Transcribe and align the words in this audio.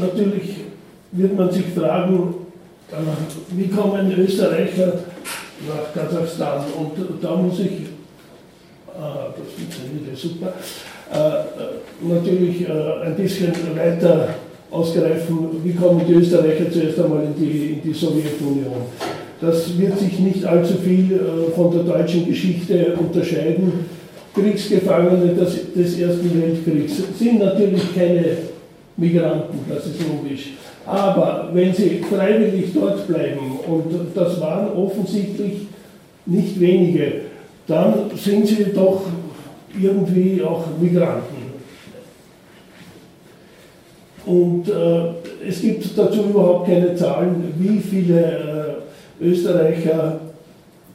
natürlich 0.00 0.56
wird 1.12 1.36
man 1.36 1.50
sich 1.50 1.66
fragen, 1.76 2.34
äh, 2.90 3.56
wie 3.56 3.68
kommen 3.68 4.12
Österreicher 4.18 4.92
nach 5.66 5.92
Kasachstan? 5.94 6.64
Und 6.78 7.22
da 7.22 7.36
muss 7.36 7.60
ich, 7.60 7.88
ah, 8.98 9.28
das 9.36 9.52
funktioniert 9.54 10.08
ja 10.10 10.16
super, 10.16 10.52
äh, 11.12 12.06
natürlich 12.06 12.68
äh, 12.68 13.06
ein 13.06 13.16
bisschen 13.16 13.52
weiter 13.76 14.34
ausgreifen, 14.70 15.62
wie 15.62 15.74
kommen 15.74 16.02
die 16.06 16.14
Österreicher 16.14 16.70
zuerst 16.70 16.98
einmal 16.98 17.24
in 17.24 17.34
die, 17.36 17.72
in 17.72 17.82
die 17.82 17.92
Sowjetunion. 17.92 18.86
Das 19.40 19.76
wird 19.76 19.98
sich 19.98 20.18
nicht 20.20 20.44
allzu 20.44 20.74
viel 20.74 21.20
von 21.54 21.72
der 21.72 21.82
deutschen 21.82 22.26
Geschichte 22.26 22.94
unterscheiden. 22.96 23.86
Kriegsgefangene 24.32 25.34
des, 25.34 25.74
des 25.74 25.98
Ersten 25.98 26.40
Weltkriegs 26.40 27.02
sind 27.18 27.40
natürlich 27.40 27.92
keine 27.94 28.36
Migranten, 28.96 29.60
das 29.68 29.86
ist 29.86 30.00
logisch. 30.06 30.52
Aber 30.84 31.50
wenn 31.52 31.72
sie 31.72 32.02
freiwillig 32.08 32.72
dort 32.74 33.06
bleiben, 33.06 33.58
und 33.66 33.84
das 34.14 34.40
waren 34.40 34.72
offensichtlich 34.72 35.68
nicht 36.26 36.58
wenige, 36.60 37.12
dann 37.66 38.10
sind 38.16 38.46
sie 38.46 38.66
doch 38.74 39.02
irgendwie 39.80 40.42
auch 40.42 40.64
Migranten. 40.80 41.42
Und 44.24 44.68
äh, 44.68 45.48
es 45.48 45.60
gibt 45.60 45.98
dazu 45.98 46.22
überhaupt 46.22 46.66
keine 46.66 46.94
Zahlen, 46.94 47.52
wie 47.58 47.80
viele 47.80 48.78
äh, 49.20 49.24
Österreicher 49.24 50.20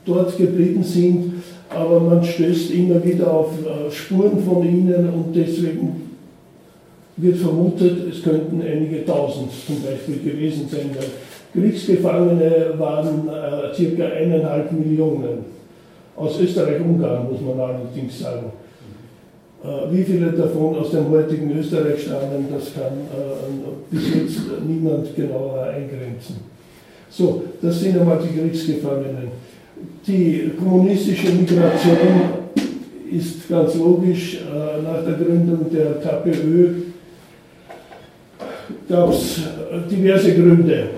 dort 0.05 0.38
geblieben 0.38 0.84
sind, 0.84 1.34
aber 1.70 2.00
man 2.00 2.23
stößt 2.23 2.72
immer 2.72 3.03
wieder 3.03 3.31
auf 3.31 3.52
äh, 3.59 3.91
Spuren 3.91 4.41
von 4.44 4.64
ihnen 4.64 5.09
und 5.09 5.36
deswegen 5.36 6.06
wird 7.17 7.38
vermutet, 7.38 8.13
es 8.13 8.23
könnten 8.23 8.62
einige 8.62 9.05
tausend 9.05 9.49
zum 9.66 9.81
Beispiel 9.81 10.20
gewesen 10.20 10.67
sein, 10.70 10.91
Kriegsgefangene 11.53 12.73
waren 12.78 13.28
äh, 13.28 13.73
circa 13.73 14.05
eineinhalb 14.05 14.72
Millionen. 14.72 15.45
Aus 16.16 16.39
Österreich-Ungarn 16.39 17.27
muss 17.31 17.42
man 17.42 17.59
allerdings 17.59 18.19
sagen. 18.19 18.52
Äh, 19.64 19.92
wie 19.92 20.03
viele 20.03 20.31
davon 20.33 20.75
aus 20.75 20.92
dem 20.92 21.09
heutigen 21.09 21.58
Österreich 21.58 22.03
stammen, 22.03 22.45
das 22.53 22.73
kann 22.73 22.94
äh, 22.94 23.95
bis 23.95 24.14
jetzt 24.14 24.39
niemand 24.67 25.16
genauer 25.16 25.64
eingrenzen. 25.64 26.36
So, 27.09 27.44
das 27.61 27.80
sind 27.80 27.97
einmal 27.97 28.20
die 28.20 28.39
Kriegsgefangenen. 28.39 29.30
Die 30.05 30.52
kommunistische 30.59 31.31
Migration 31.31 31.97
ist 33.11 33.49
ganz 33.49 33.75
logisch. 33.75 34.42
Äh, 34.42 34.81
nach 34.83 35.03
der 35.03 35.14
Gründung 35.14 35.66
der 35.72 35.94
KPÖ 36.02 36.86
gab 38.89 39.11
es 39.11 39.41
diverse 39.89 40.33
Gründe. 40.33 40.89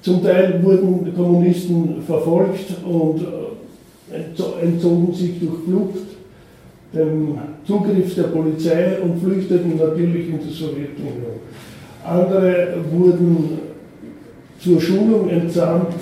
Zum 0.00 0.22
Teil 0.22 0.60
wurden 0.62 1.14
Kommunisten 1.14 2.02
verfolgt 2.04 2.74
und 2.84 3.20
äh, 3.20 4.64
entzogen 4.64 5.14
sich 5.14 5.38
durch 5.38 5.64
Flucht 5.64 6.12
dem 6.92 7.38
Zugriff 7.64 8.14
der 8.14 8.24
Polizei 8.24 8.98
und 9.00 9.22
flüchteten 9.22 9.78
natürlich 9.78 10.28
in 10.28 10.40
die 10.40 10.52
Sowjetunion. 10.52 11.40
Andere 12.04 12.74
wurden 12.90 13.58
zur 14.58 14.80
Schulung 14.80 15.28
entsandt. 15.30 15.94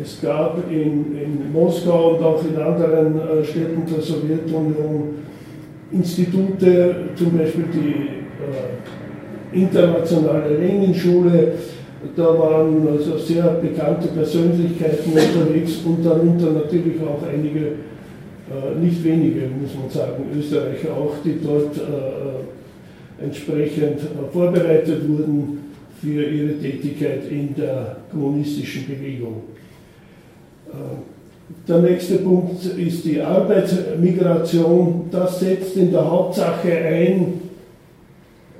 Es 0.00 0.20
gab 0.22 0.70
in, 0.70 1.16
in 1.18 1.52
Moskau 1.52 2.14
und 2.14 2.22
auch 2.22 2.42
in 2.44 2.56
anderen 2.56 3.18
äh, 3.18 3.44
Städten 3.44 3.82
der 3.92 4.00
Sowjetunion 4.00 5.16
Institute, 5.90 6.94
zum 7.16 7.36
Beispiel 7.36 7.64
die 7.74 7.88
äh, 7.88 8.97
internationale 9.52 10.56
Lenin-Schule. 10.56 11.52
Da 12.14 12.38
waren 12.38 12.86
also 12.88 13.18
sehr 13.18 13.42
bekannte 13.60 14.08
Persönlichkeiten 14.08 15.12
unterwegs 15.12 15.80
und 15.84 16.04
darunter 16.04 16.52
natürlich 16.52 17.00
auch 17.02 17.26
einige, 17.26 17.66
äh, 17.66 18.78
nicht 18.80 19.02
wenige, 19.02 19.40
muss 19.60 19.74
man 19.74 19.90
sagen, 19.90 20.24
Österreicher 20.36 20.92
auch, 20.92 21.14
die 21.24 21.38
dort 21.42 21.76
äh, 21.76 23.24
entsprechend 23.24 24.00
äh, 24.00 24.32
vorbereitet 24.32 25.08
wurden 25.08 25.58
für 26.00 26.22
ihre 26.22 26.56
Tätigkeit 26.58 27.22
in 27.28 27.54
der 27.56 27.96
kommunistischen 28.12 28.86
Bewegung. 28.86 29.42
Der 31.66 31.78
nächste 31.78 32.18
Punkt 32.18 32.64
ist 32.64 33.04
die 33.04 33.20
Arbeitsmigration. 33.20 35.06
Das 35.10 35.40
setzt 35.40 35.76
in 35.76 35.90
der 35.90 36.08
Hauptsache 36.08 36.70
ein 36.70 37.47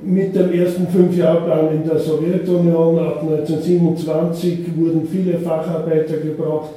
mit 0.03 0.35
dem 0.35 0.53
ersten 0.53 0.87
Fünfjahrplan 0.87 1.73
in 1.73 1.89
der 1.89 1.99
Sowjetunion 1.99 2.99
ab 2.99 3.23
1927 3.23 4.59
wurden 4.77 5.09
viele 5.11 5.39
Facharbeiter 5.39 6.19
gebraucht 6.19 6.71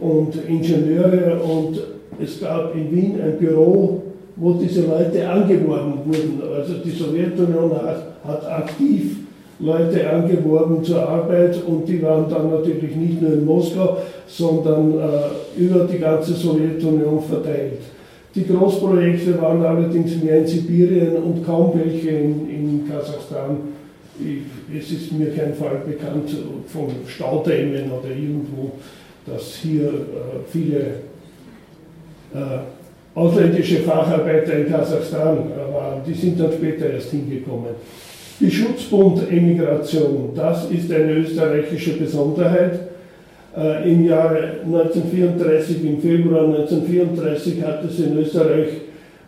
und 0.00 0.34
Ingenieure 0.46 1.40
und 1.40 1.80
es 2.22 2.40
gab 2.40 2.74
in 2.74 2.90
Wien 2.94 3.20
ein 3.22 3.38
Büro, 3.38 4.02
wo 4.36 4.52
diese 4.52 4.82
Leute 4.82 5.28
angeworben 5.28 5.94
wurden. 6.04 6.42
Also 6.54 6.74
die 6.84 6.90
Sowjetunion 6.90 7.72
hat, 7.72 8.16
hat 8.24 8.46
aktiv 8.46 9.16
Leute 9.58 10.10
angeworben 10.10 10.84
zur 10.84 11.08
Arbeit 11.08 11.58
und 11.66 11.88
die 11.88 12.02
waren 12.02 12.28
dann 12.28 12.50
natürlich 12.50 12.94
nicht 12.94 13.22
nur 13.22 13.32
in 13.32 13.44
Moskau, 13.46 13.96
sondern 14.26 14.92
äh, 14.98 15.60
über 15.60 15.84
die 15.84 15.98
ganze 15.98 16.34
Sowjetunion 16.34 17.22
verteilt. 17.22 17.80
Die 18.36 18.46
Großprojekte 18.46 19.40
waren 19.40 19.64
allerdings 19.64 20.22
mehr 20.22 20.40
in 20.40 20.46
Sibirien 20.46 21.16
und 21.16 21.44
kaum 21.44 21.72
welche 21.74 22.10
in, 22.10 22.50
in 22.50 22.84
Kasachstan. 22.86 23.56
Ich, 24.20 24.78
es 24.78 24.92
ist 24.92 25.12
mir 25.12 25.34
kein 25.34 25.54
Fall 25.54 25.80
bekannt 25.86 26.36
von 26.66 26.88
Staudämmen 27.06 27.90
oder 27.90 28.10
irgendwo, 28.10 28.72
dass 29.26 29.54
hier 29.62 29.88
äh, 29.88 29.92
viele 30.52 30.80
äh, 32.34 32.58
ausländische 33.14 33.78
Facharbeiter 33.78 34.52
in 34.58 34.68
Kasachstan 34.70 35.38
äh, 35.38 35.74
waren. 35.74 36.02
Die 36.06 36.12
sind 36.12 36.38
dann 36.38 36.52
später 36.52 36.90
erst 36.90 37.10
hingekommen. 37.12 37.70
Die 38.38 38.50
Schutzbund-Emigration, 38.50 40.32
das 40.34 40.70
ist 40.70 40.92
eine 40.92 41.12
österreichische 41.14 41.92
Besonderheit. 41.92 42.80
Äh, 43.56 43.90
Im 43.90 44.04
Jahre 44.04 44.60
1934, 44.66 45.82
im 45.82 45.98
Februar 45.98 46.44
1934, 46.44 47.64
hat 47.64 47.84
es 47.84 47.98
in 48.00 48.18
Österreich 48.18 48.68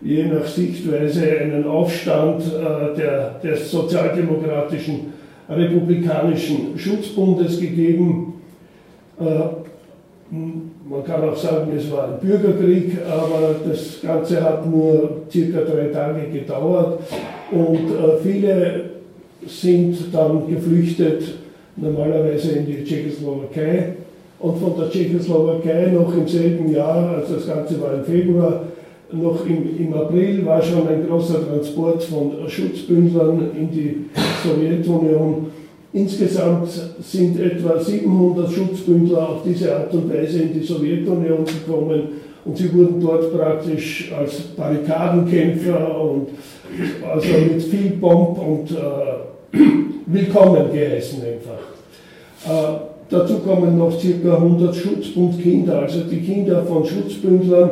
je 0.02 0.24
nach 0.26 0.44
Sichtweise 0.46 1.38
einen 1.40 1.66
Aufstand 1.66 2.42
äh, 2.42 2.94
der, 2.94 3.40
des 3.42 3.70
sozialdemokratischen 3.70 5.14
republikanischen 5.48 6.78
Schutzbundes 6.78 7.58
gegeben. 7.58 8.34
Äh, 9.18 9.24
man 10.30 11.04
kann 11.06 11.26
auch 11.26 11.36
sagen, 11.36 11.72
es 11.74 11.90
war 11.90 12.08
ein 12.08 12.20
Bürgerkrieg, 12.20 12.98
aber 13.10 13.54
das 13.66 14.02
Ganze 14.02 14.42
hat 14.42 14.70
nur 14.70 15.22
circa 15.32 15.60
drei 15.60 15.86
Tage 15.86 16.28
gedauert 16.30 17.00
und 17.50 17.78
viele 18.22 18.90
sind 19.46 19.96
dann 20.12 20.46
geflüchtet, 20.46 21.22
normalerweise 21.76 22.52
in 22.52 22.66
die 22.66 22.84
Tschechoslowakei 22.84 23.94
und 24.40 24.58
von 24.58 24.74
der 24.78 24.90
Tschechoslowakei 24.90 25.88
noch 25.88 26.14
im 26.14 26.26
selben 26.26 26.72
Jahr, 26.72 27.16
also 27.16 27.34
das 27.34 27.46
Ganze 27.46 27.80
war 27.80 27.94
im 27.94 28.04
Februar, 28.04 28.64
noch 29.10 29.44
im, 29.46 29.78
im 29.78 29.94
April 29.94 30.44
war 30.44 30.62
schon 30.62 30.86
ein 30.86 31.06
großer 31.08 31.48
Transport 31.48 32.02
von 32.04 32.32
Schutzbündlern 32.46 33.50
in 33.58 33.70
die 33.70 34.04
Sowjetunion. 34.44 35.46
Insgesamt 35.92 36.68
sind 37.00 37.40
etwa 37.40 37.80
700 37.80 38.52
Schutzbündler 38.52 39.30
auf 39.30 39.42
diese 39.44 39.74
Art 39.74 39.92
und 39.94 40.12
Weise 40.12 40.42
in 40.42 40.52
die 40.52 40.64
Sowjetunion 40.64 41.44
gekommen 41.46 42.02
und 42.44 42.56
sie 42.56 42.72
wurden 42.74 43.00
dort 43.00 43.32
praktisch 43.34 44.12
als 44.16 44.40
Barrikadenkämpfer 44.56 46.00
und 46.00 46.28
also 47.10 47.28
mit 47.50 47.62
viel 47.62 47.92
Pomp 47.92 48.38
und 48.38 48.70
äh, 48.70 49.56
willkommen 50.06 50.70
geheißen 50.70 51.22
einfach. 51.22 52.46
Äh, 52.46 52.87
Dazu 53.10 53.38
kommen 53.38 53.78
noch 53.78 53.98
ca. 53.98 54.34
100 54.34 54.76
Schutzbundkinder, 54.76 55.80
also 55.80 56.00
die 56.10 56.20
Kinder 56.20 56.62
von 56.64 56.84
Schutzbündlern, 56.84 57.70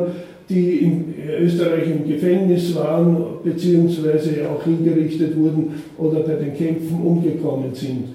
die 0.49 0.77
in 0.77 1.13
Österreich 1.41 1.87
im 1.87 2.07
Gefängnis 2.07 2.73
waren, 2.75 3.17
beziehungsweise 3.43 4.31
auch 4.49 4.63
hingerichtet 4.63 5.37
wurden 5.37 5.83
oder 5.97 6.21
bei 6.21 6.35
den 6.35 6.55
Kämpfen 6.55 7.01
umgekommen 7.03 7.73
sind. 7.73 8.05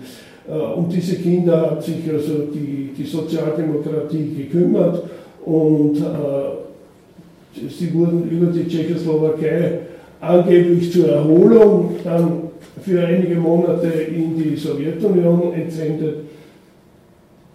Äh, 0.49 0.53
um 0.53 0.89
diese 0.89 1.17
Kinder 1.17 1.71
hat 1.71 1.85
sich 1.85 2.11
also 2.13 2.49
die, 2.53 2.91
die 2.97 3.05
Sozialdemokratie 3.05 4.35
gekümmert 4.37 5.03
und 5.45 5.99
äh, 5.99 7.69
sie 7.69 7.95
wurden 7.95 8.29
über 8.31 8.47
die 8.47 8.67
Tschechoslowakei 8.67 9.79
angeblich 10.21 10.91
zur 10.91 11.09
Erholung 11.09 11.97
dann 12.03 12.51
für 12.83 13.07
einige 13.07 13.37
Monate 13.37 13.89
in 13.89 14.37
die 14.37 14.57
Sowjetunion 14.57 15.53
entsendet 15.53 16.17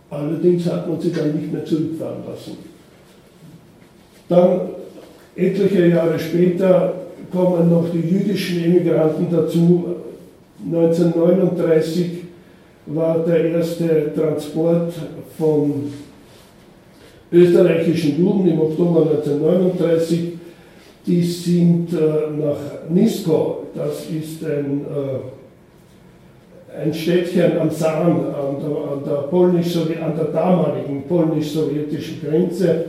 Allerdings 0.09 0.65
hat 0.65 0.87
man 0.87 0.99
sie 1.01 1.11
dann 1.11 1.35
nicht 1.35 1.51
mehr 1.51 1.65
zurückfahren 1.65 2.23
lassen. 2.27 2.57
Dann, 4.29 4.61
etliche 5.35 5.87
Jahre 5.87 6.17
später, 6.17 6.93
kommen 7.31 7.69
noch 7.69 7.89
die 7.91 7.99
jüdischen 7.99 8.63
Emigranten 8.63 9.27
dazu. 9.29 9.95
1939 10.65 12.23
war 12.87 13.19
der 13.19 13.45
erste 13.51 14.13
Transport 14.15 14.93
von 15.37 15.91
österreichischen 17.31 18.17
Juden 18.19 18.47
im 18.47 18.59
Oktober 18.59 19.01
1939. 19.01 20.33
Die 21.05 21.23
sind 21.23 21.93
äh, 21.93 21.97
nach 22.37 22.89
Nisko, 22.89 23.63
das 23.73 24.09
ist 24.09 24.43
ein, 24.43 24.81
äh, 24.81 25.36
ein 26.83 26.93
Städtchen 26.93 27.57
am 27.59 27.69
Saan, 27.69 28.11
an 28.11 28.57
der, 28.59 28.91
an 28.91 29.03
der, 29.05 29.27
polnisch 29.29 29.75
an 29.77 30.15
der 30.15 30.25
damaligen 30.25 31.03
polnisch-sowjetischen 31.07 32.21
Grenze, 32.21 32.85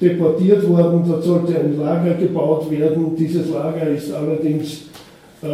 deportiert 0.00 0.68
worden. 0.68 1.02
Dort 1.06 1.24
sollte 1.24 1.58
ein 1.58 1.78
Lager 1.78 2.14
gebaut 2.14 2.70
werden. 2.70 3.16
Dieses 3.16 3.50
Lager 3.50 3.88
ist 3.88 4.12
allerdings 4.12 4.84
äh, 5.42 5.46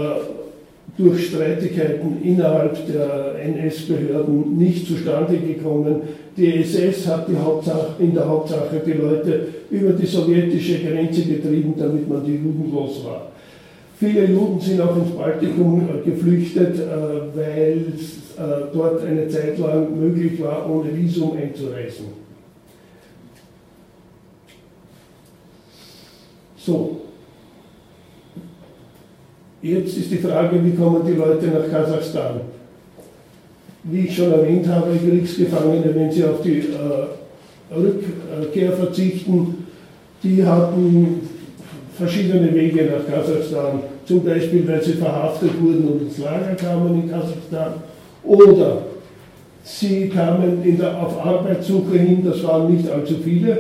durch 0.97 1.29
Streitigkeiten 1.29 2.19
innerhalb 2.23 2.77
der 2.87 3.37
NS-Behörden 3.41 4.57
nicht 4.59 4.87
zustande 4.87 5.37
gekommen. 5.37 6.01
Die 6.37 6.61
SS 6.63 7.07
hat 7.07 7.29
die 7.29 7.37
Hauptsache, 7.37 7.95
in 8.01 8.15
der 8.15 8.29
Hauptsache 8.29 8.81
die 8.85 8.93
Leute 8.93 9.47
über 9.71 9.93
die 9.93 10.07
sowjetische 10.07 10.79
Grenze 10.81 11.23
getrieben, 11.23 11.75
damit 11.77 12.09
man 12.09 12.25
die 12.25 12.35
Juden 12.35 12.73
los 12.73 13.05
war. 13.05 13.29
Viele 13.99 14.27
Juden 14.27 14.61
sind 14.61 14.81
auch 14.81 14.97
ins 14.97 15.11
Baltikum 15.11 15.89
äh, 15.89 16.09
geflüchtet, 16.09 16.79
äh, 16.79 17.37
weil 17.37 17.85
es 17.97 18.37
äh, 18.39 18.67
dort 18.73 19.05
eine 19.05 19.27
Zeit 19.29 19.59
lang 19.59 19.99
möglich 19.99 20.41
war, 20.41 20.71
ohne 20.71 20.97
Visum 20.97 21.37
einzureisen. 21.37 22.07
So, 26.57 27.01
Jetzt 29.61 29.97
ist 29.97 30.13
die 30.13 30.19
Frage, 30.19 30.65
wie 30.65 30.71
kommen 30.71 31.05
die 31.05 31.15
Leute 31.15 31.47
nach 31.49 31.69
Kasachstan? 31.69 32.43
Wie 33.83 34.03
ich 34.03 34.15
schon 34.15 34.31
erwähnt 34.31 34.69
habe, 34.69 34.97
Kriegsgefangene, 34.97 35.93
wenn 35.97 36.13
sie 36.13 36.23
auf 36.23 36.41
die 36.43 36.63
Rückkehr 37.69 38.73
verzichten, 38.73 39.67
die 40.23 40.45
hatten 40.45 41.23
verschiedene 41.99 42.55
Wege 42.55 42.85
nach 42.85 43.13
Kasachstan. 43.13 43.81
Zum 44.05 44.25
Beispiel, 44.25 44.67
weil 44.67 44.83
sie 44.83 44.93
verhaftet 44.93 45.51
wurden 45.61 45.89
und 45.89 46.03
ins 46.03 46.19
Lager 46.19 46.55
kamen 46.55 47.03
in 47.03 47.11
Kasachstan. 47.11 47.75
Oder 48.25 48.83
sie 49.65 50.09
kamen 50.09 50.63
der, 50.79 51.03
auf 51.03 51.25
Arbeitssuche 51.25 51.99
hin, 51.99 52.25
das 52.25 52.43
waren 52.45 52.75
nicht 52.75 52.89
allzu 52.89 53.15
viele. 53.23 53.59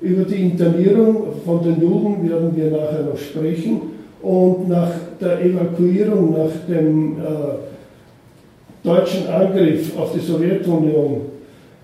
Über 0.00 0.24
die 0.24 0.42
Internierung 0.42 1.28
von 1.44 1.62
den 1.62 1.80
Juden 1.80 2.28
werden 2.28 2.54
wir 2.54 2.70
nachher 2.70 3.04
noch 3.04 3.18
sprechen. 3.18 3.80
Und 4.20 4.68
nach 4.68 4.90
der 5.20 5.40
Evakuierung, 5.40 6.32
nach 6.32 6.50
dem 6.68 7.16
äh, 7.18 8.86
deutschen 8.86 9.26
Angriff 9.28 9.96
auf 9.98 10.12
die 10.12 10.20
Sowjetunion, 10.20 11.22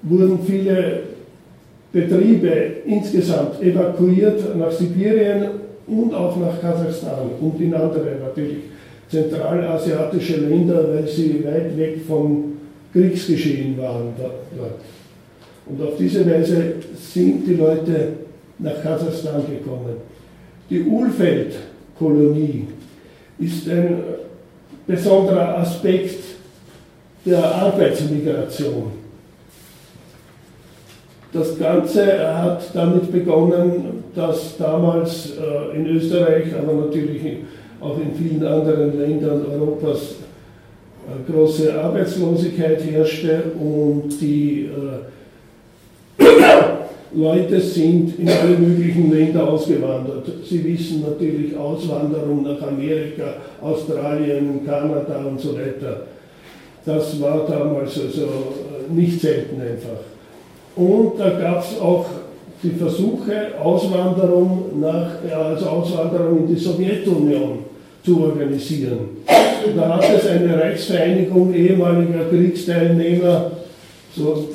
wurden 0.02 0.38
viele 0.46 1.00
Betriebe 1.92 2.52
insgesamt 2.86 3.62
evakuiert 3.62 4.56
nach 4.56 4.70
Sibirien 4.70 5.67
und 5.88 6.14
auch 6.14 6.36
nach 6.36 6.60
Kasachstan 6.60 7.30
und 7.40 7.60
in 7.60 7.74
andere 7.74 8.16
natürlich 8.22 8.58
zentralasiatische 9.08 10.36
Länder, 10.36 10.94
weil 10.94 11.08
sie 11.08 11.42
weit 11.44 11.76
weg 11.76 12.00
vom 12.06 12.58
Kriegsgeschehen 12.92 13.76
waren 13.78 14.12
dort. 14.18 14.80
Und 15.66 15.82
auf 15.82 15.96
diese 15.98 16.28
Weise 16.30 16.74
sind 16.94 17.46
die 17.46 17.54
Leute 17.54 18.12
nach 18.58 18.82
Kasachstan 18.82 19.42
gekommen. 19.46 19.96
Die 20.68 20.82
Ulfeld 20.82 21.54
Kolonie 21.98 22.66
ist 23.38 23.68
ein 23.68 24.02
besonderer 24.86 25.58
Aspekt 25.58 26.20
der 27.24 27.44
Arbeitsmigration. 27.44 28.97
Das 31.32 31.58
Ganze 31.58 32.34
hat 32.34 32.62
damit 32.72 33.12
begonnen, 33.12 34.04
dass 34.14 34.56
damals 34.56 35.32
äh, 35.32 35.76
in 35.76 35.86
Österreich, 35.86 36.46
aber 36.58 36.86
natürlich 36.86 37.20
auch 37.80 37.98
in 37.98 38.14
vielen 38.14 38.44
anderen 38.46 38.98
Ländern 38.98 39.44
Europas 39.52 40.14
äh, 41.06 41.30
große 41.30 41.78
Arbeitslosigkeit 41.78 42.82
herrschte 42.82 43.42
und 43.60 44.08
die 44.20 44.70
äh, 46.18 46.24
Leute 47.14 47.60
sind 47.60 48.18
in 48.18 48.28
alle 48.30 48.56
möglichen 48.56 49.12
Länder 49.12 49.48
ausgewandert. 49.48 50.26
Sie 50.48 50.64
wissen 50.64 51.02
natürlich 51.02 51.54
Auswanderung 51.54 52.42
nach 52.42 52.66
Amerika, 52.66 53.34
Australien, 53.60 54.60
Kanada 54.64 55.18
und 55.28 55.38
so 55.38 55.54
weiter. 55.54 56.06
Das 56.86 57.20
war 57.20 57.46
damals 57.46 58.00
also 58.00 58.28
nicht 58.88 59.20
selten 59.20 59.60
einfach. 59.60 60.17
Und 60.78 61.18
da 61.18 61.30
gab 61.30 61.64
es 61.64 61.80
auch 61.80 62.06
die 62.62 62.70
Versuche, 62.70 63.48
Auswanderung 63.60 64.80
nach, 64.80 65.10
also 65.36 65.66
Auswanderung 65.66 66.38
in 66.38 66.54
die 66.54 66.60
Sowjetunion 66.60 67.58
zu 68.04 68.22
organisieren. 68.22 68.98
Da 69.76 69.96
hat 69.96 70.04
es 70.16 70.26
eine 70.28 70.56
Reichsvereinigung 70.56 71.52
ehemaliger 71.52 72.26
Kriegsteilnehmer, 72.30 73.50
so 74.14 74.48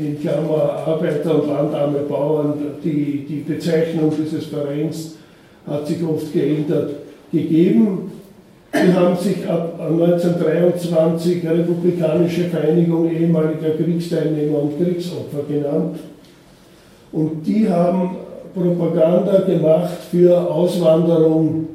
in 0.00 0.20
Klammer 0.20 0.82
Arbeiter 0.84 1.42
und 1.42 1.48
landarme 1.48 2.00
Bauern, 2.00 2.54
die, 2.82 3.24
die 3.28 3.44
Bezeichnung 3.46 4.12
dieses 4.18 4.46
Vereins 4.46 5.14
hat 5.64 5.86
sich 5.86 6.02
oft 6.02 6.32
geändert, 6.32 6.90
gegeben. 7.30 8.10
Die 8.74 8.92
haben 8.92 9.16
sich 9.16 9.46
ab 9.46 9.78
1923 9.78 11.46
Republikanische 11.46 12.44
Vereinigung 12.44 13.10
ehemaliger 13.10 13.70
Kriegsteilnehmer 13.76 14.62
und 14.62 14.78
Kriegsopfer 14.78 15.42
genannt. 15.46 15.98
Und 17.12 17.46
die 17.46 17.68
haben 17.68 18.16
Propaganda 18.54 19.40
gemacht 19.40 19.98
für 20.10 20.50
Auswanderung 20.50 21.68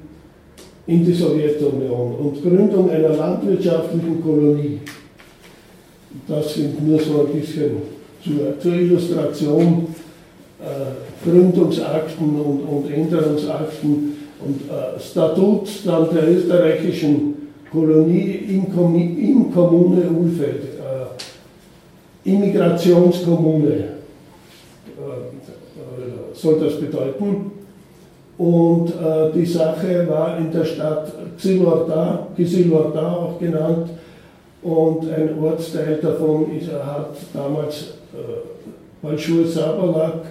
in 0.88 1.06
die 1.06 1.14
Sowjetunion 1.14 2.16
und 2.16 2.42
Gründung 2.42 2.90
einer 2.90 3.10
landwirtschaftlichen 3.10 4.24
Kolonie. 4.24 4.80
Das 6.28 6.54
sind 6.54 6.88
nur 6.88 7.00
so 7.00 7.28
ein 7.28 7.40
bisschen 7.40 7.72
zur, 8.24 8.60
zur 8.60 8.74
Illustration 8.74 9.88
äh, 10.60 11.30
Gründungsakten 11.30 12.40
und, 12.40 12.62
und, 12.62 12.92
Änderungsakten 12.92 14.17
und 14.46 14.62
äh, 14.70 15.00
Statut 15.00 15.68
dann 15.86 16.10
der 16.14 16.30
österreichischen 16.30 17.36
Kolonie 17.72 18.46
in, 18.48 18.66
in 19.18 19.52
Kommune 19.54 20.10
Ulfeld, 20.10 20.64
äh, 20.64 22.30
Immigrationskommune 22.30 23.74
äh, 23.74 23.88
soll 26.34 26.60
das 26.60 26.80
bedeuten. 26.80 27.52
Und 28.38 28.90
äh, 28.90 29.32
die 29.34 29.46
Sache 29.46 30.08
war 30.08 30.38
in 30.38 30.52
der 30.52 30.64
Stadt 30.64 31.12
Xilorda, 31.38 32.28
Gisilorda 32.36 33.12
auch 33.12 33.40
genannt, 33.40 33.90
und 34.62 35.10
ein 35.10 35.40
Ortsteil 35.42 36.00
davon 36.02 36.58
ist, 36.58 36.72
hat 36.72 37.16
damals 37.34 37.94
Balschur 39.02 39.46
äh, 39.46 39.48
Sabalak, 39.48 40.26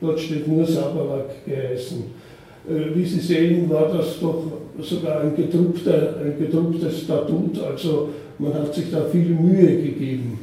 dort 0.00 0.18
steht 0.18 0.48
nur 0.48 0.66
Sabalak 0.66 1.44
geheißen. 1.44 2.21
Äh, 2.68 2.94
wie 2.94 3.04
Sie 3.04 3.20
sehen, 3.20 3.68
war 3.68 3.88
das 3.88 4.20
doch 4.20 4.44
sogar 4.80 5.20
ein, 5.20 5.34
gedruckter, 5.34 6.14
ein 6.20 6.38
gedrucktes 6.38 7.00
Statut, 7.02 7.60
also 7.62 8.10
man 8.38 8.54
hat 8.54 8.72
sich 8.74 8.90
da 8.90 9.04
viel 9.10 9.30
Mühe 9.30 9.82
gegeben. 9.82 10.38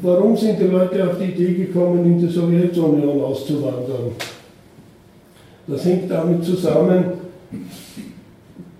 Warum 0.00 0.36
sind 0.36 0.58
die 0.58 0.64
Leute 0.64 1.08
auf 1.08 1.18
die 1.18 1.32
Idee 1.32 1.64
gekommen, 1.64 2.04
in 2.06 2.18
die 2.18 2.32
Sowjetunion 2.32 3.20
auszuwandern? 3.22 4.12
Das 5.66 5.84
hängt 5.84 6.10
damit 6.10 6.44
zusammen, 6.44 7.04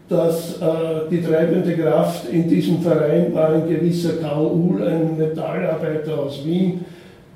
dass 0.09 0.61
äh, 0.61 1.11
die 1.11 1.23
treibende 1.23 1.77
Kraft 1.77 2.29
in 2.31 2.49
diesem 2.49 2.81
Verein 2.81 3.35
war 3.35 3.51
ein 3.51 3.69
gewisser 3.69 4.15
Karl 4.15 4.47
Uhl, 4.47 4.83
ein 4.83 5.19
Metallarbeiter 5.19 6.19
aus 6.19 6.45
Wien, 6.45 6.85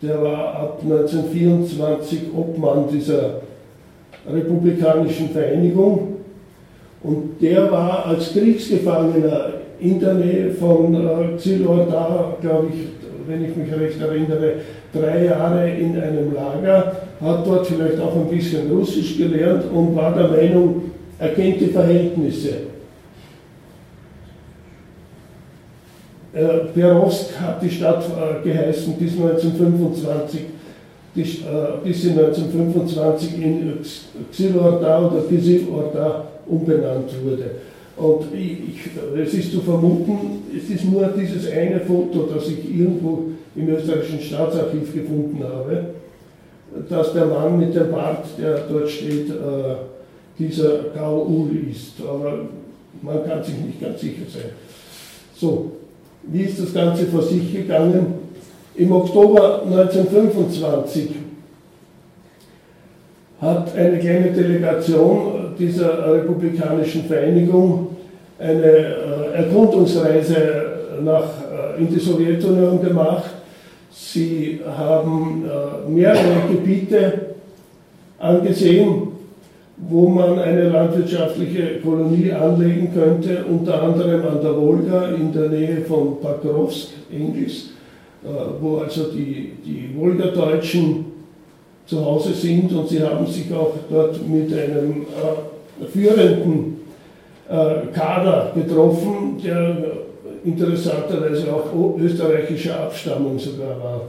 der 0.01 0.23
war 0.23 0.55
ab 0.55 0.81
1924 0.83 2.21
Obmann 2.35 2.89
dieser 2.91 3.43
republikanischen 4.29 5.31
Vereinigung 5.31 6.17
und 7.03 7.41
der 7.41 7.71
war 7.71 8.07
als 8.07 8.33
Kriegsgefangener 8.33 9.55
in 9.79 9.99
der 9.99 10.15
Nähe 10.15 10.51
von 10.51 10.95
äh, 10.95 11.37
Xilor 11.37 11.87
da, 11.91 12.37
glaube 12.41 12.69
ich, 12.73 12.81
wenn 13.27 13.45
ich 13.45 13.57
mich 13.57 13.73
recht 13.73 14.01
erinnere, 14.01 14.55
drei 14.93 15.25
Jahre 15.25 15.71
in 15.71 16.01
einem 16.01 16.35
Lager, 16.35 16.97
hat 17.21 17.47
dort 17.47 17.67
vielleicht 17.67 17.99
auch 18.01 18.15
ein 18.17 18.29
bisschen 18.29 18.71
Russisch 18.71 19.17
gelernt 19.17 19.65
und 19.73 19.97
war 19.97 20.15
der 20.15 20.29
Meinung, 20.29 20.83
er 21.19 21.29
kennt 21.31 21.61
die 21.61 21.67
Verhältnisse. 21.67 22.51
Äh, 26.33 26.67
Perovsk 26.75 27.41
hat 27.41 27.63
die 27.63 27.71
Stadt 27.71 28.05
äh, 28.05 28.49
geheißen 28.49 28.95
bis 28.95 29.13
1925, 29.13 30.41
die, 31.15 31.23
äh, 31.23 31.85
bis 31.85 32.03
sie 32.03 32.11
1925 32.11 33.43
in 33.43 33.79
Xilorda 34.31 35.07
oder 35.07 35.23
Kisilorda 35.23 36.25
umbenannt 36.47 37.11
wurde. 37.25 37.51
Und 37.97 38.35
ich, 38.35 38.91
es 39.17 39.35
ist 39.35 39.53
zu 39.53 39.61
vermuten, 39.61 40.43
es 40.57 40.71
ist 40.71 40.85
nur 40.85 41.09
dieses 41.09 41.51
eine 41.51 41.81
Foto, 41.81 42.29
das 42.33 42.49
ich 42.49 42.79
irgendwo 42.79 43.25
im 43.55 43.69
österreichischen 43.69 44.21
Staatsarchiv 44.21 44.95
gefunden 44.95 45.43
habe, 45.43 45.87
dass 46.89 47.13
der 47.13 47.27
Mann 47.27 47.59
mit 47.59 47.75
dem 47.75 47.91
Bart, 47.91 48.25
der 48.39 48.61
dort 48.71 48.89
steht, 48.89 49.29
äh, 49.31 49.75
dieser 50.39 50.85
Karl 50.95 51.27
ist. 51.71 51.95
Aber 52.01 52.47
man 53.03 53.25
kann 53.25 53.43
sich 53.43 53.59
nicht 53.59 53.81
ganz 53.81 54.01
sicher 54.01 54.23
sein. 54.29 54.53
So, 55.37 55.73
wie 56.23 56.43
ist 56.43 56.61
das 56.61 56.73
Ganze 56.73 57.07
vor 57.07 57.23
sich 57.23 57.53
gegangen? 57.53 58.20
Im 58.81 58.93
Oktober 58.93 59.61
1925 59.67 61.11
hat 63.39 63.77
eine 63.77 63.99
kleine 63.99 64.31
Delegation 64.31 65.55
dieser 65.59 66.15
republikanischen 66.15 67.05
Vereinigung 67.05 67.89
eine 68.39 68.65
äh, 68.65 69.35
Erkundungsreise 69.35 70.63
nach, 71.05 71.25
äh, 71.77 71.83
in 71.83 71.93
die 71.93 72.01
Sowjetunion 72.01 72.83
gemacht. 72.83 73.29
Sie 73.93 74.61
haben 74.67 75.45
äh, 75.45 75.91
mehrere 75.91 76.49
Gebiete 76.51 77.13
angesehen, 78.19 79.09
wo 79.77 80.09
man 80.09 80.39
eine 80.39 80.71
landwirtschaftliche 80.71 81.81
Kolonie 81.83 82.33
anlegen 82.33 82.95
könnte, 82.95 83.45
unter 83.45 83.83
anderem 83.83 84.27
an 84.27 84.41
der 84.43 84.57
Wolga 84.57 85.09
in 85.11 85.31
der 85.35 85.51
Nähe 85.51 85.83
von 85.83 86.19
Pakrovsk, 86.23 86.89
Engels, 87.13 87.73
wo 88.61 88.79
also 88.79 89.05
die, 89.05 89.53
die 89.65 89.95
Wolgadeutschen 89.97 91.07
zu 91.87 92.05
Hause 92.05 92.33
sind 92.33 92.73
und 92.73 92.89
sie 92.89 93.03
haben 93.03 93.27
sich 93.27 93.53
auch 93.53 93.75
dort 93.91 94.17
mit 94.29 94.53
einem 94.53 95.03
äh, 95.03 95.87
führenden 95.87 96.77
äh, 97.49 97.87
Kader 97.93 98.53
getroffen, 98.55 99.41
der 99.43 99.77
interessanterweise 100.45 101.53
auch 101.53 101.99
österreichischer 101.99 102.81
Abstammung 102.81 103.39
sogar 103.39 103.79
war. 103.83 104.01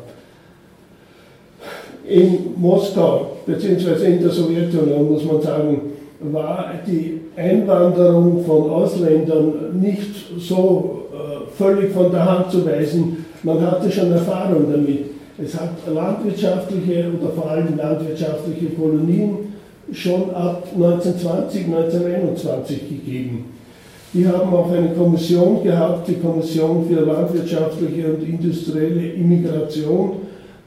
In 2.07 2.53
Moskau, 2.55 3.37
beziehungsweise 3.45 4.05
in 4.05 4.21
der 4.21 4.31
Sowjetunion, 4.31 5.11
muss 5.11 5.25
man 5.25 5.41
sagen, 5.41 5.81
war 6.19 6.73
die 6.85 7.21
Einwanderung 7.35 8.43
von 8.45 8.69
Ausländern 8.69 9.79
nicht 9.79 10.11
so 10.39 11.07
äh, 11.13 11.57
völlig 11.57 11.91
von 11.93 12.11
der 12.11 12.25
Hand 12.25 12.51
zu 12.51 12.65
weisen. 12.65 13.25
Man 13.43 13.61
hatte 13.61 13.91
schon 13.91 14.11
Erfahrung 14.11 14.71
damit. 14.71 15.05
Es 15.43 15.59
hat 15.59 15.71
landwirtschaftliche 15.91 17.05
oder 17.19 17.31
vor 17.31 17.49
allem 17.49 17.75
landwirtschaftliche 17.75 18.67
Kolonien 18.75 19.37
schon 19.91 20.29
ab 20.35 20.67
1920, 20.75 21.65
1921 21.65 22.89
gegeben. 22.89 23.45
Die 24.13 24.27
haben 24.27 24.53
auch 24.53 24.71
eine 24.71 24.89
Kommission 24.89 25.63
gehabt, 25.63 26.07
die 26.07 26.15
Kommission 26.15 26.85
für 26.87 27.01
landwirtschaftliche 27.01 28.13
und 28.13 28.27
industrielle 28.27 29.13
Immigration 29.13 30.17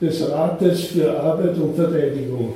des 0.00 0.30
Rates 0.30 0.84
für 0.84 1.20
Arbeit 1.20 1.56
und 1.58 1.76
Verteidigung. 1.76 2.54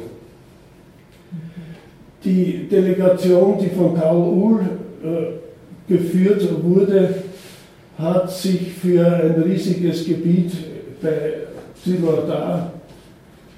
Die 2.25 2.69
Delegation, 2.69 3.59
die 3.61 3.69
von 3.69 3.95
Karl 3.95 4.17
Uhl 4.17 4.61
äh, 5.05 5.93
geführt 5.93 6.43
wurde, 6.63 7.09
hat 7.99 8.31
sich 8.31 8.73
für 8.75 9.05
ein 9.07 9.43
riesiges 9.43 10.07
Gebiet 10.07 10.52
bei 11.02 11.35
Silvardar 11.85 12.73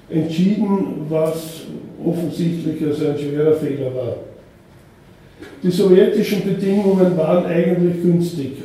entschieden, 0.09 1.05
was 1.09 1.61
offensichtlich 2.03 2.83
also 2.83 3.07
ein 3.09 3.17
schwerer 3.17 3.53
Fehler 3.53 3.95
war. 3.95 4.15
Die 5.63 5.71
sowjetischen 5.71 6.43
Bedingungen 6.43 7.15
waren 7.17 7.45
eigentlich 7.45 8.01
günstig. 8.01 8.63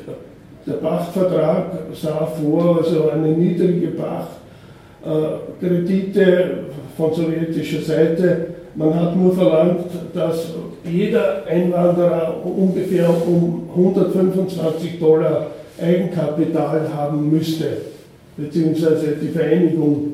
Der 0.66 0.74
Pachtvertrag 0.74 1.66
sah 1.92 2.26
vor, 2.26 2.78
also 2.78 3.10
eine 3.10 3.28
niedrige 3.28 3.88
Pachtkredite 5.02 6.22
äh, 6.22 6.46
von 6.96 7.14
sowjetischer 7.14 7.82
Seite. 7.82 8.46
Man 8.74 8.98
hat 8.98 9.14
nur 9.16 9.34
verlangt, 9.34 9.86
dass 10.12 10.54
jeder 10.84 11.44
Einwanderer 11.46 12.44
ungefähr 12.44 13.08
um 13.08 13.68
125 13.74 14.98
Dollar 14.98 15.46
Eigenkapital 15.80 16.92
haben 16.92 17.30
müsste 17.30 17.78
beziehungsweise 18.36 19.16
die 19.20 19.28
Vereinigung 19.28 20.12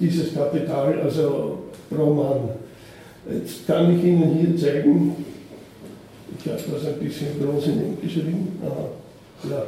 dieses 0.00 0.34
Kapital, 0.34 1.00
also 1.00 1.58
pro 1.88 2.12
Mann. 2.12 2.48
Jetzt 3.30 3.66
kann 3.66 3.96
ich 3.96 4.04
Ihnen 4.04 4.34
hier 4.34 4.56
zeigen, 4.56 5.16
ich 6.38 6.50
habe 6.50 6.62
das 6.72 6.86
ein 6.86 6.98
bisschen 6.98 7.28
groß 7.40 7.66
in 7.68 7.82
Englisch 7.82 8.14
geschrieben, 8.14 8.58
ja. 9.48 9.62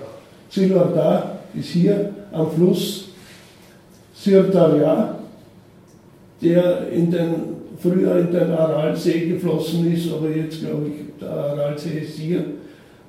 Silvardar 0.51 1.41
ist 1.55 1.69
hier 1.71 2.11
am 2.33 2.51
Fluss 2.51 3.09
Sirdarya, 4.15 5.19
der 6.43 6.89
in 6.91 7.11
den, 7.11 7.35
früher 7.79 8.19
in 8.21 8.33
den 8.33 8.51
Aralsee 8.51 9.29
geflossen 9.29 9.93
ist, 9.93 10.13
aber 10.13 10.31
jetzt 10.31 10.61
glaube 10.61 10.89
ich, 10.89 11.19
der 11.21 11.31
Aralsee 11.31 12.01
ist 12.01 12.19
hier. 12.19 12.45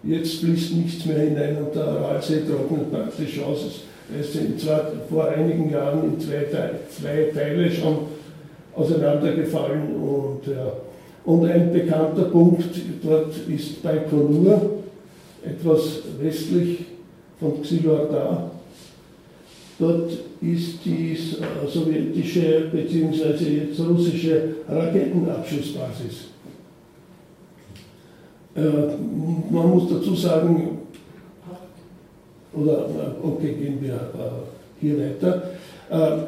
Jetzt 0.07 0.35
fließt 0.35 0.73
nichts 0.75 1.05
mehr 1.05 1.19
hinein 1.19 1.57
und 1.57 1.75
der 1.75 1.83
Aralsee 1.83 2.41
trocknet 2.47 2.91
praktisch 2.91 3.39
aus. 3.43 3.81
Es 4.17 4.31
sind 4.31 4.57
zwar 4.57 4.89
vor 5.09 5.27
einigen 5.27 5.69
Jahren 5.69 6.13
in 6.13 6.19
zwei, 6.19 6.45
zwei 6.89 7.29
Teile 7.33 7.69
schon 7.69 7.97
auseinandergefallen 8.73 9.95
und, 9.95 10.47
ja. 10.47 10.71
und 11.25 11.45
ein 11.49 11.73
bekannter 11.73 12.23
Punkt 12.23 12.69
dort 13.03 13.35
ist 13.49 13.83
Baikonur, 13.83 14.83
etwas 15.43 16.03
westlich 16.21 16.85
von 17.37 17.61
Xyloatar. 17.61 18.51
Dort 19.77 20.11
ist 20.41 20.85
die 20.85 21.17
sowjetische 21.67 22.69
bzw. 22.71 23.43
jetzt 23.43 23.79
russische 23.79 24.55
Raketenabschussbasis. 24.69 26.29
Äh, 28.57 28.61
man 29.51 29.69
muss 29.69 29.87
dazu 29.87 30.15
sagen, 30.15 30.79
oder 32.53 32.87
okay, 33.21 33.53
gehen 33.53 33.77
wir 33.79 33.93
äh, 33.93 34.81
hier 34.81 34.97
weiter. 34.97 35.43
Äh, 35.91 36.23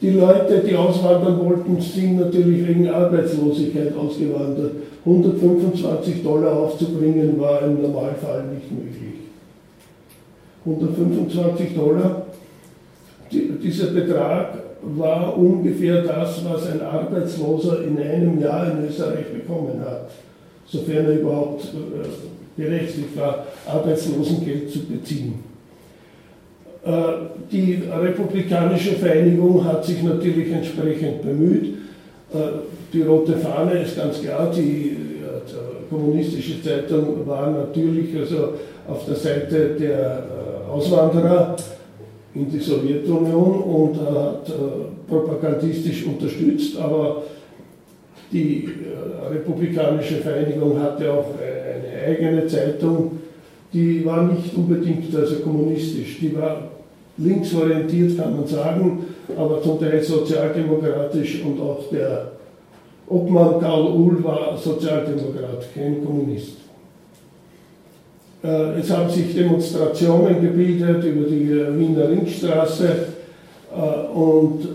die 0.00 0.10
Leute, 0.10 0.60
die 0.60 0.76
auswandern 0.76 1.40
wollten, 1.44 1.80
sind 1.80 2.20
natürlich 2.20 2.68
wegen 2.68 2.88
Arbeitslosigkeit 2.88 3.96
ausgewandert. 3.96 4.72
125 5.04 6.22
Dollar 6.22 6.52
aufzubringen 6.52 7.40
war 7.40 7.62
im 7.62 7.82
Normalfall 7.82 8.44
nicht 8.54 8.70
möglich. 8.70 9.14
125 10.64 11.74
Dollar, 11.74 12.26
dieser 13.32 13.88
Betrag 13.88 14.58
war 14.82 15.36
ungefähr 15.36 16.02
das, 16.02 16.44
was 16.44 16.70
ein 16.70 16.80
Arbeitsloser 16.80 17.82
in 17.84 17.98
einem 17.98 18.40
Jahr 18.40 18.70
in 18.70 18.86
Österreich 18.86 19.32
bekommen 19.32 19.80
hat, 19.84 20.10
sofern 20.68 21.06
er 21.06 21.20
überhaupt 21.20 21.64
äh, 21.64 22.60
berechtigt 22.60 23.16
war, 23.16 23.46
Arbeitslosengeld 23.66 24.70
zu 24.70 24.80
beziehen. 24.80 25.34
Äh, 26.84 26.90
die 27.50 27.82
Republikanische 27.90 28.92
Vereinigung 28.92 29.64
hat 29.64 29.84
sich 29.84 30.02
natürlich 30.02 30.52
entsprechend 30.52 31.22
bemüht. 31.22 31.74
Äh, 32.32 32.38
die 32.92 33.02
Rote 33.02 33.36
Fahne 33.36 33.82
ist 33.82 33.96
ganz 33.96 34.20
klar, 34.20 34.50
die 34.54 34.96
kommunistische 35.90 36.62
Zeitung 36.62 37.26
war 37.26 37.50
natürlich 37.50 38.16
also 38.16 38.54
auf 38.88 39.04
der 39.06 39.14
Seite 39.14 39.76
der 39.78 40.24
Auswanderer 40.72 41.54
in 42.34 42.50
die 42.50 42.58
Sowjetunion 42.58 43.62
und 43.62 44.00
hat 44.00 44.50
propagandistisch 45.08 46.06
unterstützt, 46.06 46.78
aber 46.78 47.22
die 48.32 48.68
Republikanische 49.30 50.16
Vereinigung 50.16 50.80
hatte 50.80 51.12
auch 51.12 51.34
eigene 52.06 52.46
Zeitung, 52.46 53.18
die 53.72 54.04
war 54.04 54.22
nicht 54.24 54.54
unbedingt 54.54 55.14
also 55.14 55.36
kommunistisch, 55.36 56.18
die 56.20 56.34
war 56.36 56.62
linksorientiert, 57.18 58.18
kann 58.18 58.36
man 58.36 58.46
sagen, 58.46 59.04
aber 59.36 59.62
zum 59.62 59.80
Teil 59.80 60.02
sozialdemokratisch 60.02 61.42
und 61.42 61.60
auch 61.60 61.88
der 61.90 62.32
Obmann 63.08 63.60
Karl 63.60 63.92
Uhl 63.92 64.22
war 64.22 64.56
Sozialdemokrat, 64.56 65.66
kein 65.74 66.04
Kommunist. 66.04 66.56
Äh, 68.42 68.80
es 68.80 68.90
haben 68.90 69.08
sich 69.08 69.34
Demonstrationen 69.34 70.40
gebildet 70.40 71.04
über 71.04 71.28
die 71.28 71.48
Wiener 71.48 72.10
Ringstraße 72.10 72.88
äh, 73.74 74.16
und 74.16 74.68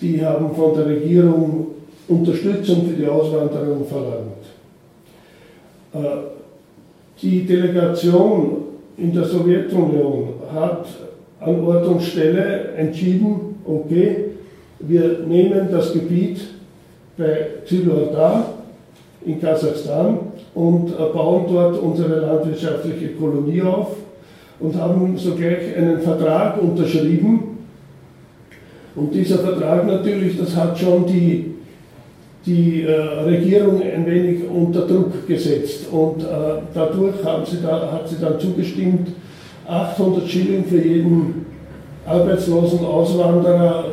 die 0.00 0.24
haben 0.24 0.54
von 0.54 0.74
der 0.74 0.86
Regierung 0.86 1.75
Unterstützung 2.08 2.86
für 2.86 2.94
die 2.94 3.06
Auswanderung 3.06 3.84
verlangt. 3.86 4.44
Äh, 5.92 5.98
die 7.20 7.46
Delegation 7.46 8.56
in 8.96 9.12
der 9.12 9.24
Sowjetunion 9.24 10.34
hat 10.54 10.86
an 11.40 11.64
Ort 11.64 11.86
und 11.86 12.02
Stelle 12.02 12.72
entschieden, 12.76 13.56
okay, 13.64 14.24
wir 14.80 15.20
nehmen 15.26 15.68
das 15.70 15.92
Gebiet 15.92 16.40
bei 17.16 17.48
Zilordar 17.66 18.54
in 19.24 19.40
Kasachstan 19.40 20.18
und 20.54 20.90
äh, 20.90 21.12
bauen 21.12 21.46
dort 21.48 21.80
unsere 21.80 22.20
landwirtschaftliche 22.20 23.08
Kolonie 23.14 23.62
auf 23.62 23.96
und 24.60 24.74
haben 24.76 25.16
sogleich 25.18 25.76
einen 25.76 26.00
Vertrag 26.00 26.60
unterschrieben. 26.62 27.58
Und 28.94 29.12
dieser 29.14 29.38
Vertrag 29.38 29.86
natürlich, 29.86 30.38
das 30.38 30.56
hat 30.56 30.78
schon 30.78 31.06
die, 31.06 31.55
die 32.46 32.82
äh, 32.82 32.92
Regierung 32.92 33.82
ein 33.82 34.06
wenig 34.06 34.48
unter 34.48 34.86
Druck 34.86 35.26
gesetzt. 35.26 35.88
Und 35.90 36.22
äh, 36.22 36.26
dadurch 36.72 37.24
haben 37.24 37.44
sie 37.44 37.58
da, 37.60 37.90
hat 37.92 38.08
sie 38.08 38.16
dann 38.20 38.38
zugestimmt, 38.38 39.08
800 39.66 40.28
Schilling 40.28 40.64
für 40.64 40.78
jeden 40.78 41.46
arbeitslosen 42.06 42.84
Auswanderer 42.84 43.84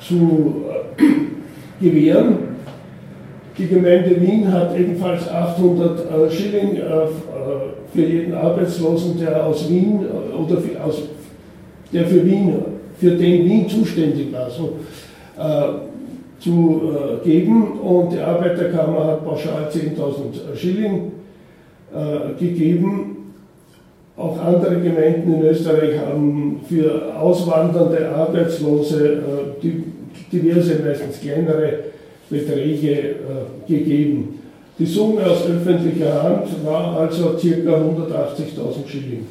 zu 0.00 0.64
äh, 0.98 1.84
gewähren. 1.84 2.38
Die 3.56 3.68
Gemeinde 3.68 4.20
Wien 4.20 4.52
hat 4.52 4.76
ebenfalls 4.76 5.28
800 5.28 6.00
äh, 6.00 6.30
Schilling 6.30 6.76
äh, 6.76 6.80
für 7.94 8.02
jeden 8.02 8.34
Arbeitslosen, 8.34 9.20
der 9.20 9.46
aus 9.46 9.68
Wien 9.68 10.00
oder 10.36 10.60
für, 10.60 10.82
aus, 10.82 11.02
der 11.92 12.06
für 12.06 12.24
Wien, 12.26 12.54
für 12.98 13.10
den 13.10 13.44
Wien 13.44 13.68
zuständig 13.68 14.32
war, 14.32 14.50
so, 14.50 14.78
zu 16.42 16.82
geben. 17.24 17.78
Und 17.80 18.12
die 18.12 18.18
Arbeiterkammer 18.18 19.06
hat 19.06 19.24
pauschal 19.24 19.68
10.000 19.70 20.56
Schilling 20.56 21.12
gegeben. 22.38 23.32
Auch 24.16 24.38
andere 24.40 24.80
Gemeinden 24.80 25.34
in 25.34 25.42
Österreich 25.42 25.98
haben 25.98 26.60
für 26.68 27.16
auswandernde 27.18 28.08
Arbeitslose 28.10 29.22
diverse, 30.32 30.80
meistens 30.84 31.20
kleinere 31.20 31.78
Beträge 32.28 32.90
äh, 32.90 33.14
gegeben. 33.68 34.40
Die 34.78 34.86
Summe 34.86 35.24
aus 35.26 35.46
öffentlicher 35.46 36.22
Hand 36.22 36.48
war 36.64 36.96
also 36.98 37.30
ca. 37.30 37.38
180.000 37.38 38.88
Schilling. 38.88 39.26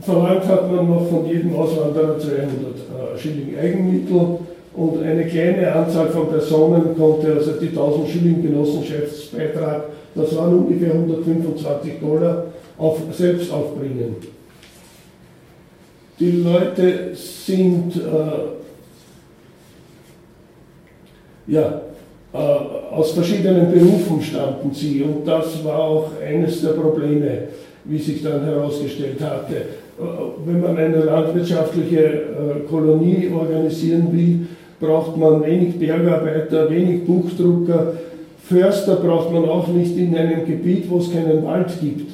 Verlangt 0.00 0.46
hat 0.46 0.70
man 0.70 0.88
noch 0.88 1.08
von 1.08 1.26
jedem 1.26 1.54
Auswanderer 1.54 2.18
200 2.18 2.40
äh, 2.40 3.18
Schilling 3.18 3.58
Eigenmittel 3.58 4.38
und 4.74 5.02
eine 5.02 5.26
kleine 5.26 5.72
Anzahl 5.72 6.08
von 6.08 6.28
Personen 6.28 6.96
konnte 6.96 7.34
also 7.34 7.52
die 7.52 7.68
1000 7.68 8.08
Schilling 8.08 8.42
Genossenschaftsbeitrag, 8.42 9.84
das 10.14 10.36
waren 10.36 10.54
ungefähr 10.54 10.92
125 10.92 12.00
Dollar, 12.00 12.46
auf, 12.78 12.98
selbst 13.12 13.52
aufbringen. 13.52 14.16
Die 16.18 16.42
Leute 16.42 17.14
sind 17.14 17.96
äh, 17.96 18.60
ja, 21.46 21.80
äh, 22.32 22.36
aus 22.36 23.12
verschiedenen 23.12 23.72
Berufen 23.72 24.22
stammten 24.22 24.72
sie 24.72 25.02
und 25.02 25.26
das 25.26 25.64
war 25.64 25.78
auch 25.78 26.10
eines 26.24 26.62
der 26.62 26.70
Probleme, 26.70 27.48
wie 27.84 27.98
sich 27.98 28.22
dann 28.22 28.44
herausgestellt 28.44 29.20
hatte. 29.20 29.66
Äh, 30.00 30.46
wenn 30.46 30.60
man 30.60 30.76
eine 30.76 31.04
landwirtschaftliche 31.04 32.04
äh, 32.04 32.68
Kolonie 32.68 33.30
organisieren 33.34 34.08
will, 34.12 34.46
braucht 34.80 35.16
man 35.16 35.44
wenig 35.44 35.78
Bergarbeiter, 35.78 36.70
wenig 36.70 37.04
Buchdrucker, 37.04 37.94
Förster 38.42 38.96
braucht 38.96 39.32
man 39.32 39.44
auch 39.44 39.68
nicht 39.68 39.96
in 39.96 40.16
einem 40.16 40.44
Gebiet, 40.46 40.90
wo 40.90 40.98
es 40.98 41.12
keinen 41.12 41.44
Wald 41.44 41.68
gibt. 41.80 42.10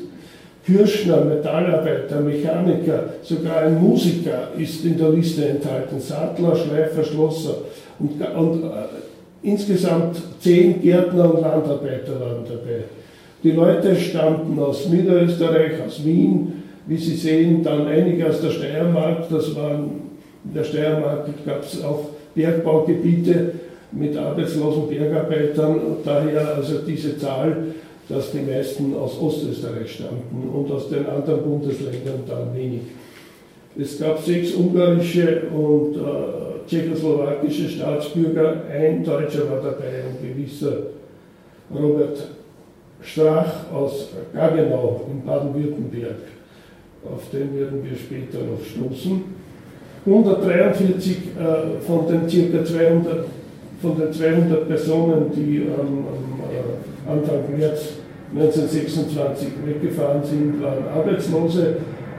Kürschner, 0.66 1.24
Metallarbeiter, 1.24 2.20
Mechaniker, 2.20 3.04
sogar 3.22 3.58
ein 3.58 3.80
Musiker 3.80 4.48
ist 4.58 4.84
in 4.84 4.98
der 4.98 5.10
Liste 5.10 5.48
enthalten, 5.48 6.00
Sattler, 6.00 6.56
Schleifer, 6.56 7.04
Schlosser. 7.04 7.58
Und, 8.00 8.20
und 8.36 8.64
Insgesamt 9.46 10.16
zehn 10.40 10.82
Gärtner 10.82 11.32
und 11.32 11.40
Landarbeiter 11.40 12.18
waren 12.18 12.44
dabei. 12.44 12.82
Die 13.44 13.52
Leute 13.52 13.94
stammten 13.94 14.58
aus 14.58 14.88
Niederösterreich, 14.88 15.74
aus 15.86 16.04
Wien, 16.04 16.55
wie 16.86 16.96
Sie 16.96 17.16
sehen, 17.16 17.62
dann 17.62 17.86
einige 17.86 18.28
aus 18.28 18.40
der 18.40 18.50
Steiermark. 18.50 19.28
Das 19.28 19.54
waren, 19.56 19.90
in 20.44 20.54
der 20.54 20.64
Steiermark 20.64 21.28
gab 21.44 21.62
es 21.62 21.82
auch 21.82 22.10
Bergbaugebiete 22.34 23.52
mit 23.92 24.16
arbeitslosen 24.16 24.88
Bergarbeitern. 24.88 25.78
Und 25.78 26.06
daher 26.06 26.54
also 26.54 26.78
diese 26.86 27.18
Zahl, 27.18 27.74
dass 28.08 28.30
die 28.30 28.40
meisten 28.40 28.94
aus 28.94 29.20
Ostösterreich 29.20 29.92
stammten 29.92 30.48
und 30.54 30.70
aus 30.70 30.88
den 30.88 31.06
anderen 31.06 31.42
Bundesländern 31.42 32.20
dann 32.26 32.54
wenig. 32.56 32.82
Es 33.78 33.98
gab 33.98 34.22
sechs 34.22 34.54
ungarische 34.54 35.42
und 35.50 35.96
äh, 35.96 36.68
tschechoslowakische 36.68 37.68
Staatsbürger, 37.68 38.62
ein 38.72 39.04
Deutscher 39.04 39.50
war 39.50 39.60
dabei, 39.60 40.04
ein 40.04 40.16
gewisser 40.22 40.78
Robert 41.74 42.28
Strach 43.02 43.70
aus 43.72 44.08
Gaggenau 44.32 45.02
in 45.10 45.26
Baden-Württemberg. 45.26 46.16
Auf 47.14 47.30
den 47.30 47.58
werden 47.58 47.82
wir 47.82 47.96
später 47.96 48.38
noch 48.44 48.64
stoßen. 48.64 49.24
143 50.06 51.16
äh, 51.16 51.80
von 51.84 52.06
den 52.06 52.20
ca. 52.52 52.64
200, 52.64 53.26
von 53.82 53.98
den 53.98 54.12
200 54.12 54.68
Personen, 54.68 55.30
die 55.34 55.58
ähm, 55.58 56.04
am 56.06 56.40
äh, 56.50 57.10
Anfang 57.10 57.58
März 57.58 57.94
1926 58.34 59.48
weggefahren 59.64 60.22
sind, 60.22 60.62
waren 60.62 60.88
Arbeitslose 60.94 61.76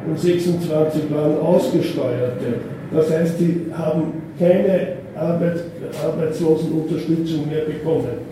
und 0.08 0.19
26 0.19 1.12
waren 1.13 1.39
Ausgesteuerte. 1.39 2.60
Das 2.93 3.12
heißt, 3.12 3.39
sie 3.39 3.65
haben 3.73 4.13
keine 4.39 4.97
Arbeit, 5.15 5.63
Arbeitslosenunterstützung 6.04 7.50
mehr 7.50 7.65
bekommen. 7.65 8.28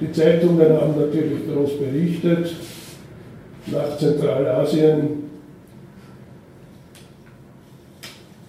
Die 0.00 0.12
Zeitungen 0.12 0.72
haben 0.72 0.94
natürlich 0.98 1.40
groß 1.50 1.78
berichtet, 1.78 2.54
nach 3.66 3.96
Zentralasien. 3.98 5.26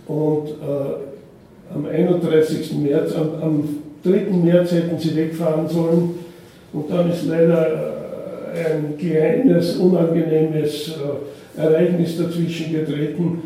Und 0.08 0.48
äh, 0.50 1.74
am 1.74 1.86
31. 1.86 2.74
März, 2.78 3.14
am, 3.14 3.42
am, 3.42 3.70
3. 4.04 4.32
März 4.32 4.72
hätten 4.72 4.98
sie 4.98 5.16
wegfahren 5.16 5.68
sollen. 5.68 6.20
Und 6.72 6.90
dann 6.90 7.12
ist 7.12 7.26
leider 7.26 7.68
äh, 8.54 8.74
ein 8.74 8.98
kleines, 8.98 9.78
unangenehmes 9.78 10.96
äh, 11.58 11.62
Ereignis 11.62 12.18
dazwischen 12.18 12.72
getreten 12.72 13.42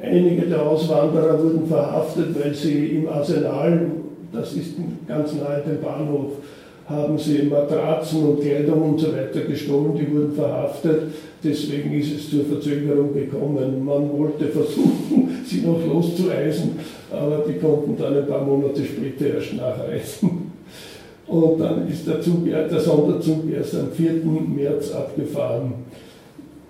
Einige 0.00 0.42
der 0.42 0.62
Auswanderer 0.62 1.42
wurden 1.42 1.66
verhaftet, 1.66 2.28
weil 2.40 2.54
sie 2.54 2.86
im 2.86 3.08
Arsenal, 3.08 3.90
das 4.32 4.52
ist 4.52 4.74
ganz 5.08 5.34
nahe 5.34 5.62
dem 5.66 5.82
Bahnhof, 5.82 6.32
haben 6.88 7.18
sie 7.18 7.42
Matratzen 7.42 8.24
und 8.24 8.40
Kleidung 8.40 8.90
und 8.90 9.00
so 9.00 9.08
weiter 9.08 9.40
gestohlen, 9.40 9.94
die 9.94 10.10
wurden 10.10 10.32
verhaftet. 10.32 11.02
Deswegen 11.44 11.92
ist 11.92 12.16
es 12.16 12.30
zur 12.30 12.44
Verzögerung 12.44 13.12
gekommen. 13.12 13.84
Man 13.84 14.10
wollte 14.18 14.46
versuchen, 14.46 15.38
sie 15.46 15.60
noch 15.60 15.84
loszueisen, 15.86 16.78
aber 17.10 17.44
die 17.46 17.58
konnten 17.58 17.96
dann 17.98 18.16
ein 18.16 18.26
paar 18.26 18.44
Monate 18.44 18.82
später 18.84 19.34
erst 19.34 19.54
nachreisen. 19.54 20.48
Und 21.26 21.60
dann 21.60 21.86
ist 21.88 22.06
der, 22.06 22.22
Zug, 22.22 22.46
der 22.46 22.80
Sonderzug 22.80 23.50
erst 23.54 23.74
am 23.74 23.92
4. 23.92 24.22
März 24.24 24.92
abgefahren. 24.92 25.74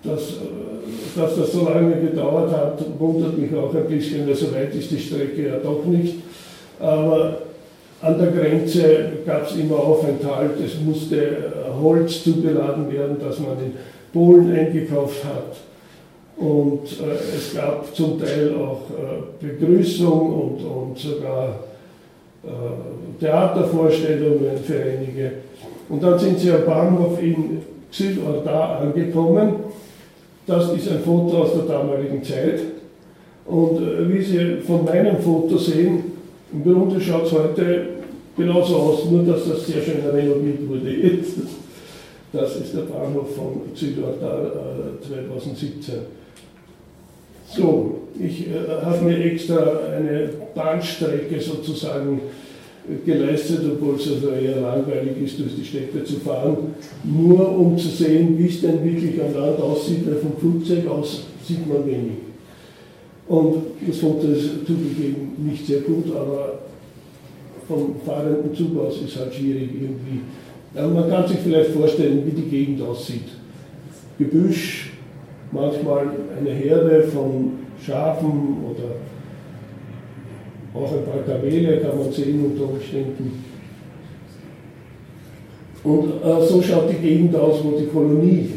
Das, 0.02 0.20
äh, 0.20 1.18
dass 1.18 1.36
das 1.36 1.52
so 1.52 1.64
lange 1.64 1.94
gedauert 2.00 2.50
hat, 2.50 2.84
wundert 2.98 3.38
mich 3.38 3.54
auch 3.54 3.72
ein 3.72 3.86
bisschen, 3.86 4.26
weil 4.26 4.34
so 4.34 4.52
weit 4.52 4.74
ist 4.74 4.90
die 4.90 4.98
Strecke 4.98 5.46
ja 5.46 5.58
doch 5.62 5.84
nicht. 5.84 6.16
Aber 6.80 7.38
an 8.00 8.18
der 8.18 8.30
Grenze 8.30 9.10
gab 9.26 9.48
es 9.48 9.56
immer 9.56 9.76
Aufenthalt, 9.76 10.52
es 10.64 10.80
musste 10.80 11.52
Holz 11.80 12.22
zugeladen 12.22 12.90
werden, 12.92 13.16
das 13.20 13.38
man 13.40 13.58
in 13.58 13.72
Polen 14.12 14.54
eingekauft 14.54 15.24
hat. 15.24 15.56
Und 16.36 16.84
äh, 17.00 17.36
es 17.36 17.54
gab 17.54 17.94
zum 17.94 18.20
Teil 18.20 18.54
auch 18.54 18.82
äh, 18.90 19.44
Begrüßung 19.44 20.32
und, 20.32 20.64
und 20.64 20.98
sogar 20.98 21.58
äh, 22.44 23.20
Theatervorstellungen 23.20 24.56
für 24.64 24.80
einige. 24.80 25.32
Und 25.88 26.02
dann 26.02 26.18
sind 26.18 26.38
sie 26.38 26.52
am 26.52 26.64
Bahnhof 26.64 27.20
in 27.20 27.60
Xyl-Ordar 27.90 28.80
angekommen 28.82 29.56
das 30.48 30.72
ist 30.72 30.90
ein 30.90 31.00
Foto 31.00 31.42
aus 31.42 31.52
der 31.52 31.64
damaligen 31.64 32.24
Zeit. 32.24 32.60
Und 33.44 33.82
äh, 33.82 34.08
wie 34.08 34.22
Sie 34.22 34.56
von 34.66 34.84
meinem 34.84 35.18
Foto 35.18 35.58
sehen, 35.58 36.07
im 36.52 36.62
Grunde 36.62 37.00
schaut 37.00 37.26
es 37.26 37.32
heute 37.32 37.88
genauso 38.36 38.76
aus, 38.76 39.10
nur 39.10 39.24
dass 39.24 39.48
das 39.48 39.66
sehr 39.66 39.82
schön 39.82 40.00
renoviert 40.10 40.68
wurde 40.68 40.90
jetzt. 40.90 41.36
Das 42.30 42.56
ist 42.56 42.74
der 42.74 42.82
Bahnhof 42.82 43.34
von 43.34 43.62
Südortal 43.74 44.52
äh, 45.02 45.32
2017. 45.32 45.94
So, 47.56 48.02
ich 48.20 48.48
äh, 48.48 48.84
habe 48.84 49.02
mir 49.06 49.24
extra 49.24 49.56
eine 49.96 50.28
Bahnstrecke 50.54 51.40
sozusagen 51.40 52.20
geleistet, 53.06 53.60
obwohl 53.72 53.94
es 53.96 54.08
also 54.12 54.28
eher 54.30 54.60
langweilig 54.60 55.22
ist, 55.24 55.38
durch 55.38 55.54
die 55.56 55.64
Städte 55.64 56.04
zu 56.04 56.16
fahren, 56.16 56.74
nur 57.04 57.58
um 57.58 57.78
zu 57.78 57.88
sehen, 57.88 58.38
wie 58.38 58.48
es 58.48 58.60
denn 58.60 58.84
wirklich 58.84 59.20
am 59.22 59.34
Land 59.34 59.60
aussieht, 59.60 60.06
weil 60.06 60.16
vom 60.16 60.36
Flugzeug 60.38 60.86
aus 60.86 61.24
sieht 61.46 61.66
man 61.66 61.86
wenig. 61.86 62.27
Und 63.28 63.56
das 63.86 63.98
Foto 63.98 64.28
ist 64.28 64.66
zugegeben 64.66 65.32
nicht 65.38 65.66
sehr 65.66 65.80
gut, 65.80 66.04
aber 66.16 66.60
vom 67.66 67.96
fahrenden 68.04 68.54
Zug 68.54 68.78
aus 68.78 69.02
ist 69.02 69.18
halt 69.18 69.34
schwierig 69.34 69.68
irgendwie. 69.74 70.20
Aber 70.74 70.88
man 70.88 71.10
kann 71.10 71.28
sich 71.28 71.38
vielleicht 71.38 71.70
vorstellen, 71.70 72.22
wie 72.24 72.40
die 72.40 72.48
Gegend 72.48 72.80
aussieht. 72.80 73.28
Gebüsch, 74.18 74.92
manchmal 75.52 76.06
eine 76.38 76.50
Herde 76.50 77.02
von 77.02 77.52
Schafen 77.84 78.56
oder 78.64 78.96
auch 80.74 80.92
ein 80.92 81.04
paar 81.04 81.22
Kamele 81.22 81.78
kann 81.78 81.98
man 81.98 82.12
sehen 82.12 82.44
unter 82.44 82.70
Umständen. 82.72 83.44
Und 85.84 86.08
äh, 86.08 86.46
so 86.46 86.62
schaut 86.62 86.90
die 86.90 87.06
Gegend 87.06 87.36
aus, 87.36 87.60
wo 87.62 87.78
die 87.78 87.86
Kolonie 87.86 88.50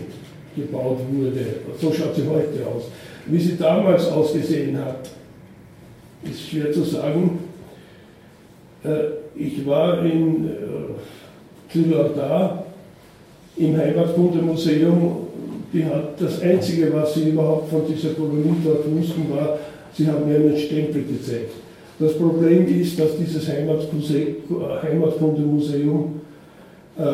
gebaut 0.55 0.99
wurde. 1.11 1.45
So 1.79 1.91
schaut 1.91 2.15
sie 2.15 2.23
heute 2.23 2.67
aus. 2.67 2.85
Wie 3.25 3.39
sie 3.39 3.57
damals 3.57 4.07
ausgesehen 4.07 4.77
hat, 4.77 5.09
ist 6.23 6.49
schwer 6.49 6.71
zu 6.71 6.83
sagen. 6.83 7.39
Äh, 8.83 8.89
ich 9.35 9.65
war 9.65 10.05
in 10.05 10.49
äh, 10.49 10.51
da 12.15 12.63
im 13.57 13.77
Heimatkundemuseum. 13.77 15.27
Die 15.73 15.83
hat 15.85 16.19
das 16.19 16.41
Einzige, 16.41 16.93
was 16.93 17.13
sie 17.13 17.29
überhaupt 17.29 17.69
von 17.69 17.83
dieser 17.87 18.09
Kolonie 18.09 18.57
dort 18.63 18.83
wussten, 18.91 19.29
war, 19.29 19.57
sie 19.93 20.05
haben 20.07 20.27
mir 20.27 20.35
einen 20.35 20.57
Stempel 20.57 21.03
gezeigt. 21.03 21.53
Das 21.97 22.17
Problem 22.17 22.67
ist, 22.67 22.99
dass 22.99 23.15
dieses 23.17 23.47
Heimatkundemuseum 23.47 26.19
äh, 26.97 27.13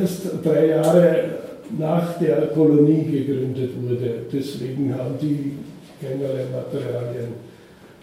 erst 0.00 0.22
drei 0.42 0.66
Jahre 0.68 1.41
nach 1.78 2.18
der 2.18 2.48
Kolonie 2.48 3.04
gegründet 3.04 3.70
wurde. 3.80 4.26
Deswegen 4.32 4.94
haben 4.96 5.14
die 5.20 5.58
keinerlei 6.00 6.44
Materialien 6.52 7.32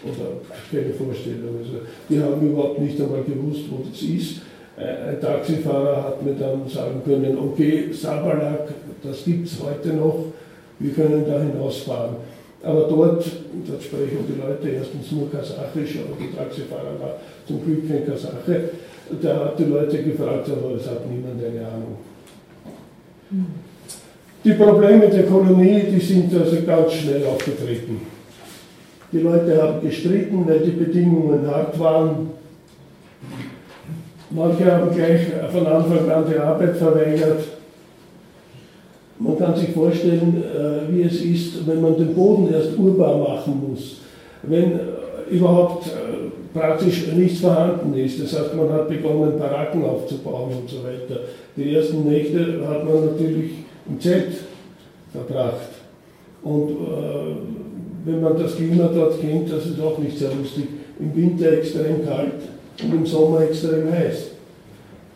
oder 0.03 0.41
keine 0.71 0.93
Vorstellung. 0.93 1.57
Also 1.59 1.85
die 2.09 2.19
haben 2.21 2.49
überhaupt 2.49 2.79
nicht 2.79 2.99
einmal 2.99 3.23
gewusst, 3.23 3.63
wo 3.69 3.83
das 3.89 4.01
ist. 4.01 4.41
Äh, 4.77 5.09
ein 5.09 5.21
Taxifahrer 5.21 6.03
hat 6.03 6.23
mir 6.23 6.33
dann 6.33 6.67
sagen 6.67 7.01
können, 7.03 7.37
okay, 7.37 7.91
Sabalak, 7.91 8.69
das 9.03 9.25
gibt 9.25 9.47
es 9.47 9.57
heute 9.61 9.89
noch, 9.89 10.25
wir 10.79 10.93
können 10.93 11.25
da 11.27 11.41
hinausfahren. 11.41 12.15
Aber 12.63 12.81
dort, 12.81 13.25
dort 13.67 13.83
sprechen 13.83 14.25
die 14.27 14.39
Leute 14.39 14.69
erstens 14.69 15.11
nur 15.11 15.31
Kasachisch, 15.31 15.99
aber 15.99 16.15
die 16.19 16.35
Taxifahrer 16.35 16.99
war 16.99 17.15
zum 17.47 17.63
Glück 17.63 17.87
kein 17.87 18.05
Kasache. 18.05 18.69
Da 19.21 19.45
hat 19.45 19.59
die 19.59 19.63
Leute 19.63 20.03
gefragt, 20.03 20.49
aber 20.49 20.75
es 20.75 20.87
hat 20.87 21.09
niemand 21.09 21.43
eine 21.43 21.67
Ahnung. 21.67 21.97
Die 24.43 24.53
Probleme 24.53 25.07
der 25.09 25.23
Kolonie, 25.23 25.83
die 25.91 25.99
sind 25.99 26.33
also 26.33 26.57
ganz 26.65 26.93
schnell 26.93 27.23
aufgetreten. 27.25 28.01
Die 29.11 29.19
Leute 29.19 29.61
haben 29.61 29.81
gestritten, 29.81 30.47
weil 30.47 30.59
die 30.59 30.71
Bedingungen 30.71 31.45
hart 31.47 31.77
waren. 31.79 32.29
Manche 34.31 34.71
haben 34.71 34.95
gleich 34.95 35.21
von 35.51 35.65
Anfang 35.65 36.09
an 36.09 36.25
die 36.29 36.37
Arbeit 36.37 36.77
verweigert. 36.77 37.43
Man 39.19 39.37
kann 39.37 39.55
sich 39.55 39.71
vorstellen, 39.71 40.43
äh, 40.43 40.93
wie 40.93 41.01
es 41.03 41.21
ist, 41.21 41.67
wenn 41.67 41.81
man 41.81 41.97
den 41.97 42.13
Boden 42.15 42.53
erst 42.53 42.77
urbar 42.77 43.17
machen 43.17 43.61
muss. 43.69 43.97
Wenn 44.43 44.71
äh, 44.71 44.77
überhaupt 45.29 45.87
äh, 45.87 46.08
praktisch 46.53 47.07
nichts 47.13 47.39
vorhanden 47.39 47.93
ist. 47.93 48.21
Das 48.21 48.39
heißt, 48.39 48.55
man 48.55 48.71
hat 48.71 48.89
begonnen, 48.89 49.37
Baracken 49.37 49.83
aufzubauen 49.83 50.51
und 50.61 50.69
so 50.69 50.77
weiter. 50.83 51.21
Die 51.55 51.75
ersten 51.75 52.09
Nächte 52.09 52.65
hat 52.67 52.85
man 52.85 53.05
natürlich 53.05 53.51
im 53.87 53.99
Zelt 53.99 54.33
verbracht. 55.11 55.69
Und 56.43 56.69
äh, 56.69 57.35
wenn 58.05 58.21
man 58.21 58.37
das 58.41 58.55
Klima 58.55 58.89
dort 58.93 59.19
kennt, 59.19 59.51
das 59.51 59.65
ist 59.65 59.79
auch 59.81 59.97
nicht 59.97 60.17
sehr 60.17 60.31
lustig. 60.33 60.65
Im 60.99 61.15
Winter 61.15 61.53
extrem 61.53 62.05
kalt 62.05 62.41
und 62.83 62.93
im 62.93 63.05
Sommer 63.05 63.41
extrem 63.41 63.91
heiß. 63.91 64.31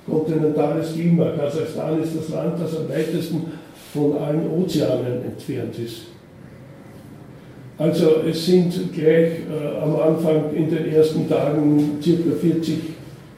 Kontinentales 0.09 0.93
Klima. 0.93 1.31
Kasachstan 1.31 2.01
ist 2.03 2.15
das 2.17 2.29
Land, 2.29 2.59
das 2.59 2.77
am 2.77 2.89
weitesten 2.89 3.45
von 3.93 4.17
allen 4.17 4.49
Ozeanen 4.51 5.23
entfernt 5.25 5.77
ist. 5.79 6.12
Also 7.77 8.17
es 8.29 8.45
sind 8.45 8.93
gleich 8.93 9.31
äh, 9.49 9.81
am 9.81 9.95
Anfang 9.95 10.53
in 10.55 10.69
den 10.69 10.93
ersten 10.93 11.27
Tagen 11.27 11.97
ca. 12.03 12.35
40 12.39 12.77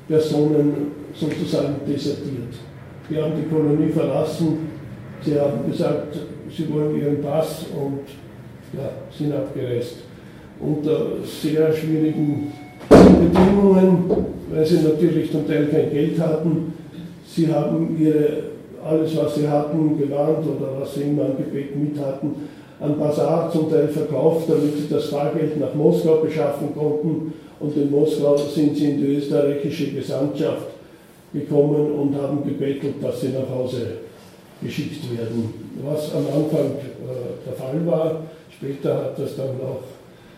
Personen 0.07 0.91
sozusagen 1.13 1.75
desertiert. 1.87 2.53
Die 3.09 3.17
haben 3.17 3.33
die 3.37 3.47
Kolonie 3.47 3.91
verlassen, 3.91 4.57
sie 5.23 5.39
haben 5.39 5.71
gesagt, 5.71 6.17
sie 6.55 6.73
wollen 6.73 6.99
ihren 6.99 7.21
Pass 7.21 7.65
und 7.73 8.01
ja, 8.73 8.89
sind 9.17 9.33
abgereist. 9.33 9.97
Unter 10.59 11.23
sehr 11.23 11.73
schwierigen 11.73 12.51
Bedingungen, 12.89 14.09
weil 14.51 14.65
sie 14.65 14.81
natürlich 14.81 15.31
zum 15.31 15.47
Teil 15.47 15.67
kein 15.67 15.91
Geld 15.91 16.19
hatten. 16.19 16.73
Sie 17.25 17.47
haben 17.47 17.95
ihre, 17.99 18.43
alles, 18.83 19.15
was 19.17 19.35
sie 19.35 19.47
hatten, 19.47 19.97
gewarnt 19.97 20.45
oder 20.45 20.79
was 20.79 20.93
sie 20.93 21.03
immer 21.03 21.25
an 21.25 21.37
Gebet 21.37 21.75
mit 21.75 21.97
hatten, 21.99 22.35
an 22.79 22.99
Basar 22.99 23.51
zum 23.51 23.69
Teil 23.69 23.87
verkauft, 23.87 24.49
damit 24.49 24.77
sie 24.77 24.93
das 24.93 25.05
Fahrgeld 25.05 25.59
nach 25.59 25.73
Moskau 25.73 26.17
beschaffen 26.17 26.75
konnten. 26.75 27.33
Und 27.59 27.77
in 27.77 27.89
Moskau 27.89 28.35
sind 28.37 28.75
sie 28.75 28.91
in 28.91 28.97
die 28.97 29.15
österreichische 29.15 29.91
Gesandtschaft 29.91 30.67
gekommen 31.33 31.91
und 31.91 32.15
haben 32.15 32.43
gebettelt, 32.43 32.95
dass 33.01 33.21
sie 33.21 33.29
nach 33.29 33.49
Hause 33.49 33.87
geschickt 34.61 35.03
werden. 35.17 35.53
Was 35.83 36.13
am 36.13 36.25
Anfang 36.27 36.65
äh, 36.65 37.45
der 37.45 37.53
Fall 37.53 37.85
war, 37.85 38.23
später 38.49 38.95
hat 38.95 39.19
das 39.19 39.35
dann 39.35 39.49
auch 39.61 39.83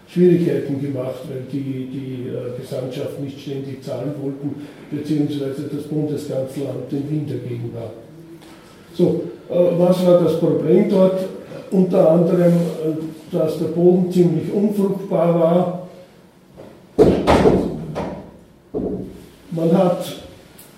Schwierigkeiten 0.08 0.82
gemacht, 0.82 1.22
weil 1.30 1.44
die, 1.52 1.88
die 1.92 2.30
äh, 2.30 2.60
Gesandtschaft 2.60 3.20
nicht 3.20 3.40
ständig 3.40 3.84
zahlen 3.84 4.14
wollten, 4.22 4.56
beziehungsweise 4.90 5.70
das 5.74 5.84
Bundeskanzleramt 5.84 6.92
in 6.92 7.10
Wien 7.10 7.26
dagegen 7.28 7.72
war. 7.74 7.92
So, 8.94 9.24
äh, 9.50 9.80
was 9.80 10.06
war 10.06 10.22
das 10.22 10.40
Problem 10.40 10.90
dort? 10.90 11.37
Unter 11.72 12.12
anderem, 12.12 12.54
äh, 12.54 13.36
dass 13.36 13.60
der 13.60 13.68
Boden 13.68 14.12
ziemlich 14.12 14.52
unfruchtbar 14.54 15.40
war. 15.40 15.88
Man 19.52 19.78
hat 19.78 20.06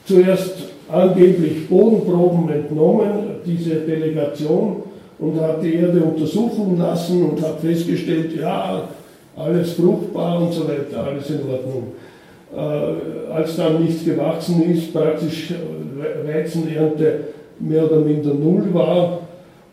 zuerst 0.06 0.56
angeblich 0.92 1.70
Bodenproben 1.70 2.50
entnommen, 2.50 3.10
diese 3.46 3.76
Delegation, 3.76 4.84
und 5.20 5.40
hat 5.40 5.62
die 5.62 5.76
Erde 5.76 6.02
untersuchen 6.02 6.80
lassen 6.80 7.30
und 7.30 7.42
hat 7.42 7.60
festgestellt, 7.60 8.40
ja, 8.40 8.84
alles 9.36 9.74
fruchtbar 9.74 10.42
und 10.42 10.54
so 10.54 10.68
weiter, 10.68 11.04
alles 11.06 11.30
in 11.30 11.42
Ordnung. 11.50 11.94
Äh, 12.56 13.32
als 13.34 13.56
dann 13.58 13.84
nichts 13.84 14.04
gewachsen 14.04 14.64
ist, 14.72 14.92
praktisch 14.92 15.54
Weizenernte 16.26 17.20
mehr 17.60 17.86
oder 17.86 18.00
minder 18.00 18.34
null 18.34 18.74
war 18.74 19.20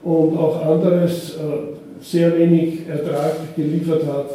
und 0.07 0.39
auch 0.39 0.65
anderes 0.65 1.35
äh, 1.35 2.01
sehr 2.01 2.39
wenig 2.39 2.89
Ertrag 2.89 3.57
geliefert 3.57 4.03
hat, 4.07 4.31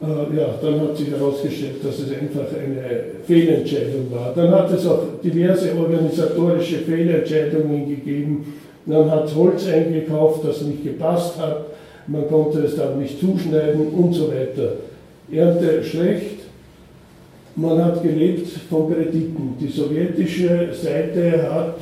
äh, 0.00 0.34
ja, 0.34 0.54
dann 0.62 0.80
hat 0.80 0.96
sich 0.96 1.10
herausgestellt, 1.10 1.84
dass 1.84 1.98
es 1.98 2.10
einfach 2.10 2.46
eine 2.58 3.02
Fehlentscheidung 3.26 4.10
war. 4.10 4.32
Dann 4.34 4.50
hat 4.52 4.72
es 4.72 4.86
auch 4.86 5.02
diverse 5.22 5.76
organisatorische 5.76 6.78
Fehlentscheidungen 6.78 7.86
gegeben. 7.86 8.54
Man 8.86 9.10
hat 9.10 9.34
Holz 9.34 9.66
eingekauft, 9.68 10.42
das 10.48 10.62
nicht 10.62 10.84
gepasst 10.84 11.38
hat. 11.38 11.66
Man 12.06 12.26
konnte 12.26 12.60
es 12.60 12.76
dann 12.76 12.98
nicht 12.98 13.20
zuschneiden 13.20 13.88
und 13.88 14.14
so 14.14 14.28
weiter. 14.28 14.72
Ernte 15.30 15.84
schlecht. 15.84 16.40
Man 17.56 17.84
hat 17.84 18.02
gelebt 18.02 18.48
von 18.70 18.90
Krediten. 18.90 19.56
Die 19.60 19.68
sowjetische 19.68 20.70
Seite 20.72 21.52
hat 21.52 21.76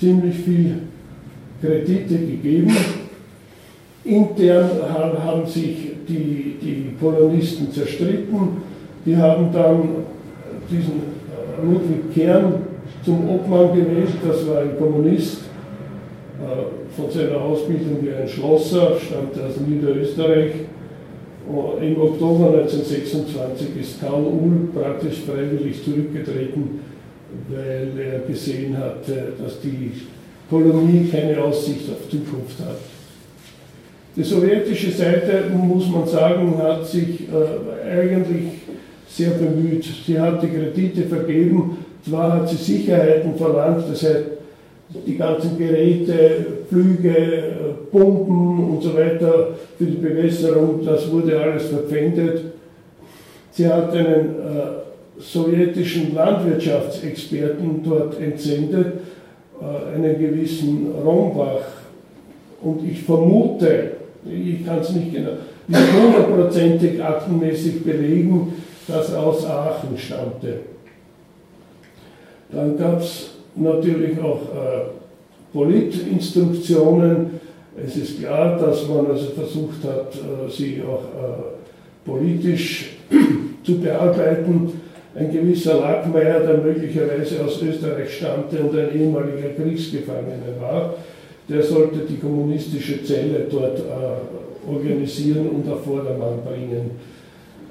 ziemlich 0.00 0.34
viel 0.34 0.78
Kredite 1.62 2.18
gegeben. 2.18 2.76
Intern 4.04 4.68
haben 5.24 5.46
sich 5.46 5.92
die, 6.08 6.56
die 6.60 6.96
Kolonisten 7.00 7.70
zerstritten. 7.70 8.62
Die 9.06 9.16
haben 9.16 9.52
dann 9.52 9.88
diesen 10.68 11.02
äh, 11.30 11.64
Ludwig 11.64 12.12
Kern 12.12 12.54
zum 13.04 13.28
Obmann 13.28 13.74
gewählt, 13.74 14.10
das 14.26 14.46
war 14.48 14.62
ein 14.62 14.76
Kommunist, 14.78 15.38
äh, 16.40 16.96
von 16.96 17.10
seiner 17.10 17.40
Ausbildung 17.40 17.98
wie 18.02 18.12
ein 18.12 18.28
Schlosser, 18.28 18.96
stammt 18.98 19.34
aus 19.34 19.60
Niederösterreich. 19.66 20.52
Äh, 21.80 21.92
Im 21.92 22.00
Oktober 22.00 22.60
1926 22.60 23.68
ist 23.80 24.00
Karl 24.00 24.22
Uhl 24.22 24.68
praktisch 24.74 25.20
freiwillig 25.26 25.84
zurückgetreten, 25.84 26.80
weil 27.48 27.92
er 27.98 28.20
gesehen 28.20 28.76
hatte, 28.76 29.32
dass 29.42 29.60
die 29.60 29.92
Kolonie 30.52 31.08
keine 31.10 31.42
Aussicht 31.42 31.88
auf 31.88 32.10
Zukunft 32.10 32.60
hat. 32.60 32.76
Die 34.14 34.22
sowjetische 34.22 34.90
Seite, 34.90 35.44
muss 35.50 35.88
man 35.88 36.06
sagen, 36.06 36.58
hat 36.58 36.86
sich 36.86 37.20
äh, 37.22 37.90
eigentlich 37.90 38.44
sehr 39.08 39.30
bemüht. 39.30 39.82
Sie 40.06 40.20
hat 40.20 40.42
die 40.42 40.48
Kredite 40.48 41.04
vergeben, 41.04 41.78
zwar 42.06 42.34
hat 42.34 42.50
sie 42.50 42.56
Sicherheiten 42.56 43.34
verlangt, 43.34 43.84
das 43.90 44.02
heißt, 44.02 44.24
die 45.06 45.16
ganzen 45.16 45.56
Geräte, 45.56 46.46
Flüge, 46.68 47.44
Pumpen 47.90 48.74
und 48.74 48.82
so 48.82 48.94
weiter 48.94 49.54
für 49.78 49.86
die 49.86 49.96
Bewässerung, 49.96 50.84
das 50.84 51.10
wurde 51.10 51.40
alles 51.40 51.68
verpfändet. 51.68 52.42
Sie 53.52 53.66
hat 53.66 53.94
einen 53.94 54.08
äh, 54.08 55.18
sowjetischen 55.18 56.14
Landwirtschaftsexperten 56.14 57.82
dort 57.82 58.20
entsendet, 58.20 58.92
äh, 59.62 59.94
einen 59.94 60.18
gewissen 60.18 60.92
Rombach. 61.04 61.62
Und 62.62 62.88
ich 62.88 63.02
vermute, 63.02 63.92
ich 64.24 64.64
kann 64.64 64.78
es 64.78 64.90
nicht 64.90 65.12
genau, 65.12 65.32
nicht 65.66 65.92
hundertprozentig 65.92 67.02
aktenmäßig 67.02 67.84
belegen, 67.84 68.52
dass 68.86 69.12
er 69.12 69.22
aus 69.22 69.46
Aachen 69.46 69.96
stammte. 69.96 70.60
Dann 72.50 72.76
gab 72.76 73.00
es 73.00 73.30
natürlich 73.54 74.20
auch 74.20 74.42
äh, 74.42 75.52
Politinstruktionen. 75.52 77.40
Es 77.76 77.96
ist 77.96 78.20
klar, 78.20 78.58
dass 78.58 78.86
man 78.88 79.06
also 79.06 79.30
versucht 79.30 79.82
hat, 79.84 80.14
äh, 80.14 80.50
sie 80.50 80.82
auch 80.82 81.02
äh, 81.02 82.08
politisch 82.08 82.96
zu 83.64 83.78
bearbeiten. 83.78 84.81
Ein 85.14 85.30
gewisser 85.30 85.80
Lackmeier, 85.80 86.40
der 86.40 86.58
möglicherweise 86.58 87.44
aus 87.44 87.60
Österreich 87.62 88.16
stammte 88.16 88.58
und 88.60 88.78
ein 88.78 88.98
ehemaliger 88.98 89.50
Kriegsgefangener 89.50 90.58
war, 90.60 90.94
der 91.48 91.62
sollte 91.62 92.00
die 92.08 92.16
kommunistische 92.16 93.04
Zelle 93.04 93.46
dort 93.50 93.78
äh, 93.78 94.70
organisieren 94.70 95.48
und 95.50 95.70
auf 95.70 95.84
Vordermann 95.84 96.40
bringen. 96.46 96.92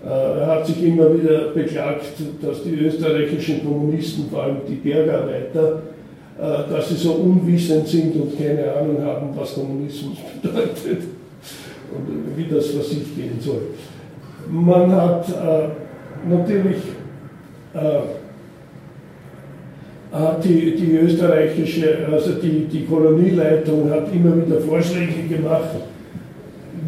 Äh, 0.05 0.09
er 0.09 0.47
hat 0.47 0.67
sich 0.67 0.83
immer 0.83 1.11
wieder 1.19 1.49
beklagt, 1.49 2.05
dass 2.41 2.63
die 2.63 2.75
österreichischen 2.75 3.65
Kommunisten, 3.65 4.29
vor 4.29 4.43
allem 4.43 4.57
die 4.67 4.75
Bergarbeiter, 4.75 5.81
äh, 6.39 6.71
dass 6.71 6.89
sie 6.89 6.95
so 6.95 7.13
unwissend 7.13 7.87
sind 7.87 8.15
und 8.15 8.37
keine 8.37 8.71
Ahnung 8.71 9.03
haben, 9.03 9.29
was 9.35 9.55
Kommunismus 9.55 10.17
bedeutet 10.41 11.03
und 11.95 12.37
wie 12.37 12.53
das 12.53 12.67
vor 12.67 12.83
sich 12.83 13.15
gehen 13.15 13.39
soll. 13.39 13.61
Man 14.49 14.91
hat 14.91 15.27
äh, 15.29 16.29
natürlich 16.29 16.77
die, 20.43 20.75
die 20.75 20.97
österreichische, 20.97 22.07
also 22.11 22.33
die, 22.33 22.65
die 22.65 22.85
Kolonieleitung 22.85 23.89
hat 23.89 24.13
immer 24.13 24.35
wieder 24.45 24.59
Vorschläge 24.59 25.23
gemacht, 25.29 25.69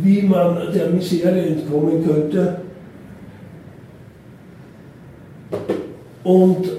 wie 0.02 0.22
man 0.24 0.74
der 0.74 0.90
Misere 0.90 1.42
entkommen 1.42 2.06
könnte. 2.06 2.58
Und 6.24 6.70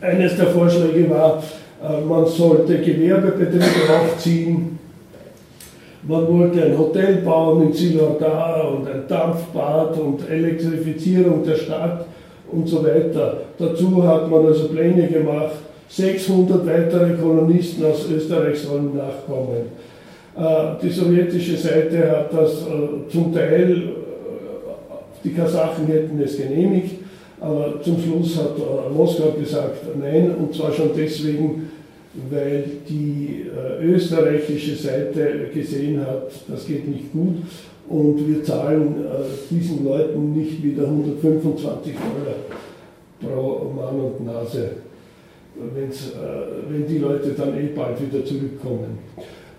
eines 0.00 0.36
der 0.36 0.46
Vorschläge 0.46 1.08
war, 1.10 1.42
äh, 1.82 2.00
man 2.04 2.26
sollte 2.26 2.78
Gewerbebetriebe 2.78 3.64
aufziehen, 4.00 4.78
man 6.02 6.26
wollte 6.28 6.64
ein 6.64 6.78
Hotel 6.78 7.16
bauen 7.16 7.66
in 7.66 7.72
Silordar 7.74 8.72
und 8.72 8.88
ein 8.88 9.06
Dampfbad 9.06 9.98
und 9.98 10.28
Elektrifizierung 10.30 11.44
der 11.44 11.56
Stadt 11.56 12.06
und 12.52 12.68
so 12.68 12.84
weiter. 12.84 13.38
Dazu 13.58 14.02
hat 14.06 14.30
man 14.30 14.46
also 14.46 14.68
Pläne 14.68 15.06
gemacht, 15.08 15.56
600 15.88 16.66
weitere 16.66 17.14
Kolonisten 17.14 17.84
aus 17.84 18.06
Österreich 18.10 18.58
sollen 18.58 18.96
nachkommen. 18.96 19.72
Äh, 20.36 20.82
die 20.82 20.90
sowjetische 20.90 21.56
Seite 21.56 22.10
hat 22.10 22.32
das 22.32 22.62
äh, 22.62 23.10
zum 23.10 23.34
Teil, 23.34 23.82
die 25.22 25.30
Kasachen 25.30 25.86
hätten 25.86 26.20
es 26.22 26.36
genehmigt, 26.36 27.00
aber 27.40 27.80
zum 27.82 28.00
Schluss 28.00 28.36
hat 28.36 28.56
äh, 28.56 28.92
Moskau 28.94 29.32
gesagt 29.32 29.84
nein, 30.00 30.34
und 30.38 30.54
zwar 30.54 30.72
schon 30.72 30.90
deswegen, 30.96 31.70
weil 32.30 32.64
die 32.88 33.46
äh, 33.46 33.84
österreichische 33.84 34.76
Seite 34.76 35.48
gesehen 35.52 36.00
hat, 36.00 36.30
das 36.48 36.66
geht 36.66 36.88
nicht 36.88 37.12
gut 37.12 37.42
und 37.90 38.26
wir 38.26 38.42
zahlen 38.44 39.04
äh, 39.04 39.54
diesen 39.54 39.84
Leuten 39.84 40.32
nicht 40.32 40.62
wieder 40.62 40.84
125 40.84 41.94
Dollar 41.94 42.36
pro 43.20 43.72
Mann 43.74 44.00
und 44.00 44.24
Nase, 44.24 44.70
wenn 45.56 46.86
die 46.86 46.98
Leute 46.98 47.30
dann 47.36 47.58
eh 47.58 47.66
bald 47.74 48.00
wieder 48.00 48.24
zurückkommen. 48.24 48.98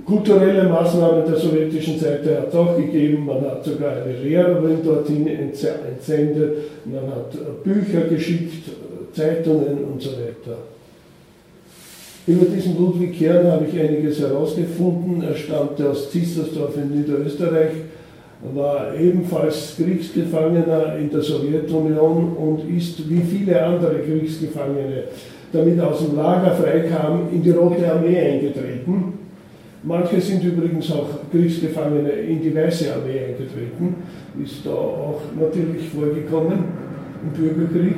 Kulturelle 0.05 0.63
Maßnahmen 0.63 1.25
der 1.25 1.35
sowjetischen 1.35 1.99
Seite 1.99 2.39
hat 2.39 2.47
es 2.47 2.55
auch 2.55 2.75
gegeben. 2.75 3.25
Man 3.25 3.41
hat 3.41 3.63
sogar 3.63 3.97
eine 3.97 4.17
Lehrerin 4.17 4.83
dorthin 4.83 5.27
entsendet, 5.27 6.57
man 6.85 7.07
hat 7.07 7.35
äh, 7.35 7.63
Bücher 7.63 8.01
geschickt, 8.01 8.69
äh, 8.69 9.13
Zeitungen 9.13 9.83
und 9.91 10.01
so 10.01 10.11
weiter. 10.11 10.57
Über 12.25 12.45
diesen 12.45 12.77
Ludwig 12.77 13.17
Kern 13.17 13.45
habe 13.51 13.65
ich 13.65 13.79
einiges 13.79 14.21
herausgefunden. 14.21 15.23
Er 15.23 15.35
stammte 15.35 15.89
aus 15.89 16.11
Zissersdorf 16.11 16.77
in 16.77 16.97
Niederösterreich, 16.97 17.71
war 18.55 18.95
ebenfalls 18.95 19.75
Kriegsgefangener 19.77 20.97
in 20.97 21.09
der 21.09 21.21
Sowjetunion 21.21 22.33
und 22.33 22.75
ist 22.75 23.09
wie 23.09 23.21
viele 23.21 23.63
andere 23.63 23.99
Kriegsgefangene, 23.99 25.03
damit 25.53 25.79
aus 25.79 25.99
dem 25.99 26.15
Lager 26.15 26.55
freikam, 26.55 27.29
in 27.31 27.43
die 27.43 27.51
Rote 27.51 27.91
Armee 27.91 28.17
eingetreten 28.17 29.21
Manche 29.83 30.21
sind 30.21 30.43
übrigens 30.43 30.91
auch 30.91 31.07
Kriegsgefangene 31.31 32.11
in 32.11 32.39
die 32.39 32.55
Weiße 32.55 32.93
Armee 32.93 33.19
eingetreten, 33.19 33.95
ist 34.43 34.63
da 34.63 34.69
auch 34.69 35.21
natürlich 35.39 35.89
vorgekommen 35.89 36.65
im 37.23 37.31
Bürgerkrieg 37.31 37.95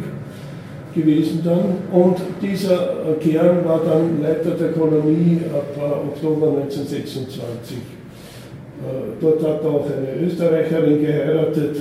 gewesen 0.95 1.41
dann. 1.43 1.79
Und 1.91 2.19
dieser 2.41 3.17
Kern 3.19 3.65
war 3.65 3.81
dann 3.83 4.21
Leiter 4.21 4.51
der 4.51 4.71
Kolonie 4.71 5.41
ab 5.53 5.75
äh, 5.77 6.07
Oktober 6.07 6.61
1926. 6.61 7.77
Äh, 8.83 9.21
dort 9.21 9.41
hat 9.41 9.63
er 9.63 9.69
auch 9.69 9.85
eine 9.85 10.25
Österreicherin 10.25 11.01
geheiratet. 11.01 11.77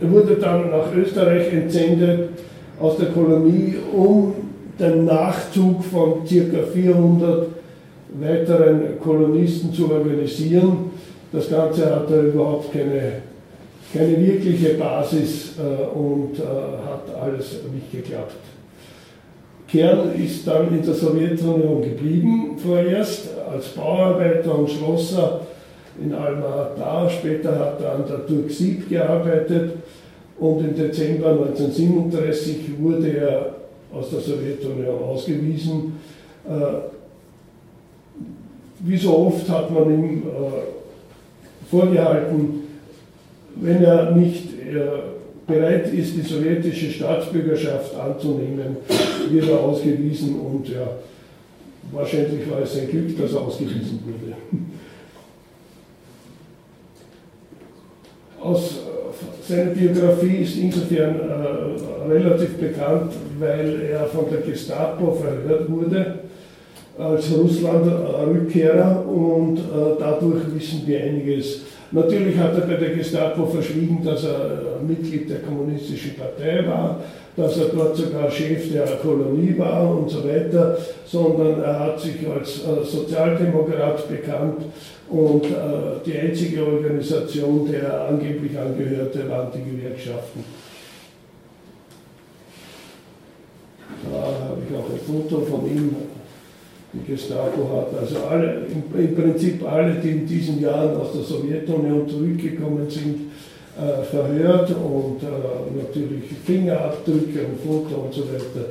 Er 0.00 0.10
wurde 0.10 0.36
dann 0.36 0.70
nach 0.70 0.94
Österreich 0.94 1.52
entsendet 1.52 2.30
aus 2.80 2.96
der 2.96 3.08
Kolonie, 3.08 3.76
um 3.94 4.34
den 4.78 5.04
Nachzug 5.04 5.84
von 5.84 6.24
ca. 6.24 6.62
400 6.72 7.46
weiteren 8.18 8.98
Kolonisten 9.00 9.72
zu 9.72 9.90
organisieren. 9.90 10.90
Das 11.32 11.48
Ganze 11.48 11.94
hatte 11.94 12.20
überhaupt 12.22 12.72
keine, 12.72 13.22
keine 13.92 14.26
wirkliche 14.26 14.74
Basis 14.74 15.52
äh, 15.58 15.96
und 15.96 16.38
äh, 16.38 16.42
hat 16.42 17.22
alles 17.22 17.60
nicht 17.72 17.92
geklappt. 17.92 18.34
Kern 19.70 20.14
ist 20.14 20.46
dann 20.46 20.68
in 20.68 20.84
der 20.84 20.94
Sowjetunion 20.94 21.82
geblieben, 21.82 22.56
vorerst 22.58 23.28
als 23.50 23.68
Bauarbeiter 23.68 24.58
und 24.58 24.70
Schlosser 24.70 25.42
in 26.02 26.12
Alma-Ata. 26.12 27.08
Später 27.08 27.56
hat 27.58 27.80
er 27.80 27.94
an 27.94 28.04
der 28.08 28.26
Turk 28.26 28.50
Sieb 28.50 28.88
gearbeitet 28.88 29.74
und 30.38 30.60
im 30.60 30.74
Dezember 30.74 31.30
1937 31.30 32.80
wurde 32.80 33.16
er 33.16 33.54
aus 33.92 34.10
der 34.10 34.20
Sowjetunion 34.20 35.02
ausgewiesen. 35.02 36.00
Äh, 36.48 36.90
wie 38.80 38.96
so 38.96 39.16
oft 39.16 39.48
hat 39.48 39.70
man 39.70 39.92
ihm 39.92 40.22
äh, 40.22 41.70
vorgehalten, 41.70 42.62
wenn 43.56 43.84
er 43.84 44.12
nicht 44.12 44.46
äh, 44.54 45.19
bereit 45.50 45.92
ist, 45.92 46.16
die 46.16 46.22
sowjetische 46.22 46.90
Staatsbürgerschaft 46.90 47.94
anzunehmen, 47.96 48.76
wird 49.30 49.48
er 49.48 49.60
ausgewiesen 49.60 50.38
und 50.40 50.68
ja, 50.68 50.98
wahrscheinlich 51.92 52.50
war 52.50 52.60
es 52.62 52.74
sein 52.74 52.88
Glück, 52.88 53.18
dass 53.18 53.32
er 53.32 53.40
ausgewiesen 53.40 54.00
wurde. 54.04 54.36
Aus 58.40 58.78
äh, 58.78 59.52
seiner 59.52 59.70
Biografie 59.72 60.36
ist 60.36 60.56
insofern 60.56 61.16
äh, 61.16 62.12
relativ 62.12 62.56
bekannt, 62.56 63.12
weil 63.38 63.82
er 63.92 64.06
von 64.06 64.24
der 64.30 64.40
Gestapo 64.40 65.12
verhört 65.12 65.70
wurde 65.70 66.20
als 66.98 67.30
Russland-Rückkehrer 67.32 69.06
und 69.06 69.58
äh, 69.58 69.62
dadurch 69.98 70.54
wissen 70.54 70.82
wir 70.86 71.02
einiges. 71.02 71.62
Natürlich 71.92 72.38
hat 72.38 72.54
er 72.54 72.66
bei 72.66 72.74
der 72.74 72.90
Gestapo 72.90 73.46
verschwiegen, 73.46 74.04
dass 74.04 74.22
er 74.22 74.78
äh, 74.80 74.84
Mitglied 74.86 75.28
der 75.28 75.40
Kommunistischen 75.40 76.14
Partei 76.14 76.64
war, 76.66 77.00
dass 77.36 77.58
er 77.58 77.66
dort 77.66 77.96
sogar 77.96 78.30
Chef 78.30 78.72
der 78.72 78.86
Kolonie 79.02 79.58
war 79.58 79.98
und 79.98 80.08
so 80.08 80.22
weiter, 80.24 80.78
sondern 81.04 81.60
er 81.60 81.80
hat 81.80 82.00
sich 82.00 82.14
als 82.28 82.58
äh, 82.58 82.84
Sozialdemokrat 82.84 84.08
bekannt 84.08 84.66
und 85.08 85.44
die 86.06 86.16
einzige 86.16 86.64
Organisation, 86.64 87.68
der 87.68 87.82
er 87.82 88.08
angeblich 88.10 88.56
angehörte, 88.56 89.28
waren 89.28 89.48
die 89.52 89.76
Gewerkschaften. 89.76 90.44
Da 94.04 94.18
habe 94.20 94.60
ich 94.68 94.76
auch 94.76 94.88
ein 94.88 95.00
Foto 95.04 95.40
von 95.40 95.66
ihm 95.66 95.96
die 96.92 97.12
Gestapo 97.12 97.68
hat. 97.76 98.00
Also 98.00 98.18
alle, 98.28 98.62
im, 98.94 99.14
Prinzip 99.14 99.66
alle, 99.66 99.94
die 99.94 100.10
in 100.10 100.26
diesen 100.26 100.60
Jahren 100.60 100.96
aus 100.96 101.12
der 101.12 101.22
Sowjetunion 101.22 102.08
zurückgekommen 102.08 102.88
sind, 102.88 103.30
äh, 103.78 104.02
verhört 104.02 104.70
und 104.70 105.22
äh, 105.22 105.82
natürlich 105.82 106.24
Fingerabdrücke 106.44 107.46
und 107.46 107.60
Foto 107.64 108.02
und 108.02 108.12
so 108.12 108.22
weiter. 108.22 108.66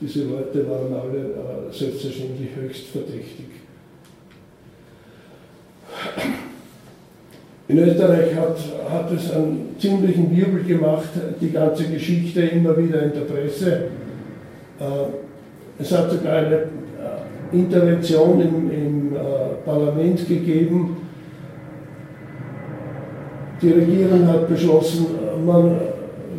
Diese 0.00 0.24
Leute 0.24 0.68
waren 0.68 0.92
alle 0.92 1.18
äh, 1.18 1.72
selbstverständlich 1.72 2.50
höchst 2.56 2.86
verdächtig. 2.86 3.46
In 7.66 7.78
Österreich 7.78 8.34
hat, 8.34 8.58
hat 8.90 9.12
es 9.12 9.32
einen 9.32 9.74
ziemlichen 9.78 10.36
Wirbel 10.36 10.64
gemacht, 10.64 11.08
die 11.40 11.50
ganze 11.50 11.84
Geschichte 11.84 12.42
immer 12.42 12.76
wieder 12.76 13.02
in 13.02 13.12
der 13.12 13.22
Presse. 13.22 13.72
Äh, 14.78 15.80
es 15.80 15.90
hat 15.90 16.10
sogar 16.10 16.36
eine 16.36 16.68
Intervention 17.52 18.40
im, 18.40 18.70
im 18.70 19.16
äh, 19.16 19.18
Parlament 19.64 20.26
gegeben. 20.26 20.96
Die 23.62 23.70
Regierung 23.70 24.26
hat 24.26 24.48
beschlossen, 24.48 25.06
man 25.46 25.76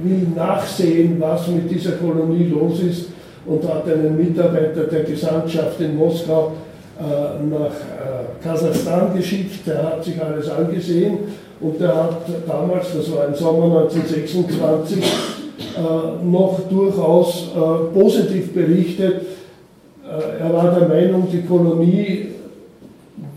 will 0.04 0.28
nachsehen, 0.36 1.16
was 1.20 1.48
mit 1.48 1.72
dieser 1.72 1.94
Kolonie 1.94 2.50
los 2.50 2.82
ist 2.82 3.08
und 3.46 3.68
hat 3.68 3.86
einen 3.88 4.18
Mitarbeiter 4.18 4.84
der 4.84 5.04
Gesandtschaft 5.04 5.80
in 5.80 5.96
Moskau 5.96 6.52
nach 7.50 7.72
Kasachstan 8.44 9.16
geschickt, 9.16 9.66
der 9.68 9.84
hat 9.84 10.04
sich 10.04 10.22
alles 10.22 10.50
angesehen 10.50 11.18
und 11.60 11.80
der 11.80 11.96
hat 11.96 12.22
damals, 12.48 12.88
das 12.96 13.12
war 13.16 13.28
im 13.28 13.36
Sommer 13.36 13.82
1926, 13.82 15.04
äh, 15.04 16.26
noch 16.26 16.60
durchaus 16.70 17.50
äh, 17.56 17.94
positiv 17.94 18.54
berichtet. 18.54 19.22
Äh, 20.06 20.44
er 20.44 20.54
war 20.54 20.80
der 20.80 20.88
Meinung, 20.88 21.28
die 21.32 21.42
Kolonie 21.42 22.28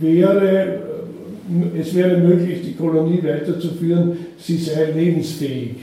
wäre, 0.00 0.78
es 1.78 1.94
wäre 1.94 2.18
möglich, 2.18 2.60
die 2.62 2.74
Kolonie 2.74 3.22
weiterzuführen, 3.22 4.16
sie 4.38 4.58
sei 4.58 4.90
lebensfähig. 4.90 5.76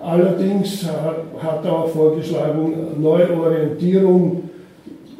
Allerdings 0.00 0.86
hat 0.86 1.64
er 1.64 1.72
auch 1.72 1.88
vorgeschlagen, 1.88 2.72
Neuorientierung 3.00 4.48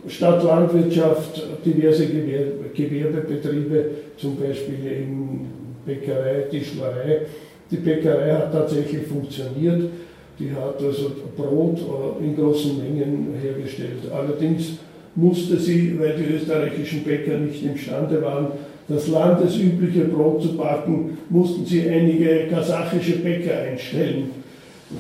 Stadt 0.09 0.43
Landwirtschaft, 0.43 1.43
diverse 1.65 2.07
Gewerbebetriebe, 2.07 3.85
zum 4.17 4.37
Beispiel 4.37 4.87
in 4.87 5.47
Bäckerei, 5.85 6.47
Tischlerei. 6.51 7.23
Die 7.71 7.77
Bäckerei 7.77 8.33
hat 8.33 8.53
tatsächlich 8.53 9.07
funktioniert. 9.07 9.91
Die 10.39 10.53
hat 10.53 10.81
also 10.83 11.11
Brot 11.37 11.79
äh, 11.79 12.25
in 12.25 12.37
großen 12.37 12.79
Mengen 12.79 13.35
hergestellt. 13.43 14.11
Allerdings 14.13 14.79
musste 15.19 15.59
sie, 15.59 15.99
weil 15.99 16.15
die 16.17 16.35
österreichischen 16.35 17.03
Bäcker 17.03 17.39
nicht 17.39 17.65
imstande 17.65 18.23
waren, 18.23 18.47
das 18.89 19.09
landesübliche 19.09 20.05
Brot 20.05 20.43
zu 20.43 20.57
backen, 20.57 21.19
mussten 21.29 21.67
sie 21.67 21.89
einige 21.89 22.47
kasachische 22.49 23.19
Bäcker 23.19 23.59
einstellen. 23.59 24.31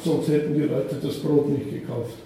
Sonst 0.04 0.28
hätten 0.28 0.54
die 0.54 0.62
Leute 0.62 0.96
das 1.02 1.14
Brot 1.16 1.48
nicht 1.48 1.70
gekauft. 1.70 2.16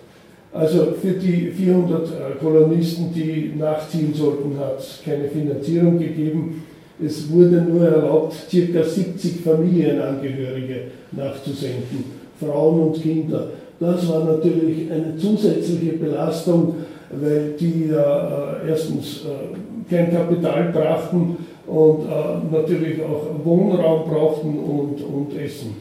Also 0.53 0.95
für 1.01 1.13
die 1.13 1.51
400 1.51 2.09
äh, 2.09 2.11
Kolonisten, 2.41 3.13
die 3.15 3.53
nachziehen 3.57 4.13
sollten, 4.13 4.59
hat 4.59 4.81
es 4.81 5.01
keine 5.05 5.29
Finanzierung 5.29 5.99
gegeben. 5.99 6.65
Es 7.03 7.31
wurde 7.31 7.63
nur 7.63 7.87
erlaubt, 7.87 8.35
ca. 8.51 8.83
70 8.83 9.41
Familienangehörige 9.43 10.83
nachzusenden, 11.13 12.05
Frauen 12.39 12.81
und 12.89 13.03
Kinder. 13.03 13.49
Das 13.81 14.09
war 14.09 14.25
natürlich 14.25 14.91
eine 14.91 15.17
zusätzliche 15.17 15.93
Belastung, 15.95 16.75
weil 17.21 17.55
die 17.59 17.89
ja 17.91 18.61
äh, 18.63 18.71
erstens 18.71 19.25
äh, 19.25 19.95
kein 19.95 20.11
Kapital 20.11 20.73
brachten 20.73 21.37
und 21.67 22.07
äh, 22.07 22.55
natürlich 22.55 23.03
auch 23.03 23.45
Wohnraum 23.45 24.09
brauchten 24.09 24.59
und, 24.59 25.03
und 25.03 25.39
Essen. 25.39 25.77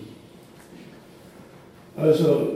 Also 1.95 2.47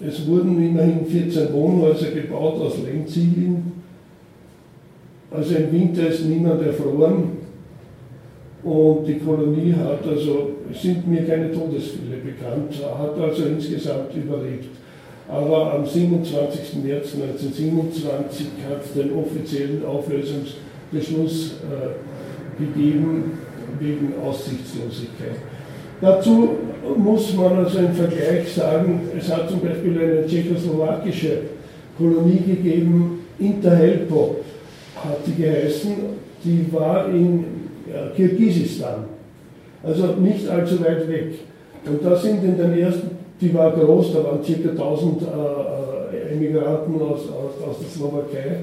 es 0.00 0.26
wurden 0.26 0.62
immerhin 0.62 1.06
14 1.06 1.52
Wohnhäuser 1.52 2.10
gebaut 2.10 2.60
aus 2.60 2.78
Lehmziegeln. 2.84 3.72
Also 5.30 5.54
im 5.54 5.72
Winter 5.72 6.08
ist 6.08 6.24
niemand 6.26 6.62
erfroren. 6.62 7.44
Und 8.62 9.06
die 9.06 9.18
Kolonie 9.18 9.74
hat 9.74 10.06
also, 10.08 10.52
sind 10.72 11.06
mir 11.06 11.24
keine 11.24 11.52
Todesfälle 11.52 12.16
bekannt, 12.24 12.74
hat 12.98 13.18
also 13.20 13.44
insgesamt 13.44 14.14
überlebt. 14.14 14.68
Aber 15.28 15.74
am 15.74 15.86
27. 15.86 16.84
März 16.84 17.14
1927 17.14 18.46
hat 18.68 18.84
es 18.84 18.92
den 18.92 19.12
offiziellen 19.14 19.84
Auflösungsbeschluss 19.86 21.54
äh, 21.62 22.62
gegeben 22.62 23.38
wegen 23.80 24.14
Aussichtslosigkeit. 24.22 25.36
Dazu 26.00 26.50
muss 26.96 27.34
man 27.34 27.64
also 27.64 27.78
im 27.78 27.94
Vergleich 27.94 28.52
sagen, 28.52 29.08
es 29.16 29.32
hat 29.32 29.48
zum 29.48 29.60
Beispiel 29.60 29.98
eine 29.98 30.26
tschechoslowakische 30.26 31.38
Kolonie 31.96 32.42
gegeben, 32.46 33.20
Interhelpo 33.38 34.36
hat 34.96 35.18
die 35.26 35.42
geheißen, 35.42 35.92
die 36.44 36.66
war 36.72 37.08
in 37.08 37.44
Kirgisistan, 38.16 39.04
also 39.82 40.14
nicht 40.20 40.48
allzu 40.48 40.80
weit 40.84 41.08
weg. 41.08 41.34
Und 41.86 42.04
da 42.04 42.16
sind 42.16 42.42
in 42.44 42.56
den 42.56 42.78
ersten, 42.78 43.10
die 43.44 43.52
war 43.52 43.72
groß, 43.72 44.14
da 44.14 44.24
waren 44.24 44.40
ca. 44.42 44.70
1000 44.70 45.22
äh, 45.22 45.26
äh, 45.26 46.34
Emigranten 46.34 47.00
aus, 47.00 47.20
aus, 47.28 47.68
aus 47.68 47.78
der 47.78 47.88
Slowakei 47.88 48.56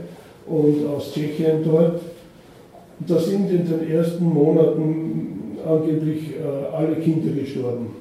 und 0.47 0.87
aus 0.87 1.13
Tschechien 1.13 1.63
dort. 1.63 2.01
Da 3.07 3.19
sind 3.19 3.49
in 3.51 3.67
den 3.67 3.91
ersten 3.91 4.25
Monaten 4.25 5.57
angeblich 5.67 6.31
äh, 6.31 6.75
alle 6.75 6.95
Kinder 6.95 7.31
gestorben. 7.39 7.95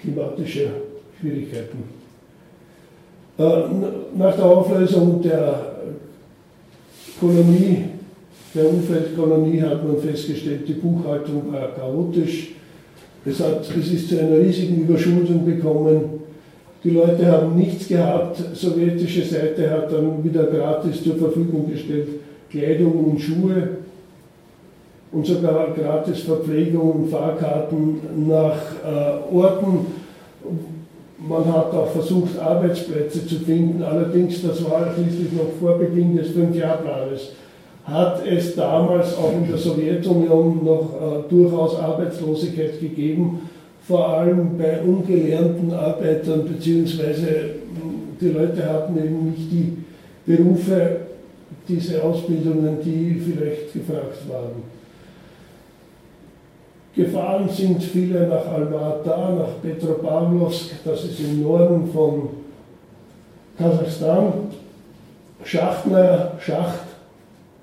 Klimatische 0.00 0.68
Schwierigkeiten. 1.18 1.84
Äh, 3.38 3.42
nach 4.16 4.36
der 4.36 4.44
Auflösung 4.44 5.22
der 5.22 5.74
Kolonie, 7.18 7.84
der 8.54 8.68
Umfeldkolonie, 8.68 9.62
hat 9.62 9.86
man 9.86 9.96
festgestellt, 9.98 10.68
die 10.68 10.74
Buchhaltung 10.74 11.52
war 11.52 11.68
chaotisch. 11.74 12.53
Es, 13.26 13.40
hat, 13.40 13.62
es 13.78 13.92
ist 13.92 14.08
zu 14.08 14.18
einer 14.18 14.38
riesigen 14.38 14.82
Überschuldung 14.82 15.46
gekommen. 15.46 16.00
Die 16.82 16.90
Leute 16.90 17.26
haben 17.26 17.56
nichts 17.56 17.88
gehabt. 17.88 18.36
Sowjetische 18.54 19.24
Seite 19.24 19.70
hat 19.70 19.90
dann 19.90 20.22
wieder 20.22 20.44
gratis 20.44 21.02
zur 21.02 21.16
Verfügung 21.16 21.70
gestellt 21.70 22.08
Kleidung 22.50 23.04
und 23.04 23.20
Schuhe 23.20 23.68
und 25.10 25.26
sogar 25.26 25.74
gratis 25.74 26.20
Verpflegung 26.20 26.92
und 26.92 27.08
Fahrkarten 27.10 28.00
nach 28.28 28.56
äh, 28.84 29.34
Orten. 29.34 29.86
Man 31.18 31.44
hat 31.46 31.72
auch 31.72 31.90
versucht, 31.90 32.38
Arbeitsplätze 32.38 33.26
zu 33.26 33.36
finden, 33.36 33.82
allerdings, 33.82 34.42
das 34.42 34.62
war 34.64 34.92
schließlich 34.94 35.32
noch 35.32 35.52
vor 35.58 35.78
Beginn 35.78 36.16
des 36.16 36.30
Fünfjahrplanes, 36.30 37.32
hat 37.84 38.26
es 38.26 38.54
damals 38.54 39.16
auch 39.16 39.32
in 39.32 39.48
der 39.48 39.58
Sowjetunion 39.58 40.64
noch 40.64 40.94
äh, 40.94 41.28
durchaus 41.28 41.78
Arbeitslosigkeit 41.78 42.80
gegeben, 42.80 43.48
vor 43.86 44.08
allem 44.08 44.56
bei 44.56 44.80
ungelernten 44.80 45.72
Arbeitern, 45.72 46.48
beziehungsweise 46.48 47.26
hm, 47.26 48.16
die 48.20 48.28
Leute 48.28 48.64
hatten 48.66 48.96
eben 48.96 49.30
nicht 49.30 49.52
die 49.52 49.76
Berufe, 50.26 51.00
diese 51.68 52.02
Ausbildungen, 52.02 52.78
die 52.82 53.20
vielleicht 53.20 53.72
gefragt 53.72 54.28
waren. 54.28 54.74
Gefahren 56.96 57.48
sind 57.48 57.82
viele 57.82 58.28
nach 58.28 58.46
Almata, 58.46 59.30
nach 59.32 59.60
Petropavlovsk, 59.62 60.70
das 60.84 61.04
ist 61.04 61.20
im 61.20 61.42
Norden 61.42 61.90
von 61.92 62.28
Kasachstan. 63.58 64.32
Schachtner, 65.42 66.32
Schacht, 66.40 66.83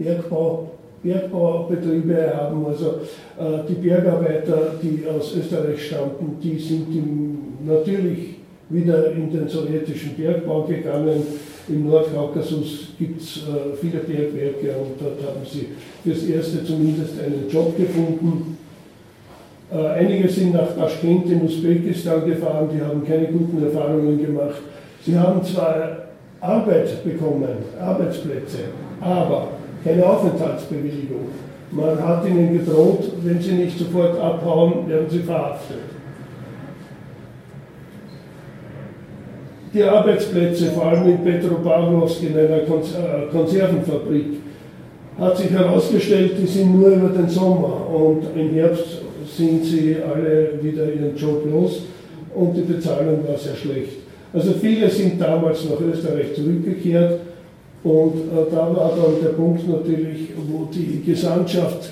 Bergbau, 0.01 0.71
Bergbaubetriebe 1.03 2.33
haben 2.35 2.65
also 2.65 3.01
äh, 3.39 3.67
die 3.67 3.73
Bergarbeiter, 3.73 4.75
die 4.81 5.03
aus 5.07 5.35
Österreich 5.35 5.87
stammten, 5.87 6.37
die 6.41 6.59
sind 6.59 6.87
im, 6.95 7.37
natürlich 7.65 8.35
wieder 8.69 9.11
in 9.11 9.31
den 9.31 9.47
sowjetischen 9.47 10.15
Bergbau 10.15 10.63
gegangen. 10.63 11.23
Im 11.67 11.87
Nordkaukasus 11.87 12.89
gibt 12.97 13.21
es 13.21 13.37
äh, 13.37 13.75
viele 13.79 13.99
Bergwerke 13.99 14.75
und 14.79 14.99
dort 14.99 15.21
haben 15.27 15.45
sie 15.45 15.67
fürs 16.03 16.23
Erste 16.23 16.63
zumindest 16.63 17.19
einen 17.19 17.49
Job 17.49 17.75
gefunden. 17.77 18.57
Äh, 19.71 19.87
einige 19.87 20.27
sind 20.27 20.53
nach 20.53 20.75
Taschkent 20.75 21.29
in 21.29 21.43
Usbekistan 21.43 22.25
gefahren, 22.25 22.69
die 22.73 22.81
haben 22.81 23.05
keine 23.05 23.27
guten 23.27 23.63
Erfahrungen 23.63 24.21
gemacht. 24.23 24.61
Sie 25.03 25.17
haben 25.17 25.43
zwar 25.43 25.97
Arbeit 26.39 27.03
bekommen, 27.03 27.49
Arbeitsplätze, 27.79 28.59
aber 28.99 29.47
keine 29.83 30.05
Aufenthaltsbewilligung. 30.05 31.29
Man 31.71 32.05
hat 32.05 32.27
ihnen 32.27 32.57
gedroht, 32.57 33.11
wenn 33.23 33.41
sie 33.41 33.53
nicht 33.53 33.77
sofort 33.77 34.19
abhauen, 34.19 34.87
werden 34.89 35.09
sie 35.09 35.19
verhaftet. 35.19 35.77
Die 39.73 39.83
Arbeitsplätze, 39.83 40.71
vor 40.71 40.87
allem 40.87 41.07
in 41.07 41.23
Petropavlovsk 41.23 42.23
in 42.23 42.37
einer 42.37 42.57
äh, 42.57 43.31
Konservenfabrik, 43.31 44.25
hat 45.17 45.37
sich 45.37 45.49
herausgestellt, 45.49 46.33
die 46.41 46.47
sind 46.47 46.77
nur 46.77 46.89
über 46.89 47.09
den 47.09 47.29
Sommer 47.29 47.89
und 47.89 48.23
im 48.35 48.53
Herbst 48.53 49.01
sind 49.37 49.63
sie 49.63 49.95
alle 50.03 50.61
wieder 50.61 50.85
ihren 50.93 51.15
Job 51.15 51.45
los 51.49 51.83
und 52.35 52.53
die 52.55 52.61
Bezahlung 52.61 53.25
war 53.25 53.37
sehr 53.37 53.55
schlecht. 53.55 53.99
Also 54.33 54.53
viele 54.53 54.89
sind 54.89 55.21
damals 55.21 55.65
nach 55.69 55.79
Österreich 55.79 56.33
zurückgekehrt 56.35 57.19
und 57.83 58.13
äh, 58.15 58.51
da 58.51 58.75
war 58.75 58.91
dann 58.95 59.21
der 59.21 59.29
Punkt 59.29 59.67
natürlich, 59.67 60.29
wo 60.47 60.67
die 60.71 61.01
Gesandtschaft 61.03 61.91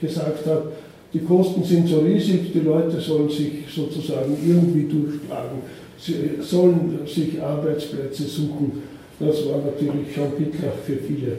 gesagt 0.00 0.46
hat, 0.46 0.62
die 1.12 1.20
Kosten 1.20 1.64
sind 1.64 1.88
so 1.88 2.00
riesig, 2.00 2.52
die 2.52 2.60
Leute 2.60 3.00
sollen 3.00 3.28
sich 3.28 3.64
sozusagen 3.74 4.36
irgendwie 4.46 4.84
durchschlagen, 4.84 5.58
sie 5.98 6.40
sollen 6.40 7.00
sich 7.06 7.42
Arbeitsplätze 7.42 8.24
suchen. 8.24 8.82
Das 9.18 9.44
war 9.46 9.58
natürlich 9.58 10.14
schon 10.14 10.30
bitter 10.38 10.72
für 10.84 10.96
viele. 10.96 11.38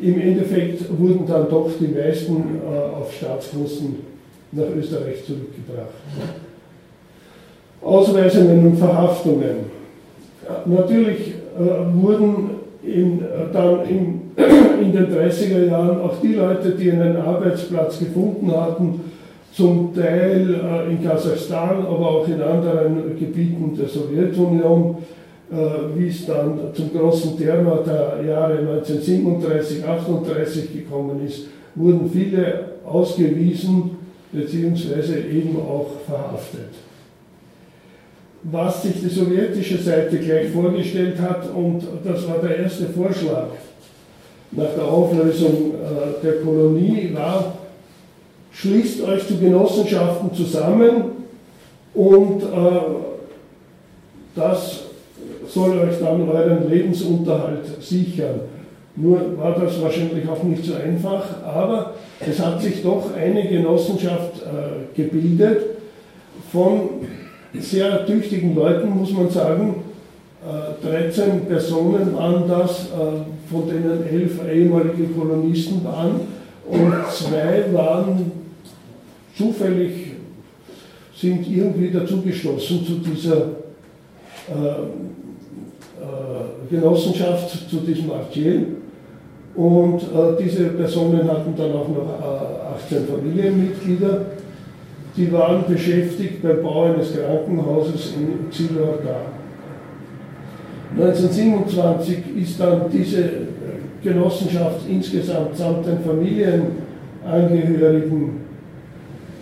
Im 0.00 0.20
Endeffekt 0.20 0.84
wurden 0.98 1.26
dann 1.26 1.48
doch 1.48 1.70
die 1.78 1.88
meisten 1.88 2.36
äh, 2.36 2.96
auf 2.96 3.12
Staatskosten 3.14 3.96
nach 4.52 4.64
Österreich 4.76 5.24
zurückgebracht. 5.24 5.94
Ausweisungen 7.82 8.66
und 8.66 8.76
Verhaftungen. 8.78 9.56
Natürlich 10.66 11.34
äh, 11.58 12.02
wurden 12.02 12.50
in, 12.86 13.20
äh, 13.20 13.52
dann 13.52 13.80
in, 13.88 14.20
in 14.82 14.92
den 14.92 15.06
30er 15.06 15.66
Jahren 15.66 16.00
auch 16.00 16.20
die 16.22 16.34
Leute, 16.34 16.70
die 16.70 16.90
einen 16.90 17.16
Arbeitsplatz 17.16 17.98
gefunden 17.98 18.50
hatten, 18.52 19.00
zum 19.52 19.94
Teil 19.94 20.54
äh, 20.54 20.90
in 20.90 21.04
Kasachstan, 21.04 21.86
aber 21.86 22.10
auch 22.10 22.28
in 22.28 22.42
anderen 22.42 23.18
Gebieten 23.18 23.76
der 23.78 23.88
Sowjetunion, 23.88 24.96
äh, 25.52 25.56
wie 25.96 26.08
es 26.08 26.26
dann 26.26 26.58
zum 26.74 26.92
großen 26.92 27.38
Terror 27.38 27.84
der 27.86 28.24
Jahre 28.26 28.58
1937, 28.58 29.84
38 29.84 30.72
gekommen 30.72 31.24
ist, 31.24 31.46
wurden 31.76 32.10
viele 32.10 32.74
ausgewiesen 32.84 33.90
bzw. 34.32 35.20
eben 35.30 35.56
auch 35.56 35.90
verhaftet. 36.06 36.83
Was 38.50 38.82
sich 38.82 39.00
die 39.00 39.08
sowjetische 39.08 39.78
Seite 39.78 40.18
gleich 40.18 40.50
vorgestellt 40.50 41.18
hat, 41.20 41.48
und 41.54 41.82
das 42.04 42.28
war 42.28 42.38
der 42.38 42.58
erste 42.58 42.86
Vorschlag 42.86 43.48
nach 44.50 44.74
der 44.76 44.84
Auflösung 44.84 45.72
äh, 45.72 46.22
der 46.22 46.42
Kolonie, 46.42 47.10
war, 47.14 47.54
schließt 48.52 49.02
euch 49.02 49.26
zu 49.26 49.38
Genossenschaften 49.38 50.32
zusammen 50.34 51.04
und 51.94 52.42
äh, 52.42 52.46
das 54.34 54.82
soll 55.48 55.78
euch 55.78 55.98
dann 56.00 56.28
euren 56.28 56.68
Lebensunterhalt 56.68 57.64
sichern. 57.80 58.40
Nur 58.96 59.38
war 59.38 59.58
das 59.58 59.80
wahrscheinlich 59.80 60.28
auch 60.28 60.42
nicht 60.42 60.64
so 60.64 60.74
einfach, 60.74 61.24
aber 61.44 61.94
es 62.20 62.38
hat 62.38 62.62
sich 62.62 62.82
doch 62.82 63.14
eine 63.16 63.48
Genossenschaft 63.48 64.42
äh, 64.42 64.96
gebildet 64.96 65.62
von 66.52 66.88
sehr 67.60 68.06
tüchtigen 68.06 68.54
Leuten, 68.54 68.90
muss 68.90 69.12
man 69.12 69.30
sagen. 69.30 69.82
Äh, 70.44 70.86
13 70.86 71.46
Personen 71.46 72.14
waren 72.16 72.48
das, 72.48 72.86
äh, 72.86 73.50
von 73.50 73.68
denen 73.68 74.06
elf 74.06 74.40
ehemalige 74.52 75.06
Kolonisten 75.16 75.84
waren 75.84 76.20
und 76.68 76.94
zwei 77.10 77.64
waren 77.72 78.32
zufällig, 79.36 80.12
sind 81.16 81.48
irgendwie 81.48 81.90
dazugestoßen 81.90 82.84
zu 82.84 82.92
dieser 82.96 83.36
äh, 83.36 84.82
äh, 86.00 86.70
Genossenschaft, 86.70 87.70
zu 87.70 87.76
diesem 87.78 88.10
Artiel. 88.12 88.76
Und 89.54 90.02
äh, 90.02 90.42
diese 90.42 90.64
Personen 90.70 91.30
hatten 91.30 91.54
dann 91.56 91.72
auch 91.72 91.88
noch 91.88 92.74
18 92.76 92.98
äh, 92.98 93.00
Familienmitglieder. 93.06 94.26
Die 95.16 95.32
waren 95.32 95.64
beschäftigt 95.68 96.42
beim 96.42 96.60
Bau 96.62 96.92
eines 96.92 97.14
Krankenhauses 97.14 98.14
in 98.16 98.50
Zilorga. 98.50 99.26
1927 100.96 102.36
ist 102.36 102.58
dann 102.58 102.90
diese 102.92 103.22
Genossenschaft 104.02 104.80
insgesamt 104.88 105.56
samt 105.56 105.86
den 105.86 106.00
Familienangehörigen 106.00 108.40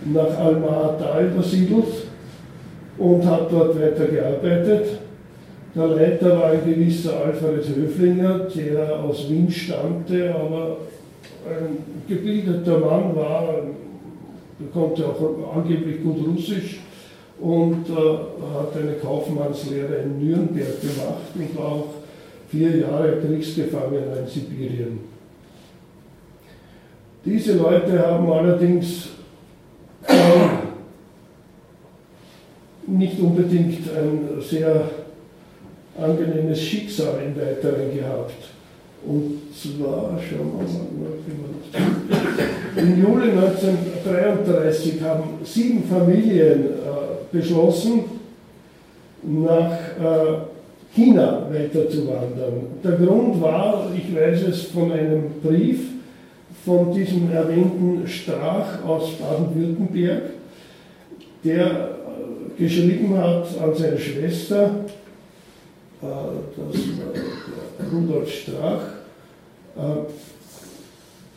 nach 0.05 0.37
Alma-Ata 0.37 1.21
übersiedelt 1.21 2.05
und 2.97 3.25
hat 3.25 3.49
dort 3.51 3.75
weitergearbeitet. 3.79 4.99
Der 5.75 5.87
Leiter 5.87 6.39
war 6.39 6.51
ein 6.51 6.63
gewisser 6.65 7.13
Alfred 7.25 7.65
Höflinger, 7.75 8.41
der 8.55 8.99
aus 8.99 9.27
Wien 9.29 9.49
stammte, 9.49 10.35
aber 10.35 10.77
ein 11.49 11.77
gebildeter 12.07 12.77
Mann 12.79 13.15
war, 13.15 13.55
er 14.59 14.71
konnte 14.71 15.05
auch 15.05 15.55
angeblich 15.55 16.03
gut 16.03 16.17
Russisch 16.27 16.79
und 17.39 17.89
äh, 17.89 17.93
hat 17.93 18.77
eine 18.77 18.93
Kaufmannslehre 18.93 19.95
in 19.95 20.19
Nürnberg 20.19 20.79
gemacht 20.81 21.31
und 21.35 21.57
war 21.57 21.65
auch 21.65 21.93
vier 22.49 22.77
Jahre 22.77 23.19
Kriegsgefangener 23.19 24.19
in 24.19 24.27
Sibirien. 24.27 24.99
Diese 27.25 27.53
Leute 27.53 27.99
haben 28.05 28.31
allerdings 28.31 29.09
äh, 30.07 30.13
nicht 32.85 33.19
unbedingt 33.19 33.89
ein 33.89 34.41
sehr 34.41 34.89
angenehmes 35.97 36.61
Schicksal 36.61 37.21
im 37.25 37.35
Weiteren 37.35 37.95
gehabt. 37.95 38.52
Und 39.05 39.41
zwar, 39.53 40.17
schauen 40.19 40.51
wir 40.57 40.63
mal, 40.63 41.13
im 42.75 43.01
Juli 43.01 43.31
1933 43.31 45.01
haben 45.01 45.23
sieben 45.43 45.83
Familien 45.83 46.65
äh, 46.65 47.35
beschlossen, 47.35 48.03
nach 49.23 49.71
äh, 49.71 50.37
China 50.95 51.47
weiterzuwandern. 51.51 52.67
Der 52.83 52.91
Grund 52.93 53.41
war, 53.41 53.89
ich 53.95 54.15
weiß 54.15 54.43
es 54.43 54.63
von 54.63 54.91
einem 54.91 55.23
Brief 55.41 55.81
von 56.65 56.93
diesem 56.93 57.31
erwähnten 57.31 58.07
Strach 58.07 58.83
aus 58.85 59.11
Baden-Württemberg, 59.13 60.21
der 61.43 61.65
äh, 61.65 62.61
geschrieben 62.61 63.17
hat 63.17 63.47
an 63.61 63.75
seine 63.75 63.97
Schwester, 63.97 64.85
das 66.03 67.91
Rudolf 67.91 68.29
Strach, 68.29 68.81
äh, 69.77 70.03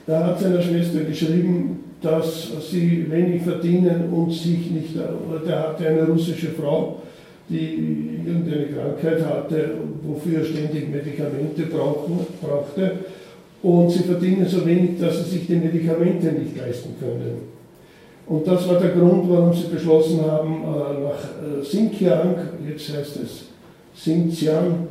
der 0.06 0.26
hat 0.26 0.40
seiner 0.40 0.62
Schwester 0.62 1.00
geschrieben, 1.00 1.84
dass 2.02 2.50
sie 2.70 3.10
wenig 3.10 3.42
verdienen 3.42 4.10
und 4.12 4.32
sich 4.32 4.70
nicht, 4.70 4.94
oder 4.96 5.40
der 5.44 5.68
hatte 5.68 5.88
eine 5.88 6.04
russische 6.06 6.48
Frau, 6.48 7.02
die 7.48 8.20
irgendeine 8.24 8.66
Krankheit 8.66 9.24
hatte, 9.24 9.70
wofür 10.02 10.40
er 10.40 10.44
ständig 10.44 10.88
Medikamente 10.90 11.62
brauchte. 11.62 12.92
Und 13.62 13.90
sie 13.90 14.04
verdienen 14.04 14.46
so 14.46 14.64
wenig, 14.66 15.00
dass 15.00 15.24
sie 15.24 15.38
sich 15.38 15.46
die 15.46 15.56
Medikamente 15.56 16.26
nicht 16.26 16.56
leisten 16.56 16.94
können. 17.00 17.56
Und 18.26 18.46
das 18.46 18.68
war 18.68 18.80
der 18.80 18.90
Grund, 18.90 19.30
warum 19.30 19.54
sie 19.54 19.68
beschlossen 19.72 20.20
haben, 20.20 20.62
äh, 20.62 21.02
nach 21.04 21.62
Xinjiang, 21.62 22.36
jetzt 22.68 22.94
heißt 22.94 23.16
es 23.22 23.55
Xinjiang 23.96 24.88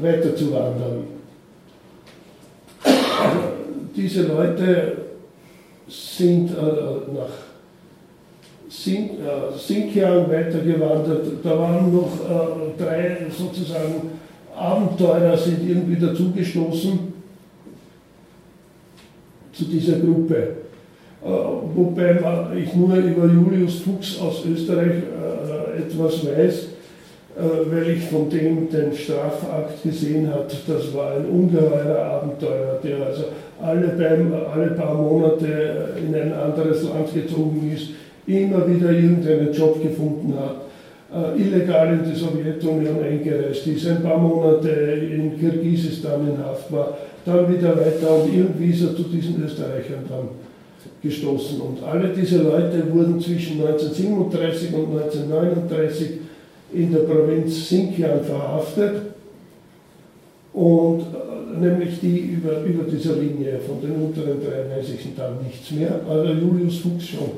weiterzuwandern. 0.00 1.04
Also 2.84 3.40
diese 3.96 4.22
Leute 4.22 4.96
sind 5.88 6.50
äh, 6.50 7.12
nach 7.12 7.50
Xin, 8.68 9.04
äh, 9.04 9.56
Xinjiang 9.56 10.30
weitergewandert. 10.30 11.26
Da 11.42 11.58
waren 11.58 11.92
noch 11.92 12.12
äh, 12.20 12.82
drei 12.82 13.26
sozusagen 13.36 14.12
Abenteurer, 14.56 15.36
sind 15.36 15.68
irgendwie 15.68 15.96
dazugestoßen 15.96 17.12
zu 19.52 19.64
dieser 19.64 19.98
Gruppe. 19.98 20.36
Äh, 21.22 21.28
wobei 21.74 22.18
ich 22.56 22.74
nur 22.74 22.94
über 22.96 23.26
Julius 23.26 23.80
Fuchs 23.80 24.20
aus 24.20 24.44
Österreich 24.46 25.02
äh, 25.02 25.82
etwas 25.82 26.24
weiß 26.24 26.66
weil 27.36 27.90
ich 27.90 28.04
von 28.04 28.28
dem 28.28 28.68
den 28.68 28.92
Strafakt 28.92 29.82
gesehen 29.82 30.28
habe, 30.32 30.46
das 30.66 30.94
war 30.94 31.12
ein 31.12 31.26
ungeheurer 31.26 32.04
Abenteuer, 32.04 32.78
der 32.82 33.06
also 33.06 33.24
alle, 33.62 33.88
beim, 33.88 34.32
alle 34.52 34.72
paar 34.72 34.94
Monate 34.94 35.94
in 35.96 36.14
ein 36.14 36.32
anderes 36.32 36.82
Land 36.84 37.14
gezogen 37.14 37.72
ist, 37.74 37.90
immer 38.26 38.66
wieder 38.68 38.90
irgendeinen 38.90 39.52
Job 39.52 39.82
gefunden 39.82 40.34
hat, 40.38 41.36
äh, 41.36 41.40
illegal 41.40 41.92
in 41.92 42.10
die 42.10 42.18
Sowjetunion 42.18 43.02
eingereist 43.02 43.66
ist, 43.66 43.86
ein 43.86 44.02
paar 44.02 44.18
Monate 44.18 44.68
in 44.68 45.38
Kirgisistan 45.38 46.28
in 46.28 46.44
Haft 46.44 46.70
war, 46.72 46.98
dann 47.24 47.52
wieder 47.52 47.76
weiter 47.76 48.22
und 48.22 48.34
irgendwie 48.34 48.70
ist 48.70 48.82
er 48.82 48.96
zu 48.96 49.04
diesen 49.04 49.42
Österreichern 49.44 50.04
dann 50.08 50.28
gestoßen. 51.02 51.60
Und 51.60 51.82
alle 51.82 52.08
diese 52.08 52.42
Leute 52.42 52.82
wurden 52.92 53.20
zwischen 53.20 53.60
1937 53.60 54.74
und 54.74 54.98
1939 54.98 56.08
in 56.72 56.92
der 56.92 57.00
Provinz 57.00 57.66
Xinjiang 57.66 58.22
verhaftet 58.22 59.02
und 60.52 61.00
äh, 61.00 61.60
nämlich 61.60 62.00
die 62.00 62.18
über, 62.18 62.62
über 62.62 62.84
dieser 62.84 63.16
Linie 63.16 63.58
von 63.58 63.80
den 63.80 64.02
unteren 64.02 64.40
drei 64.40 64.76
weiß 64.76 64.90
ich 64.90 65.14
dann 65.16 65.42
nichts 65.42 65.70
mehr, 65.70 66.00
aber 66.08 66.32
Julius 66.32 66.78
Fuchs 66.78 67.08
schon. 67.08 67.30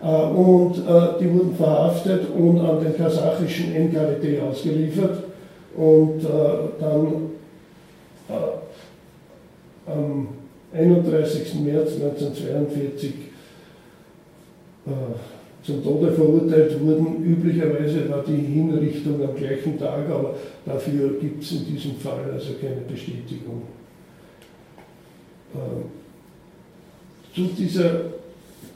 und 0.00 0.76
die 1.20 1.32
wurden 1.32 1.54
verhaftet 1.56 2.22
und 2.34 2.58
an 2.60 2.82
den 2.82 2.96
kasachischen 2.96 3.74
NKWD 3.74 4.40
ausgeliefert 4.40 5.24
und 5.76 6.20
dann 6.80 7.30
am 9.86 10.28
31. 10.72 11.54
März 11.60 11.94
1942 11.94 13.12
zum 15.70 15.84
Tode 15.84 16.12
verurteilt 16.12 16.80
wurden. 16.80 17.24
Üblicherweise 17.24 18.08
war 18.10 18.24
die 18.26 18.36
Hinrichtung 18.36 19.22
am 19.22 19.36
gleichen 19.36 19.78
Tag, 19.78 20.08
aber 20.10 20.34
dafür 20.66 21.18
gibt 21.20 21.42
es 21.42 21.52
in 21.52 21.66
diesem 21.66 21.94
Fall 21.96 22.30
also 22.32 22.54
keine 22.60 22.80
Bestätigung. 22.88 23.62
Äh, 25.54 25.84
zu 27.34 27.42
dieser 27.56 27.90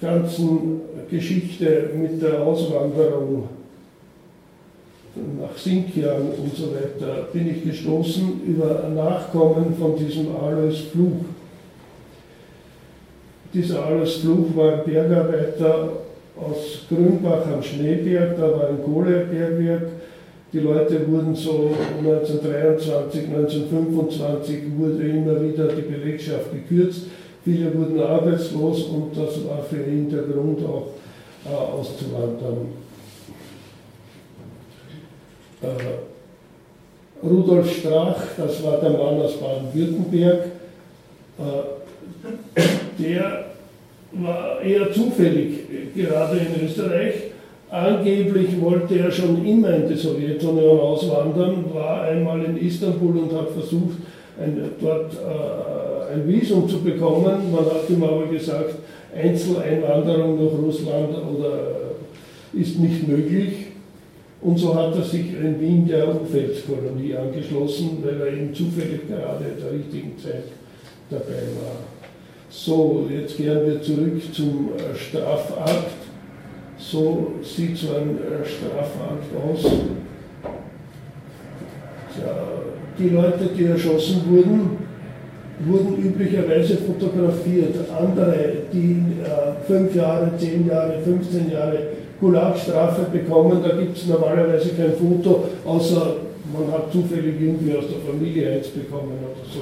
ganzen 0.01 0.81
Geschichte 1.11 1.91
mit 1.97 2.23
der 2.23 2.41
Auswanderung 2.41 3.49
nach 5.41 5.57
Sinkian 5.57 6.23
und 6.23 6.57
so 6.57 6.73
weiter 6.73 7.29
bin 7.33 7.49
ich 7.49 7.65
gestoßen 7.65 8.43
über 8.47 8.89
Nachkommen 8.95 9.75
von 9.79 9.97
diesem 9.97 10.35
Alois 10.37 10.77
Fluch. 10.93 11.25
Dieser 13.53 13.87
Alois 13.87 14.19
Fluch 14.21 14.57
war 14.57 14.73
ein 14.75 14.85
Bergarbeiter 14.85 16.04
aus 16.37 16.87
Grünbach 16.89 17.47
am 17.53 17.63
Schneeberg, 17.63 18.37
da 18.37 18.43
war 18.43 18.69
ein 18.69 18.83
Kohlebergwerk. 18.83 19.89
Die 20.53 20.61
Leute 20.61 21.07
wurden 21.09 21.35
so 21.35 21.71
1923, 21.99 23.25
1925 23.29 24.63
wurde 24.77 25.03
immer 25.09 25.43
wieder 25.43 25.69
die 25.69 25.83
Belegschaft 25.83 26.53
gekürzt. 26.53 27.07
Viele 27.45 27.75
wurden 27.77 28.01
arbeitslos 28.01 28.85
und 28.85 29.17
das 29.17 29.45
war 29.47 29.63
für 29.63 29.83
ihn 29.83 30.09
der 30.09 30.23
Grund 30.23 30.65
auch 30.65 30.91
äh, 31.45 31.55
auszuwandern. 31.55 32.69
Äh, 35.61 37.27
Rudolf 37.27 37.79
Strach, 37.79 38.17
das 38.37 38.63
war 38.63 38.79
der 38.79 38.91
Mann 38.91 39.21
aus 39.21 39.37
Baden-Württemberg, 39.39 40.47
äh, 41.39 42.63
der 43.03 43.54
war 44.23 44.61
eher 44.61 44.93
zufällig 44.93 45.95
gerade 45.95 46.39
in 46.39 46.67
Österreich. 46.67 47.15
Angeblich 47.71 48.61
wollte 48.61 48.99
er 48.99 49.11
schon 49.11 49.45
immer 49.45 49.75
in 49.75 49.89
die 49.89 49.97
Sowjetunion 49.97 50.79
auswandern, 50.79 51.65
war 51.73 52.03
einmal 52.03 52.45
in 52.45 52.57
Istanbul 52.57 53.17
und 53.17 53.33
hat 53.33 53.51
versucht, 53.51 53.99
ein, 54.41 54.71
dort 54.81 55.13
äh, 55.15 56.15
ein 56.15 56.29
Visum 56.29 56.69
zu 56.69 56.81
bekommen. 56.81 57.53
Man 57.53 57.65
hat 57.65 57.89
ihm 57.89 58.03
aber 58.03 58.27
gesagt, 58.27 58.77
Einzeleinwanderung 59.15 60.45
nach 60.45 60.53
Russland 60.53 61.11
oder, 61.11 61.55
äh, 61.55 62.61
ist 62.61 62.79
nicht 62.79 63.09
möglich. 63.09 63.53
Und 64.41 64.59
so 64.59 64.75
hat 64.75 64.95
er 64.95 65.03
sich 65.03 65.33
in 65.33 65.61
Wien 65.61 65.87
der 65.89 66.09
Umfeldskolonie 66.09 67.17
angeschlossen, 67.17 67.99
weil 68.05 68.21
er 68.21 68.33
eben 68.35 68.55
zufällig 68.55 69.09
gerade 69.09 69.45
in 69.45 69.63
der 69.63 69.73
richtigen 69.73 70.19
Zeit 70.19 70.45
dabei 71.11 71.43
war. 71.61 71.94
So, 72.51 73.07
jetzt 73.11 73.37
kehren 73.37 73.67
wir 73.67 73.83
zurück 73.83 74.23
zum 74.33 74.71
äh, 74.77 74.95
Strafakt. 74.97 75.91
So 76.79 77.33
sieht 77.43 77.77
so 77.77 77.89
ein 77.89 78.19
äh, 78.19 78.45
Strafakt 78.47 79.25
aus. 79.45 79.65
Ja, 82.21 82.45
die 82.99 83.09
Leute, 83.09 83.49
die 83.57 83.65
erschossen 83.65 84.23
wurden, 84.29 84.79
wurden 85.67 85.97
üblicherweise 85.99 86.77
fotografiert. 86.77 87.75
Andere, 87.99 88.53
die 88.73 89.03
äh, 89.23 89.67
fünf 89.67 89.95
Jahre, 89.95 90.33
zehn 90.39 90.69
Jahre, 90.69 91.01
15 91.05 91.51
Jahre 91.51 91.79
Gulagstrafe 92.21 93.07
bekommen, 93.11 93.63
da 93.63 93.77
gibt 93.77 93.97
es 93.97 94.07
normalerweise 94.07 94.71
kein 94.71 94.93
Foto, 94.95 95.45
außer 95.65 96.17
man 96.53 96.73
hat 96.73 96.93
zufällig 96.93 97.41
irgendwie 97.41 97.77
aus 97.77 97.85
der 97.89 98.13
Familie 98.13 98.53
eins 98.53 98.69
bekommen 98.69 99.13
oder 99.21 99.45
so. 99.53 99.61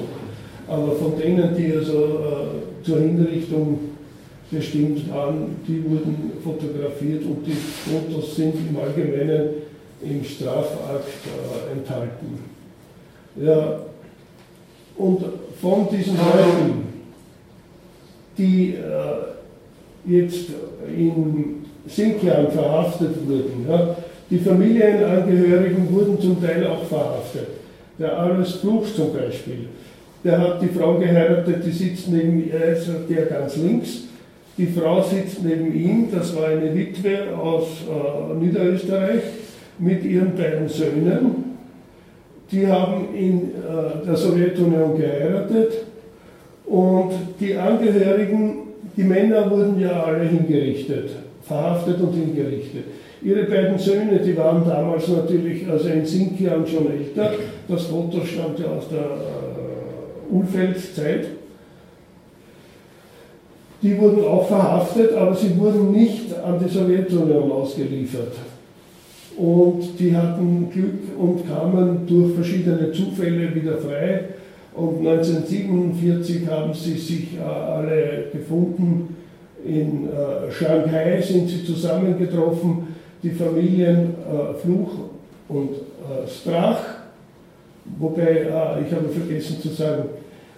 Aber 0.71 0.91
von 0.95 1.19
denen, 1.19 1.55
die 1.55 1.73
also 1.75 2.03
äh, 2.03 2.72
zur 2.83 2.99
Hinrichtung 2.99 3.79
bestimmt 4.51 5.09
waren, 5.11 5.55
die 5.67 5.83
wurden 5.83 6.33
fotografiert 6.43 7.23
und 7.25 7.45
die 7.45 7.53
Fotos 7.53 8.35
sind 8.35 8.55
im 8.55 8.77
Allgemeinen 8.77 9.49
im 10.01 10.23
Strafakt 10.23 11.07
äh, 11.25 11.71
enthalten. 11.71 12.39
Ja, 13.41 13.79
und 14.97 15.23
von 15.59 15.87
diesen 15.89 16.17
Leuten, 16.17 16.83
die 18.37 18.75
äh, 18.75 20.11
jetzt 20.11 20.49
in 20.87 21.65
Sinkian 21.87 22.51
verhaftet 22.51 23.15
wurden, 23.27 23.65
ja, 23.67 23.95
die 24.29 24.39
Familienangehörigen 24.39 25.91
wurden 25.91 26.19
zum 26.19 26.41
Teil 26.41 26.67
auch 26.67 26.83
verhaftet. 26.83 27.47
Der 27.97 28.17
Alois 28.17 28.57
Bruch 28.61 28.85
zum 28.95 29.13
Beispiel 29.13 29.67
der 30.23 30.39
hat 30.39 30.61
die 30.61 30.67
Frau 30.67 30.97
geheiratet, 30.97 31.65
die 31.65 31.71
sitzt 31.71 32.09
neben 32.09 32.43
ihm, 32.43 32.51
also 32.53 32.93
der 33.09 33.25
ganz 33.25 33.57
links. 33.57 34.03
Die 34.57 34.67
Frau 34.67 35.01
sitzt 35.01 35.43
neben 35.43 35.73
ihm, 35.73 36.07
das 36.11 36.35
war 36.35 36.47
eine 36.47 36.73
Witwe 36.73 37.35
aus 37.35 37.67
äh, 37.89 38.33
Niederösterreich 38.35 39.23
mit 39.79 40.03
ihren 40.05 40.35
beiden 40.35 40.69
Söhnen. 40.69 41.55
Die 42.51 42.67
haben 42.67 43.07
in 43.15 43.41
äh, 43.41 44.05
der 44.05 44.15
Sowjetunion 44.15 44.97
geheiratet 44.97 45.73
und 46.65 47.11
die 47.39 47.55
Angehörigen, 47.55 48.57
die 48.95 49.03
Männer 49.03 49.49
wurden 49.49 49.79
ja 49.79 50.03
alle 50.03 50.23
hingerichtet, 50.23 51.09
verhaftet 51.41 51.99
und 51.99 52.13
hingerichtet. 52.13 52.83
Ihre 53.23 53.43
beiden 53.43 53.79
Söhne, 53.79 54.19
die 54.19 54.37
waren 54.37 54.63
damals 54.67 55.07
natürlich, 55.07 55.67
also 55.67 55.87
in 55.89 56.05
Sinkian 56.05 56.67
schon 56.67 56.91
älter, 56.91 57.33
das 57.67 57.83
Foto 57.83 58.23
stammt 58.23 58.59
ja 58.59 58.65
aus 58.67 58.87
der 58.89 58.99
äh, 58.99 59.52
Umfeldzeit. 60.29 61.27
Die 63.81 63.97
wurden 63.99 64.23
auch 64.23 64.47
verhaftet, 64.47 65.13
aber 65.13 65.35
sie 65.35 65.57
wurden 65.57 65.91
nicht 65.91 66.33
an 66.41 66.57
die 66.57 66.69
Sowjetunion 66.69 67.51
ausgeliefert. 67.51 68.33
Und 69.37 69.99
die 69.99 70.15
hatten 70.15 70.69
Glück 70.71 71.17
und 71.17 71.47
kamen 71.47 72.07
durch 72.07 72.33
verschiedene 72.35 72.91
Zufälle 72.91 73.53
wieder 73.53 73.77
frei. 73.77 74.21
Und 74.73 75.05
1947 75.05 76.47
haben 76.47 76.73
sie 76.73 76.97
sich 76.97 77.37
äh, 77.37 77.41
alle 77.41 78.25
gefunden. 78.31 79.15
In 79.65 80.07
äh, 80.07 80.51
Shanghai 80.51 81.21
sind 81.21 81.49
sie 81.49 81.65
zusammengetroffen, 81.65 82.87
die 83.21 83.31
Familien 83.31 84.15
äh, 84.29 84.59
Fluch 84.59 84.91
und 85.49 85.69
Strach. 86.27 87.02
Wobei, 87.99 88.47
ich 88.85 88.93
habe 88.93 89.09
vergessen 89.09 89.61
zu 89.61 89.69
sagen, 89.69 90.03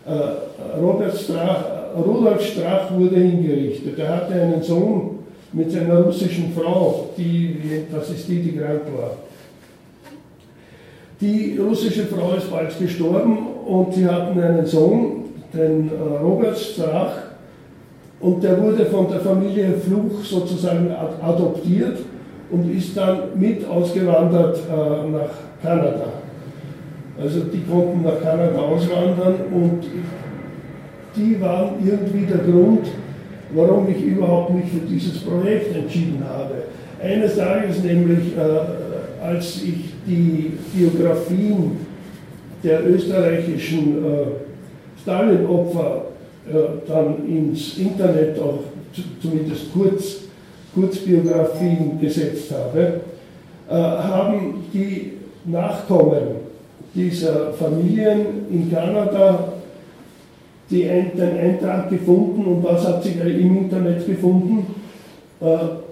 äh, 0.06 0.80
Robert 0.80 1.18
Strach, 1.18 1.64
Rudolf 1.96 2.42
Strach 2.42 2.92
wurde 2.92 3.16
hingerichtet. 3.16 3.98
Er 3.98 4.16
hatte 4.16 4.34
einen 4.34 4.62
Sohn 4.62 5.20
mit 5.54 5.72
seiner 5.72 6.02
russischen 6.02 6.54
Frau, 6.54 7.10
die, 7.18 7.58
das 7.92 8.10
ist 8.10 8.28
die, 8.28 8.42
die 8.42 8.58
krank 8.58 8.82
war. 8.98 9.12
Die 11.22 11.58
russische 11.58 12.06
Frau 12.06 12.36
ist 12.36 12.52
bald 12.52 12.78
gestorben 12.78 13.38
und 13.66 13.94
sie 13.94 14.06
hatten 14.06 14.40
einen 14.40 14.66
Sohn, 14.66 15.24
den 15.54 15.90
äh, 15.90 16.18
Robert 16.22 16.58
Strach, 16.58 17.14
und 18.20 18.44
der 18.44 18.62
wurde 18.62 18.86
von 18.86 19.10
der 19.10 19.20
Familie 19.20 19.74
Fluch 19.74 20.24
sozusagen 20.24 20.92
adoptiert 21.22 22.00
und 22.50 22.76
ist 22.76 22.96
dann 22.96 23.20
mit 23.36 23.68
ausgewandert 23.68 24.58
äh, 24.58 25.10
nach 25.10 25.30
Kanada. 25.62 26.08
Also 27.18 27.42
die 27.46 27.62
konnten 27.62 28.04
nach 28.04 28.22
Kanada 28.22 28.60
auswandern 28.60 29.36
und 29.52 29.84
die 31.16 31.40
waren 31.40 31.76
irgendwie 31.86 32.26
der 32.26 32.40
Grund, 32.40 32.88
warum 33.54 33.88
ich 33.90 34.04
überhaupt 34.04 34.54
mich 34.54 34.66
für 34.66 34.86
dieses 34.86 35.20
Projekt 35.20 35.76
entschieden 35.76 36.24
habe. 36.28 36.56
Eines 37.02 37.38
Tages 37.38 37.84
nämlich, 37.84 38.36
äh, 38.36 39.24
als 39.26 39.64
ich 39.64 39.94
die 40.06 40.54
Biografien 40.74 41.78
der 42.64 42.86
österreichischen 42.86 44.04
äh, 44.04 45.02
Stalin-Opfer 45.02 46.06
äh, 46.50 46.54
dann 46.88 47.28
ins 47.28 47.78
Internet 47.78 48.40
auch 48.40 48.60
zumindest 49.22 49.74
kurz, 49.74 50.22
Kurzbiografien 50.74 51.98
gesetzt 52.02 52.52
habe, 52.52 53.02
äh, 53.70 53.74
haben 53.74 54.66
die 54.74 55.14
Nachkommen 55.46 56.55
dieser 56.96 57.52
Familien 57.54 58.48
in 58.50 58.72
Kanada 58.72 59.54
die, 60.70 60.84
den 60.84 61.38
Eintrag 61.38 61.90
gefunden 61.90 62.46
und 62.46 62.64
was 62.64 62.88
hat 62.88 63.04
sich 63.04 63.20
im 63.20 63.58
Internet 63.58 64.06
gefunden 64.08 64.66
äh, 65.42 65.46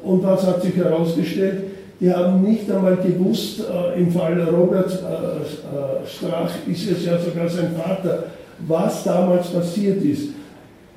und 0.04 0.24
was 0.24 0.48
hat 0.48 0.62
sich 0.62 0.76
herausgestellt. 0.76 1.64
Die 2.00 2.12
haben 2.12 2.42
nicht 2.42 2.70
einmal 2.72 2.98
gewusst, 2.98 3.62
äh, 3.62 4.00
im 4.00 4.12
Fall 4.12 4.42
Robert 4.42 4.92
äh, 4.92 6.08
Strach 6.08 6.52
ist 6.68 6.92
es 6.92 7.06
ja 7.06 7.18
sogar 7.20 7.48
sein 7.48 7.76
Vater, 7.78 8.24
was 8.68 9.04
damals 9.04 9.48
passiert 9.48 10.04
ist. 10.04 10.30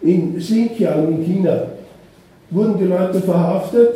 In 0.01 0.37
Xinjiang 0.37 1.09
in 1.09 1.25
China 1.25 1.63
wurden 2.51 2.79
die 2.79 2.85
Leute 2.85 3.21
verhaftet 3.21 3.91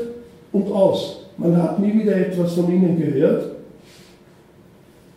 und 0.53 0.71
aus. 0.73 1.25
Man 1.37 1.57
hat 1.57 1.79
nie 1.79 1.95
wieder 1.95 2.17
etwas 2.17 2.53
von 2.55 2.71
ihnen 2.71 2.99
gehört. 2.99 3.60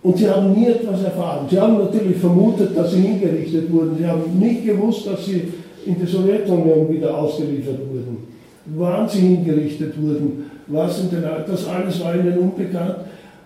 Und 0.04 0.18
sie 0.18 0.30
haben 0.30 0.51
nie 0.51 0.68
etwas 0.68 1.01
erfahren. 1.01 1.47
Sie 1.49 1.60
haben 1.60 1.78
natürlich 1.78 2.18
vermutet, 2.18 2.78
dass 2.78 2.91
sie 2.91 3.01
hingerichtet 3.01 3.72
wurden. 3.72 3.95
Sie 3.97 4.06
haben 4.06 4.38
nicht 4.38 4.66
gewusst, 4.66 5.08
dass 5.08 5.26
sie 5.26 5.43
in 5.86 5.95
die 5.99 6.06
Sowjetunion 6.06 6.89
wieder 6.89 7.18
ausgeliefert 7.18 7.80
wurden. 7.80 8.18
Wann 8.66 9.08
sie 9.08 9.20
hingerichtet 9.20 9.93
wurden, 10.01 10.51
was 10.68 11.01
in 11.01 11.10
den, 11.10 11.24
das 11.47 11.68
alles 11.68 12.04
war 12.04 12.16
ihnen 12.16 12.38
unbekannt, 12.38 12.95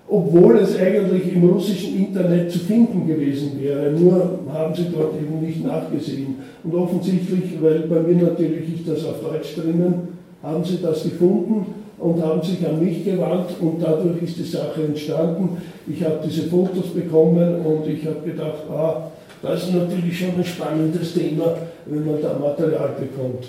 obwohl 0.10 0.58
es 0.58 0.80
eigentlich 0.80 1.34
im 1.34 1.48
russischen 1.48 1.98
Internet 1.98 2.52
zu 2.52 2.60
finden 2.60 3.08
gewesen 3.08 3.52
wäre. 3.60 3.92
Nur 3.92 4.40
haben 4.52 4.74
sie 4.74 4.86
dort 4.92 5.14
eben 5.16 5.46
nicht 5.46 5.64
nachgesehen. 5.64 6.36
Und 6.64 6.74
offensichtlich, 6.74 7.62
weil 7.62 7.82
bei 7.82 8.00
mir 8.00 8.24
natürlich 8.24 8.74
ich 8.74 8.86
das 8.86 9.06
auf 9.06 9.22
Deutsch 9.22 9.56
drinnen, 9.56 10.08
haben 10.42 10.64
sie 10.64 10.80
das 10.82 11.04
gefunden 11.04 11.66
und 12.00 12.22
haben 12.22 12.42
sich 12.44 12.66
an 12.68 12.84
mich 12.84 13.04
gewandt 13.04 13.52
und 13.60 13.82
dadurch 13.82 14.22
ist 14.22 14.38
die 14.38 14.44
Sache 14.44 14.84
entstanden. 14.84 15.58
Ich 15.88 16.04
habe 16.04 16.20
diese 16.24 16.44
Fotos 16.44 16.94
bekommen 16.94 17.66
und 17.66 17.88
ich 17.88 18.06
habe 18.06 18.22
gedacht, 18.24 18.70
ah, 18.70 19.12
das 19.42 19.64
ist 19.64 19.74
natürlich 19.74 20.18
schon 20.18 20.36
ein 20.38 20.46
spannendes 20.46 21.14
Thema, 21.14 21.56
wenn 21.86 22.06
man 22.06 22.22
da 22.22 22.38
Material 22.38 22.96
bekommt 23.00 23.46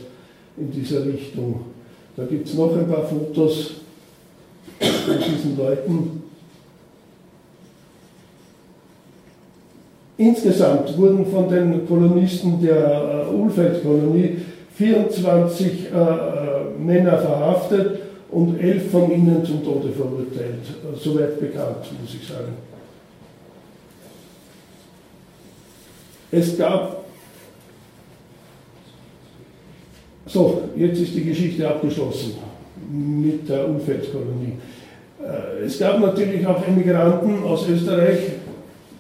in 0.57 0.70
dieser 0.70 1.05
Richtung. 1.05 1.61
Da 2.16 2.24
gibt 2.24 2.49
es 2.49 2.55
noch 2.55 2.74
ein 2.76 2.88
paar 2.88 3.05
Fotos 3.05 3.72
von 4.80 5.14
diesen 5.16 5.57
Leuten. 5.57 6.22
Insgesamt 10.16 10.99
wurden 10.99 11.24
von 11.26 11.49
den 11.49 11.86
Kolonisten 11.86 12.61
der 12.61 13.26
äh, 13.30 13.34
Ulfeld-Kolonie 13.34 14.38
24 14.74 15.64
äh, 15.64 15.96
äh, 15.96 16.78
Männer 16.78 17.18
verhaftet 17.18 18.07
und 18.30 18.60
elf 18.60 18.90
von 18.90 19.10
ihnen 19.10 19.44
zum 19.44 19.64
Tode 19.64 19.90
verurteilt. 19.90 20.60
Soweit 20.96 21.40
bekannt, 21.40 21.86
muss 22.00 22.14
ich 22.14 22.26
sagen. 22.26 22.52
Es 26.30 26.58
gab, 26.58 27.04
so, 30.26 30.62
jetzt 30.76 31.00
ist 31.00 31.14
die 31.14 31.24
Geschichte 31.24 31.66
abgeschlossen 31.66 32.34
mit 32.90 33.48
der 33.48 33.66
Unfeldskolonie. 33.66 34.52
Äh, 35.22 35.64
es 35.64 35.78
gab 35.78 36.00
natürlich 36.00 36.46
auch 36.46 36.62
Emigranten 36.66 37.42
aus 37.42 37.66
Österreich, 37.66 38.18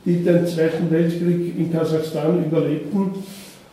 die 0.06 0.24
den 0.24 0.46
Zweiten 0.46 0.90
Weltkrieg 0.90 1.58
in 1.58 1.70
Kasachstan 1.70 2.44
überlebten 2.46 3.10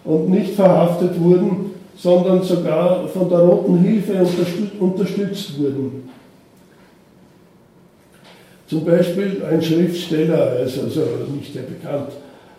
und 0.03 0.29
nicht 0.29 0.53
verhaftet 0.53 1.17
wurden, 1.19 1.74
sondern 1.97 2.41
sogar 2.43 3.07
von 3.07 3.29
der 3.29 3.39
Roten 3.39 3.77
Hilfe 3.79 4.25
unterstützt 4.79 5.57
wurden. 5.59 6.09
Zum 8.67 8.83
Beispiel 8.83 9.43
ein 9.49 9.61
Schriftsteller, 9.61 10.57
er 10.57 10.65
ist 10.65 10.83
also 10.83 11.01
nicht 11.35 11.53
sehr 11.53 11.63
bekannt, 11.63 12.09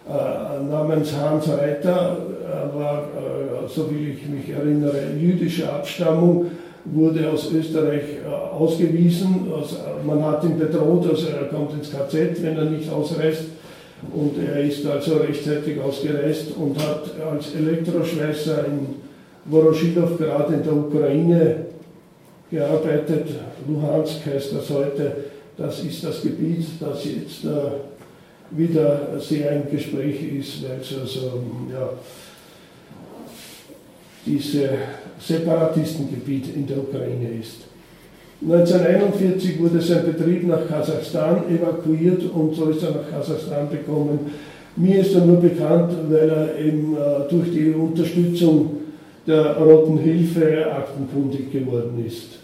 äh, 0.08 0.62
namens 0.64 1.12
Hans 1.16 1.48
Reiter, 1.48 2.18
er 2.48 2.72
war, 2.72 2.98
äh, 2.98 3.68
so 3.68 3.90
wie 3.90 4.10
ich 4.10 4.26
mich 4.28 4.48
erinnere, 4.48 5.14
jüdischer 5.20 5.72
Abstammung, 5.72 6.46
wurde 6.84 7.28
aus 7.28 7.50
Österreich 7.52 8.04
äh, 8.24 8.54
ausgewiesen. 8.54 9.50
Also, 9.52 9.78
man 10.06 10.24
hat 10.24 10.44
ihn 10.44 10.56
bedroht, 10.56 11.08
also 11.10 11.26
er 11.28 11.48
kommt 11.48 11.72
ins 11.72 11.90
KZ, 11.90 12.40
wenn 12.42 12.56
er 12.56 12.66
nicht 12.66 12.90
ausreist. 12.90 13.46
Und 14.14 14.34
er 14.38 14.60
ist 14.60 14.86
also 14.86 15.16
rechtzeitig 15.16 15.80
ausgereist 15.80 16.52
und 16.56 16.78
hat 16.78 17.04
als 17.28 17.54
Elektroschweißer 17.56 18.66
in 18.66 19.05
Voroshilov 19.50 20.18
gerade 20.18 20.54
in 20.54 20.62
der 20.62 20.72
Ukraine 20.72 21.56
gearbeitet. 22.50 23.28
Luhansk 23.68 24.26
heißt 24.26 24.54
das 24.54 24.70
heute. 24.70 25.16
Das 25.56 25.82
ist 25.82 26.04
das 26.04 26.22
Gebiet, 26.22 26.66
das 26.80 27.04
jetzt 27.04 27.44
äh, 27.44 28.56
wieder 28.56 29.18
sehr 29.18 29.52
im 29.52 29.70
Gespräch 29.70 30.22
ist, 30.38 30.62
weil 30.62 30.80
es 30.80 31.00
also 31.00 31.40
ja, 31.72 31.90
dieses 34.26 34.70
Separatistengebiet 35.18 36.54
in 36.54 36.66
der 36.66 36.78
Ukraine 36.78 37.30
ist. 37.40 37.62
1941 38.42 39.58
wurde 39.58 39.80
sein 39.80 40.04
Betrieb 40.04 40.46
nach 40.46 40.68
Kasachstan 40.68 41.44
evakuiert 41.48 42.22
und 42.30 42.54
so 42.54 42.68
ist 42.68 42.82
er 42.82 42.90
nach 42.90 43.10
Kasachstan 43.10 43.70
gekommen. 43.70 44.30
Mir 44.76 45.00
ist 45.00 45.14
er 45.14 45.24
nur 45.24 45.40
bekannt, 45.40 45.92
weil 46.10 46.28
er 46.28 46.58
eben 46.58 46.94
äh, 46.94 47.30
durch 47.30 47.50
die 47.50 47.70
Unterstützung 47.70 48.75
der 49.26 49.56
Roten 49.56 49.98
Hilfe 49.98 50.72
aktenkundig 50.72 51.50
geworden 51.50 52.04
ist. 52.06 52.38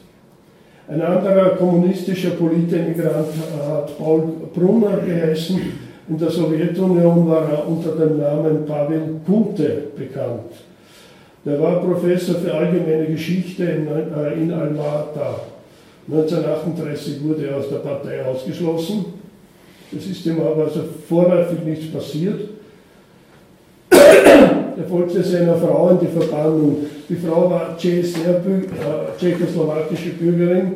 Ein 0.88 1.00
anderer 1.00 1.50
kommunistischer 1.50 2.30
Politemigrant 2.30 3.28
hat 3.66 3.96
Paul 3.98 4.24
Brunner 4.52 4.98
geheißen. 4.98 5.60
In 6.08 6.18
der 6.18 6.30
Sowjetunion 6.30 7.28
war 7.28 7.48
er 7.48 7.68
unter 7.68 7.92
dem 7.92 8.18
Namen 8.18 8.66
Pavel 8.66 9.20
Kunte 9.24 9.84
bekannt. 9.96 10.52
Der 11.44 11.60
war 11.60 11.80
Professor 11.80 12.34
für 12.36 12.52
allgemeine 12.52 13.06
Geschichte 13.06 13.64
in, 13.64 13.86
äh, 13.86 14.32
in 14.34 14.52
Almata. 14.52 15.40
1938 16.08 17.22
wurde 17.22 17.46
er 17.46 17.58
aus 17.58 17.68
der 17.68 17.76
Partei 17.76 18.24
ausgeschlossen. 18.24 19.04
Es 19.96 20.06
ist 20.06 20.26
ihm 20.26 20.40
aber 20.40 20.64
also 20.64 20.82
vorläufig 21.08 21.64
nichts 21.64 21.92
passiert. 21.92 22.40
Er 24.76 24.84
folgte 24.88 25.22
seiner 25.22 25.56
Frau 25.56 25.90
in 25.90 26.00
die 26.00 26.06
Verbannung. 26.06 26.76
Die 27.08 27.16
Frau 27.16 27.50
war 27.50 27.76
äh, 27.76 29.18
tschechoslowakische 29.18 30.10
Bürgerin 30.10 30.72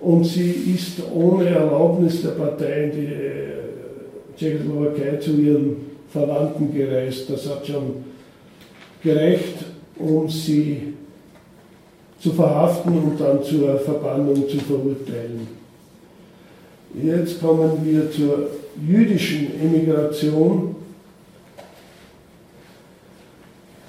und 0.00 0.24
sie 0.24 0.50
ist 0.74 1.02
ohne 1.14 1.46
Erlaubnis 1.46 2.22
der 2.22 2.30
Partei 2.30 2.84
in 2.84 2.90
die 2.92 3.06
äh, 3.06 4.36
Tschechoslowakei 4.36 5.16
zu 5.16 5.32
ihren 5.32 5.76
Verwandten 6.10 6.72
gereist. 6.72 7.28
Das 7.28 7.48
hat 7.48 7.66
schon 7.66 8.04
gereicht, 9.02 9.64
um 9.98 10.28
sie 10.28 10.94
zu 12.20 12.32
verhaften 12.32 12.92
und 12.98 13.20
dann 13.20 13.42
zur 13.42 13.78
Verbannung 13.78 14.48
zu 14.48 14.58
verurteilen. 14.58 15.46
Jetzt 17.02 17.40
kommen 17.40 17.70
wir 17.84 18.10
zur 18.10 18.48
jüdischen 18.86 19.48
Emigration. 19.60 20.76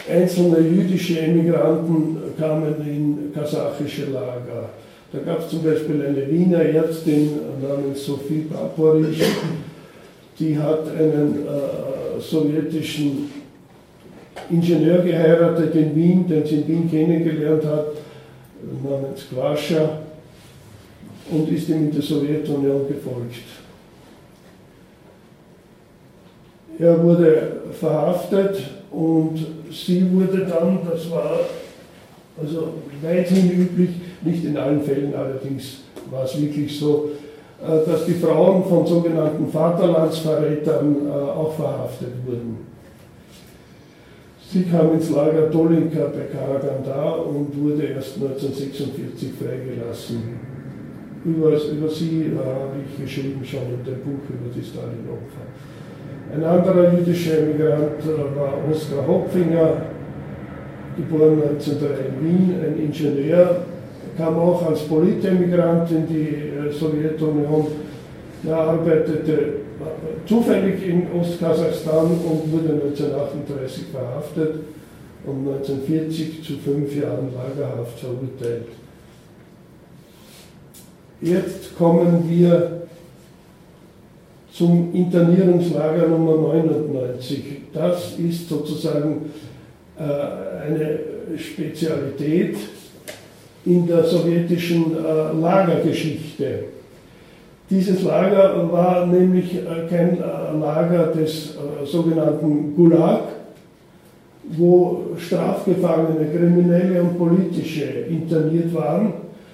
Einzelne 0.10 0.60
jüdische 0.60 1.20
Emigranten 1.20 2.18
kamen 2.38 2.76
in 2.86 3.34
kasachische 3.34 4.06
Lager. 4.06 4.70
Da 5.12 5.20
gab 5.20 5.40
es 5.40 5.50
zum 5.50 5.64
Beispiel 5.64 6.06
eine 6.06 6.30
Wiener 6.30 6.62
Ärztin 6.62 7.32
namens 7.62 8.06
Sophie 8.06 8.48
Paporisch, 8.52 9.24
die 10.40 10.58
hat 10.58 10.88
einen 10.88 11.46
äh, 11.46 12.22
sowjetischen 12.22 13.32
Ingenieur 14.50 15.00
geheiratet 15.00 15.76
in 15.76 15.96
Wien, 15.96 16.28
den 16.28 16.46
sie 16.46 16.62
in 16.62 16.68
Wien 16.68 16.90
kennengelernt 16.90 17.66
hat, 17.66 17.88
namens 18.84 19.28
Quascha, 19.30 20.00
und 21.32 21.52
ist 21.52 21.70
ihm 21.70 21.88
in 21.88 21.92
der 21.92 22.02
Sowjetunion 22.02 22.88
gefolgt. 22.88 23.44
Er 26.80 27.04
wurde 27.04 27.62
verhaftet 27.80 28.58
und 28.92 29.46
sie 29.72 30.12
wurde 30.12 30.46
dann, 30.46 30.80
das 30.90 31.10
war 31.12 31.40
also 32.42 32.74
weithin 33.02 33.52
üblich, 33.52 33.90
nicht 34.22 34.46
in 34.46 34.58
allen 34.58 34.82
Fällen 34.82 35.14
allerdings 35.14 35.82
war 36.10 36.24
es 36.24 36.40
wirklich 36.42 36.80
so, 36.80 37.12
äh, 37.62 37.90
dass 37.90 38.06
die 38.06 38.14
Frauen 38.14 38.64
von 38.64 38.86
sogenannten 38.86 39.48
Vaterlandsverrätern 39.52 41.08
äh, 41.08 41.12
auch 41.12 41.54
verhaftet 41.54 42.14
wurden. 42.26 42.70
Sie 44.52 44.64
kam 44.64 44.94
ins 44.94 45.12
Lager 45.12 45.48
Dolinka 45.48 46.08
bei 46.08 46.26
Karaganda 46.36 47.12
und 47.12 47.56
wurde 47.62 47.84
erst 47.84 48.16
1946 48.16 49.30
freigelassen. 49.38 50.40
Über, 51.24 51.50
über 51.50 51.90
sie 51.90 52.22
äh, 52.22 52.38
habe 52.38 52.80
ich 52.88 53.04
geschrieben 53.04 53.44
schon 53.44 53.66
in 53.78 53.84
dem 53.84 54.00
Buch 54.02 54.26
über 54.30 54.50
die 54.56 54.64
Stalin-Opfer. 54.64 55.46
Ein 56.32 56.44
anderer 56.44 56.94
jüdischer 56.94 57.40
Emigrant 57.40 58.06
war 58.36 58.54
Oskar 58.70 59.08
Hopfinger, 59.08 59.82
geboren 60.96 61.42
1903 61.52 61.88
in 62.06 62.24
Wien, 62.24 62.56
ein 62.64 62.80
Ingenieur, 62.80 63.64
kam 64.16 64.38
auch 64.38 64.68
als 64.68 64.82
Politemigrant 64.82 65.90
in 65.92 66.08
die 66.08 66.28
äh, 66.28 66.72
Sowjetunion. 66.72 67.68
Er 68.48 68.56
arbeitete 68.56 69.54
zufällig 70.28 70.88
in 70.88 71.08
Ostkasachstan 71.20 72.06
und 72.06 72.52
wurde 72.52 72.74
1938 72.74 73.86
verhaftet 73.92 74.56
und 75.26 75.48
1940 75.48 76.44
zu 76.44 76.54
fünf 76.58 76.96
Jahren 76.96 77.30
Lagerhaft 77.34 78.00
verurteilt. 78.00 78.68
Jetzt 81.22 81.76
kommen 81.78 82.26
wir 82.30 82.79
zum 84.60 84.94
Internierungslager 84.94 86.10
Nummer 86.10 86.36
99. 86.36 87.44
Das 87.74 88.20
ist 88.20 88.50
sozusagen 88.50 89.32
äh, 89.98 90.02
eine 90.04 91.00
Spezialität 91.38 92.58
in 93.66 93.88
der 93.88 94.04
sowjetischen 94.04 94.98
äh, 94.98 95.42
Lagergeschichte. 95.42 96.66
Dieses 97.70 98.04
Lager 98.04 98.70
war 98.70 99.06
nämlich 99.06 99.56
äh, 99.56 99.88
kein 99.90 100.20
Lager 100.60 101.14
des 101.14 101.56
sogenannten 101.86 102.76
Gulag, 102.76 103.22
wo 104.44 105.04
Strafgefangene, 105.18 106.36
Kriminelle 106.36 107.02
und 107.02 107.18
Politische 107.18 107.86
interniert 108.10 108.74
waren, 108.76 109.14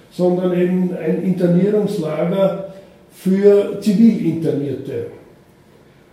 sondern 0.10 0.60
eben 0.60 0.89
ein 0.97 1.22
Internierungslager 1.22 2.64
für 3.16 3.80
Zivilinternierte. 3.82 5.07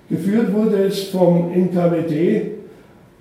Geführt 0.09 0.53
wurde 0.53 0.85
es 0.85 1.05
vom 1.05 1.53
NKWD, 1.53 2.53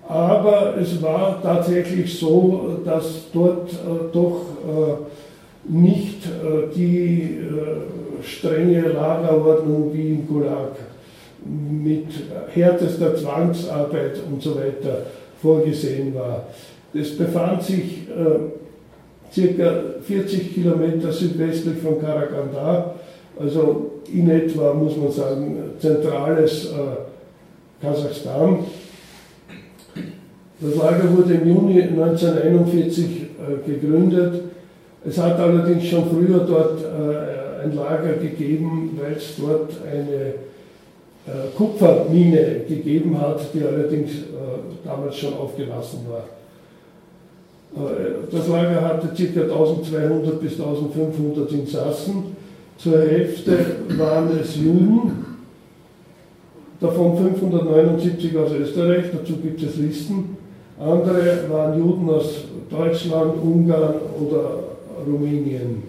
aber 0.08 0.76
es 0.80 1.02
war 1.02 1.42
tatsächlich 1.42 2.18
so, 2.18 2.80
dass 2.86 3.32
dort 3.34 3.72
äh, 3.72 3.76
doch 4.12 4.42
äh, 4.68 5.72
nicht 5.72 6.26
äh, 6.26 6.74
die 6.76 7.38
äh, 7.40 8.24
strenge 8.24 8.82
Lagerordnung 8.82 9.92
wie 9.94 10.10
im 10.10 10.28
Gulag 10.28 10.76
mit 11.46 12.08
härtester 12.54 13.16
Zwangsarbeit 13.16 14.20
und 14.30 14.42
so 14.42 14.56
weiter 14.56 15.06
vorgesehen 15.42 16.14
war. 16.14 16.46
Das 16.94 17.16
befand 17.18 17.64
sich 17.64 18.08
äh, 18.10 19.32
circa 19.34 19.74
40 20.06 20.54
Kilometer 20.54 21.12
südwestlich 21.12 21.78
von 21.78 22.02
Karaganda, 22.02 22.96
also 23.42 23.92
in 24.14 24.30
etwa, 24.30 24.74
muss 24.74 24.98
man 24.98 25.12
sagen, 25.12 25.58
zentrales 25.80 26.66
äh, 26.66 27.84
Kasachstan. 27.86 28.60
Das 30.60 30.76
Lager 30.76 31.18
wurde 31.18 31.34
im 31.34 31.48
Juni 31.48 31.82
1941 31.82 33.06
äh, 33.06 33.70
gegründet. 33.70 34.42
Es 35.04 35.18
hat 35.18 35.40
allerdings 35.40 35.88
schon 35.88 36.06
früher 36.10 36.40
dort 36.40 36.82
äh, 36.84 37.64
ein 37.64 37.76
Lager 37.76 38.14
gegeben, 38.14 38.98
weil 39.02 39.14
es 39.14 39.36
dort 39.38 39.72
eine 39.92 40.34
äh, 41.26 41.50
Kupfermine 41.58 42.62
gegeben 42.68 43.20
hat, 43.20 43.42
die 43.54 43.64
allerdings 43.64 44.12
äh, 44.12 44.86
damals 44.86 45.18
schon 45.18 45.34
aufgelassen 45.34 46.06
war. 46.10 46.26
Äh, 47.76 48.32
das 48.32 48.48
Lager 48.48 48.82
hatte 48.82 49.08
ca. 49.08 49.42
1200 49.42 50.42
bis 50.42 50.60
1500 50.60 51.52
Insassen. 51.52 52.41
Zur 52.82 53.00
Hälfte 53.00 53.58
waren 53.96 54.30
es 54.42 54.56
Juden, 54.56 55.24
davon 56.80 57.16
579 57.16 58.36
aus 58.36 58.52
Österreich, 58.54 59.06
dazu 59.14 59.34
gibt 59.38 59.62
es 59.62 59.76
Listen. 59.76 60.36
Andere 60.80 61.44
waren 61.52 61.78
Juden 61.78 62.10
aus 62.10 62.46
Deutschland, 62.72 63.36
Ungarn 63.44 63.94
oder 64.20 64.64
Rumänien. 65.06 65.84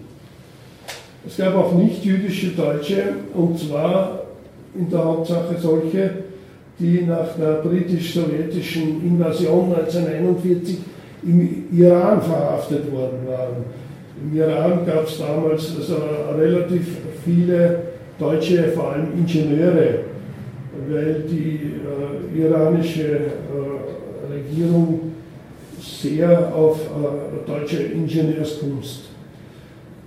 Es 1.27 1.39
gab 1.39 1.55
auch 1.55 1.73
nicht-jüdische 1.73 2.49
Deutsche, 2.49 3.05
und 3.33 3.59
zwar 3.59 4.25
in 4.75 4.91
der 4.91 5.03
Hauptsache 5.03 5.57
solche, 5.59 6.11
die 6.79 7.07
nach 7.07 7.35
der 7.39 7.63
britisch-sowjetischen 7.63 9.03
Invasion 9.03 9.75
1941 9.75 10.77
im 11.23 11.65
Iran 11.73 12.21
verhaftet 12.21 12.93
worden 12.93 13.27
waren. 13.27 13.82
Im 14.23 14.37
Iran 14.39 14.87
gab 14.87 15.07
es 15.07 15.19
damals 15.19 15.75
also 15.77 15.97
relativ 16.39 16.87
viele 17.25 17.83
deutsche, 18.19 18.65
vor 18.75 18.93
allem 18.93 19.09
Ingenieure, 19.17 20.01
weil 20.89 21.25
die 21.29 21.73
äh, 22.37 22.41
iranische 22.41 23.03
äh, 23.03 24.33
Regierung 24.33 25.13
sehr 25.81 26.55
auf 26.55 26.79
äh, 26.79 27.51
deutsche 27.51 27.83
Ingenieurskunst 27.83 29.01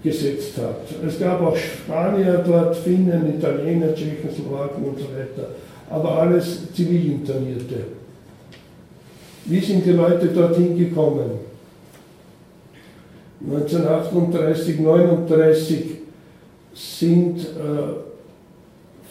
gesetzt 0.02 0.58
hat. 0.58 0.82
Es 1.06 1.20
gab 1.20 1.42
auch 1.42 1.58
Spanier 1.58 2.44
dort, 2.46 2.76
Finnen, 2.76 3.34
Italiener, 3.38 3.94
Tschechoslowaken 3.94 4.84
und 4.86 5.00
so 5.00 5.06
weiter, 5.06 5.50
aber 5.90 6.20
alles 6.22 6.72
Zivilinternierte. 6.74 7.86
Wie 9.46 9.60
sind 9.60 9.86
die 9.86 9.92
Leute 9.92 10.28
dorthin 10.28 10.78
gekommen? 10.78 11.55
1938, 13.42 14.80
1939 14.80 15.86
sind 16.74 17.40
äh, 17.40 17.46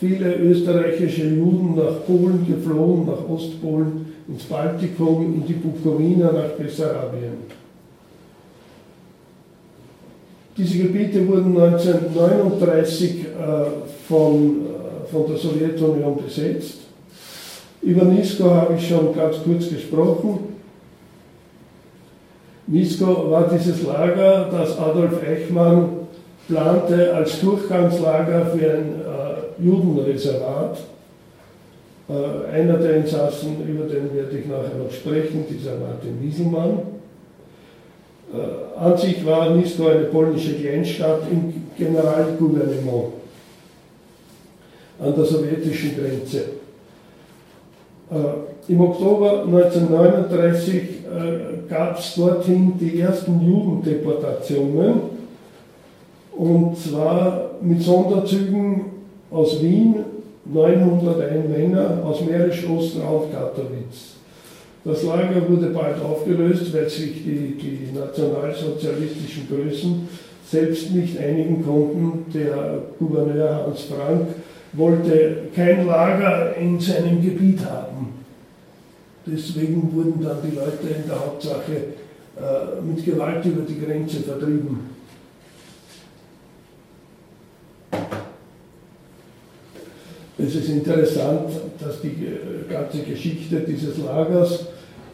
viele 0.00 0.34
österreichische 0.36 1.26
Juden 1.28 1.76
nach 1.76 2.04
Polen 2.06 2.46
geflohen, 2.46 3.06
nach 3.06 3.28
Ostpolen, 3.28 4.12
ins 4.28 4.44
Baltikum, 4.44 5.34
in 5.34 5.46
die 5.46 5.54
Bukowina, 5.54 6.32
nach 6.32 6.50
Bessarabien. 6.58 7.64
Diese 10.56 10.78
Gebiete 10.78 11.26
wurden 11.26 11.56
1939 11.60 13.10
äh, 13.10 13.24
von, 14.08 14.60
äh, 14.66 15.10
von 15.10 15.26
der 15.28 15.36
Sowjetunion 15.36 16.16
besetzt. 16.24 16.78
Über 17.82 18.04
Nisko 18.04 18.50
habe 18.50 18.74
ich 18.74 18.88
schon 18.88 19.14
ganz 19.14 19.36
kurz 19.42 19.68
gesprochen. 19.68 20.53
Nisko 22.66 23.30
war 23.30 23.48
dieses 23.52 23.82
Lager, 23.82 24.48
das 24.50 24.78
Adolf 24.78 25.22
Eichmann 25.22 25.88
plante 26.48 27.14
als 27.14 27.40
Durchgangslager 27.40 28.46
für 28.46 28.70
ein 28.70 29.00
äh, 29.00 29.64
Judenreservat. 29.64 30.78
Äh, 32.08 32.54
einer 32.54 32.78
der 32.78 32.96
Insassen, 32.96 33.66
über 33.66 33.84
den 33.84 34.14
werde 34.14 34.38
ich 34.38 34.46
nachher 34.46 34.78
noch 34.82 34.90
sprechen, 34.90 35.44
dieser 35.48 35.72
Martin 35.76 36.20
Wieselmann. 36.22 36.78
Äh, 38.32 38.78
an 38.78 38.96
sich 38.96 39.24
war 39.24 39.50
Nisko 39.50 39.88
eine 39.88 40.04
polnische 40.04 40.54
Kleinstadt 40.54 41.22
im 41.30 41.66
Generalgouvernement 41.76 43.12
an 45.00 45.14
der 45.14 45.24
sowjetischen 45.24 45.96
Grenze. 45.96 46.38
Äh, 48.10 48.72
Im 48.72 48.80
Oktober 48.80 49.42
1939 49.42 50.93
äh, 51.16 51.68
gab 51.68 51.98
es 51.98 52.14
dorthin 52.14 52.74
die 52.78 53.00
ersten 53.00 53.40
Judendeportationen 53.40 55.14
und 56.32 56.76
zwar 56.78 57.50
mit 57.62 57.82
Sonderzügen 57.82 58.86
aus 59.30 59.62
Wien, 59.62 59.96
901 60.46 61.48
Männer, 61.48 62.02
aus 62.04 62.20
Mährisch, 62.22 62.66
Ostrau 62.68 63.24
und 63.24 63.32
Katowice. 63.32 64.14
Das 64.84 65.02
Lager 65.02 65.48
wurde 65.48 65.68
bald 65.68 66.02
aufgelöst, 66.02 66.74
weil 66.74 66.88
sich 66.88 67.24
die, 67.24 67.56
die 67.58 67.88
nationalsozialistischen 67.98 69.48
Größen 69.48 70.08
selbst 70.46 70.90
nicht 70.90 71.18
einigen 71.18 71.64
konnten. 71.64 72.26
Der 72.34 72.82
Gouverneur 72.98 73.64
Hans 73.66 73.82
Frank 73.82 74.26
wollte 74.74 75.48
kein 75.54 75.86
Lager 75.86 76.54
in 76.56 76.78
seinem 76.78 77.22
Gebiet 77.22 77.64
haben. 77.64 78.23
Deswegen 79.26 79.90
wurden 79.94 80.22
dann 80.22 80.38
die 80.42 80.54
Leute 80.54 80.86
in 81.02 81.08
der 81.08 81.18
Hauptsache 81.18 81.72
äh, 82.36 82.82
mit 82.82 83.04
Gewalt 83.04 83.44
über 83.46 83.62
die 83.62 83.80
Grenze 83.80 84.20
vertrieben. 84.20 84.94
Es 90.36 90.54
ist 90.56 90.68
interessant, 90.68 91.48
dass 91.80 92.02
die 92.02 92.08
äh, 92.08 92.70
ganze 92.70 92.98
Geschichte 92.98 93.60
dieses 93.60 93.98
Lagers 93.98 94.66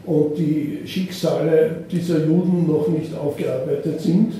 und 0.04 0.36
die 0.36 0.80
Schicksale 0.86 1.84
dieser 1.90 2.24
Juden 2.24 2.66
noch 2.66 2.88
nicht 2.88 3.14
aufgearbeitet 3.16 4.00
sind. 4.00 4.32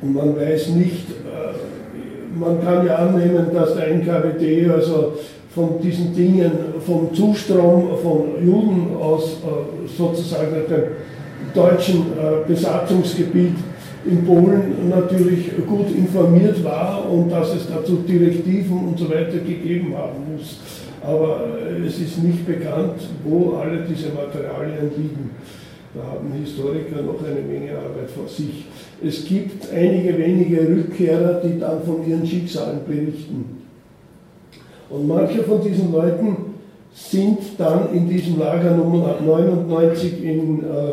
Und 0.00 0.14
man 0.14 0.36
weiß 0.36 0.68
nicht, 0.68 1.10
äh, 1.10 2.38
man 2.38 2.62
kann 2.62 2.86
ja 2.86 2.96
annehmen, 2.96 3.48
dass 3.52 3.74
der 3.74 3.88
NKWD 3.88 4.70
also 4.70 5.18
von 5.54 5.80
diesen 5.80 6.14
Dingen, 6.14 6.50
vom 6.84 7.14
Zustrom 7.14 7.90
von 8.02 8.44
Juden 8.44 8.96
aus 9.00 9.38
äh, 9.44 9.88
sozusagen 9.96 10.54
dem 10.68 10.82
deutschen 11.54 12.06
Besatzungsgebiet 12.48 13.54
in 14.06 14.24
Polen 14.24 14.88
natürlich 14.90 15.50
gut 15.66 15.94
informiert 15.96 16.62
war 16.62 17.08
und 17.10 17.30
dass 17.30 17.54
es 17.54 17.68
dazu 17.68 17.96
Direktiven 18.06 18.88
und 18.88 18.98
so 18.98 19.08
weiter 19.08 19.38
gegeben 19.38 19.94
haben 19.96 20.34
muss. 20.34 20.58
Aber 21.02 21.44
äh, 21.68 21.86
es 21.86 21.98
ist 22.00 22.22
nicht 22.22 22.46
bekannt, 22.46 23.00
wo 23.24 23.56
alle 23.56 23.84
diese 23.88 24.08
Materialien 24.08 24.90
liegen. 24.96 25.30
Da 25.94 26.02
haben 26.02 26.32
Historiker 26.32 27.02
noch 27.02 27.22
eine 27.24 27.40
Menge 27.40 27.72
Arbeit 27.72 28.10
vor 28.10 28.26
sich. 28.26 28.66
Es 29.02 29.24
gibt 29.24 29.72
einige 29.72 30.18
wenige 30.18 30.60
Rückkehrer, 30.68 31.40
die 31.44 31.58
dann 31.60 31.82
von 31.84 32.06
ihren 32.08 32.26
Schicksalen 32.26 32.80
berichten. 32.86 33.63
Und 34.94 35.08
manche 35.08 35.42
von 35.42 35.60
diesen 35.60 35.92
Leuten 35.92 36.36
sind 36.94 37.38
dann 37.58 37.92
in 37.92 38.08
diesem 38.08 38.38
Lager 38.38 38.70
Nummer 38.76 39.16
99 39.20 40.22
in 40.22 40.62
äh, 40.62 40.90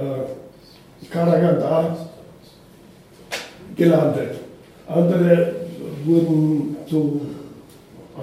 äh, 0.00 1.08
Karaganda 1.10 1.96
gelandet. 3.74 4.36
Andere 4.86 5.54
wurden 6.04 6.76
zu, 6.88 7.20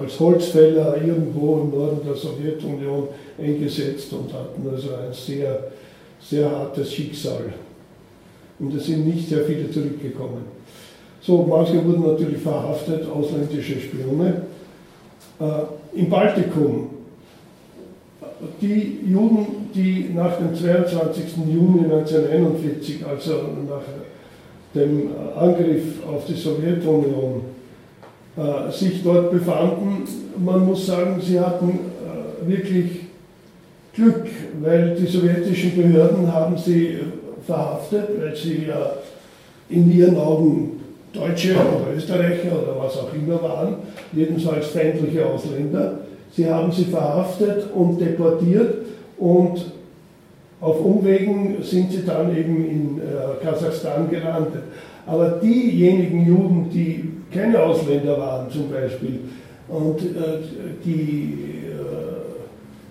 als 0.00 0.18
Holzfäller 0.18 0.96
irgendwo 0.96 1.60
im 1.60 1.70
Norden 1.70 2.00
der 2.06 2.14
Sowjetunion 2.14 3.08
eingesetzt 3.38 4.10
und 4.14 4.32
hatten 4.32 4.66
also 4.72 4.88
ein 4.94 5.12
sehr 5.12 5.70
sehr 6.20 6.50
hartes 6.50 6.92
Schicksal. 6.92 7.52
Und 8.58 8.74
es 8.74 8.86
sind 8.86 9.06
nicht 9.06 9.28
sehr 9.28 9.44
viele 9.44 9.70
zurückgekommen. 9.70 10.44
So, 11.22 11.46
manche 11.48 11.84
wurden 11.84 12.06
natürlich 12.06 12.38
verhaftet, 12.38 13.06
ausländische 13.10 13.78
Spione. 13.78 14.42
Äh, 15.38 15.98
Im 15.98 16.08
Baltikum, 16.08 16.90
die 18.60 19.00
Juden, 19.06 19.68
die 19.74 20.10
nach 20.14 20.38
dem 20.38 20.54
22. 20.54 21.36
Juni 21.46 21.84
1941, 21.84 23.04
also 23.06 23.32
nach 23.68 23.82
dem 24.74 25.10
Angriff 25.36 26.06
auf 26.06 26.24
die 26.26 26.34
Sowjetunion, 26.34 27.42
äh, 28.36 28.72
sich 28.72 29.02
dort 29.02 29.30
befanden, 29.30 30.04
man 30.42 30.64
muss 30.64 30.86
sagen, 30.86 31.20
sie 31.20 31.38
hatten 31.38 31.68
äh, 31.68 32.48
wirklich 32.48 33.00
Glück, 33.92 34.26
weil 34.62 34.94
die 34.94 35.06
sowjetischen 35.06 35.76
Behörden 35.76 36.32
haben 36.32 36.56
sie 36.56 37.00
verhaftet, 37.46 38.08
weil 38.18 38.34
sie 38.34 38.66
ja 38.68 38.92
in 39.68 39.92
ihren 39.92 40.16
Augen 40.16 40.79
Deutsche 41.12 41.54
oder 41.54 41.96
Österreicher 41.96 42.52
oder 42.52 42.76
was 42.78 42.96
auch 42.96 43.12
immer 43.14 43.42
waren, 43.42 43.76
jedenfalls 44.12 44.68
feindliche 44.68 45.26
Ausländer. 45.26 46.00
Sie 46.32 46.48
haben 46.48 46.70
sie 46.70 46.84
verhaftet 46.84 47.64
und 47.74 48.00
deportiert 48.00 48.86
und 49.18 49.72
auf 50.60 50.80
Umwegen 50.80 51.56
sind 51.62 51.90
sie 51.90 52.04
dann 52.04 52.36
eben 52.36 52.64
in 52.70 52.98
äh, 52.98 53.44
Kasachstan 53.44 54.08
gelandet. 54.10 54.62
Aber 55.06 55.40
diejenigen 55.42 56.26
Juden, 56.26 56.70
die 56.70 57.10
keine 57.32 57.60
Ausländer 57.60 58.18
waren 58.18 58.50
zum 58.50 58.70
Beispiel, 58.70 59.20
und 59.68 60.00
äh, 60.00 60.40
die 60.84 61.38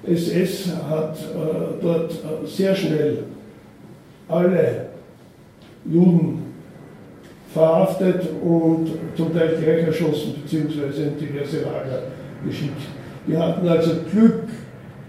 äh, 0.08 0.14
SS 0.14 0.72
hat 0.90 1.18
äh, 1.18 1.82
dort 1.82 2.12
äh, 2.12 2.48
sehr 2.48 2.74
schnell 2.74 3.20
alle 4.28 4.88
Juden 5.86 6.49
verhaftet 7.54 8.22
und 8.44 8.88
zum 9.16 9.34
Teil 9.34 9.58
gleich 9.62 9.88
erschossen 9.88 10.36
bzw. 10.44 11.04
in 11.04 11.18
diverse 11.18 11.62
Lager 11.62 12.04
geschickt. 12.46 12.82
Die 13.28 13.36
hatten 13.36 13.68
also 13.68 13.92
Glück, 14.12 14.44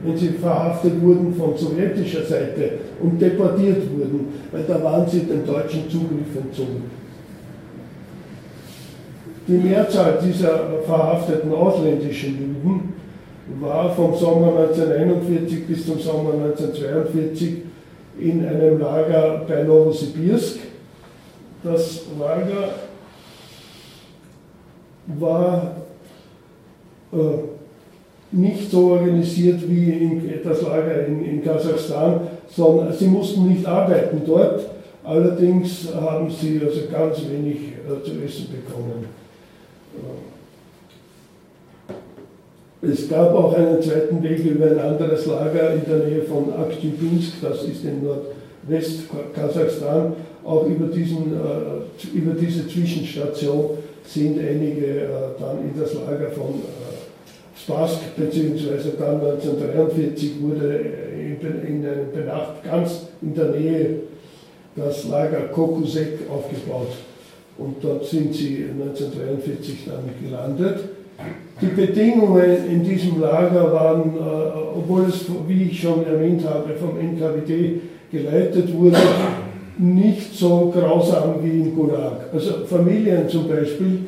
wenn 0.02 0.16
sie 0.16 0.28
verhaftet 0.28 1.00
wurden 1.02 1.34
von 1.34 1.56
sowjetischer 1.56 2.24
Seite 2.24 2.72
und 3.00 3.20
deportiert 3.20 3.82
wurden, 3.92 4.28
weil 4.50 4.62
da 4.64 4.82
waren 4.82 5.08
sie 5.08 5.20
dem 5.20 5.44
deutschen 5.44 5.88
Zugriff 5.90 6.34
entzogen. 6.34 6.84
Die 9.46 9.52
Mehrzahl 9.52 10.18
dieser 10.24 10.80
verhafteten 10.86 11.52
ausländischen 11.52 12.38
Juden 12.62 12.94
war 13.60 13.90
vom 13.94 14.14
Sommer 14.14 14.60
1941 14.60 15.66
bis 15.66 15.86
zum 15.86 15.98
Sommer 15.98 16.34
1942 16.34 17.56
in 18.18 18.46
einem 18.46 18.78
Lager 18.78 19.42
bei 19.48 19.62
Novosibirsk. 19.64 20.58
Das 21.62 22.02
Lager 22.18 22.70
war 25.06 25.76
äh, 27.12 27.16
nicht 28.32 28.70
so 28.70 28.92
organisiert 28.92 29.68
wie 29.68 29.90
in, 29.90 30.30
das 30.42 30.62
Lager 30.62 31.06
in, 31.06 31.24
in 31.24 31.44
Kasachstan, 31.44 32.20
sondern 32.48 32.92
sie 32.92 33.06
mussten 33.06 33.48
nicht 33.48 33.66
arbeiten 33.66 34.22
dort. 34.26 34.70
Allerdings 35.04 35.88
haben 35.94 36.30
sie 36.30 36.60
also 36.64 36.80
ganz 36.90 37.18
wenig 37.28 37.56
äh, 37.56 38.04
zu 38.04 38.12
essen 38.24 38.48
bekommen. 38.52 39.06
Es 42.82 43.08
gab 43.10 43.34
auch 43.34 43.54
einen 43.54 43.82
zweiten 43.82 44.22
Weg 44.22 44.38
über 44.38 44.66
ein 44.66 44.78
anderes 44.78 45.26
Lager 45.26 45.74
in 45.74 45.84
der 45.84 46.06
Nähe 46.06 46.22
von 46.22 46.50
Akhtybinsk, 46.54 47.34
das 47.42 47.64
ist 47.64 47.84
in 47.84 48.02
Nordwest-Kasachstan. 48.70 50.12
Auch 50.44 50.66
über, 50.66 50.86
diesen, 50.86 51.32
äh, 51.34 52.16
über 52.16 52.32
diese 52.34 52.66
Zwischenstation 52.66 53.70
sind 54.06 54.38
einige 54.38 54.86
äh, 54.86 55.08
dann 55.38 55.58
in 55.62 55.78
das 55.78 55.94
Lager 55.94 56.30
von 56.30 56.54
äh, 56.54 57.60
Spask, 57.60 58.16
beziehungsweise 58.16 58.92
dann 58.98 59.20
1943 59.20 60.40
wurde 60.40 60.80
in, 61.14 61.86
einem 61.86 62.12
Benacht 62.12 62.64
ganz 62.64 63.08
in 63.20 63.34
der 63.34 63.50
Nähe 63.50 63.96
das 64.76 65.08
Lager 65.08 65.48
Kokusek 65.52 66.20
aufgebaut 66.30 66.92
und 67.58 67.76
dort 67.82 68.06
sind 68.06 68.34
sie 68.34 68.64
1943 68.80 69.84
dann 69.86 70.08
gelandet. 70.24 70.88
Die 71.60 71.66
Bedingungen 71.66 72.66
in 72.66 72.82
diesem 72.82 73.20
Lager 73.20 73.70
waren, 73.72 74.14
obwohl 74.74 75.02
es, 75.02 75.26
wie 75.46 75.64
ich 75.64 75.80
schon 75.82 76.06
erwähnt 76.06 76.42
habe, 76.46 76.72
vom 76.76 76.98
NKWD 76.98 77.80
geleitet 78.10 78.72
wurde, 78.74 78.96
nicht 79.78 80.34
so 80.34 80.72
grausam 80.74 81.36
wie 81.42 81.60
im 81.60 81.74
Gulag. 81.74 82.28
Also 82.32 82.66
Familien 82.66 83.28
zum 83.28 83.48
Beispiel 83.48 84.06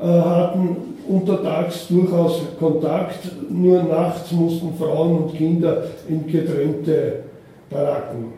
äh, 0.00 0.04
hatten 0.04 0.76
untertags 1.08 1.86
durchaus 1.88 2.42
Kontakt, 2.58 3.20
nur 3.48 3.82
nachts 3.84 4.32
mussten 4.32 4.74
Frauen 4.76 5.18
und 5.18 5.36
Kinder 5.36 5.84
in 6.08 6.26
getrennte 6.26 7.20
Baracken. 7.70 8.32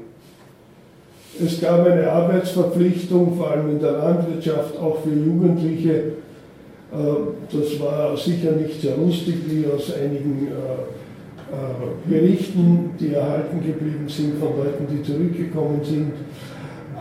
Es 1.41 1.61
gab 1.61 1.87
eine 1.87 2.11
Arbeitsverpflichtung, 2.11 3.37
vor 3.37 3.53
allem 3.53 3.71
in 3.71 3.81
der 3.81 3.93
Landwirtschaft, 3.93 4.77
auch 4.79 4.99
für 5.03 5.15
Jugendliche. 5.15 5.93
Äh, 5.93 6.97
das 7.51 7.81
war 7.81 8.17
sicher 8.17 8.53
nicht 8.53 8.81
sehr 8.81 8.97
lustig, 8.97 9.37
wie 9.47 9.65
aus 9.67 9.93
einigen 9.95 10.49
äh, 10.49 10.98
Berichten, 12.07 12.91
die 12.99 13.15
erhalten 13.15 13.61
geblieben 13.65 14.09
sind 14.09 14.39
von 14.39 14.57
Leuten, 14.57 14.87
die 14.91 15.03
zurückgekommen 15.03 15.81
sind. 15.83 16.13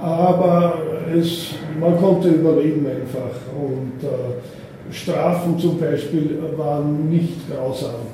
Aber 0.01 0.79
es, 1.13 1.55
man 1.79 1.97
konnte 1.97 2.29
überleben 2.29 2.85
einfach. 2.85 3.35
Und 3.55 4.07
Strafen 4.91 5.57
zum 5.59 5.79
Beispiel 5.79 6.39
waren 6.55 7.09
nicht 7.09 7.49
grausam. 7.49 8.07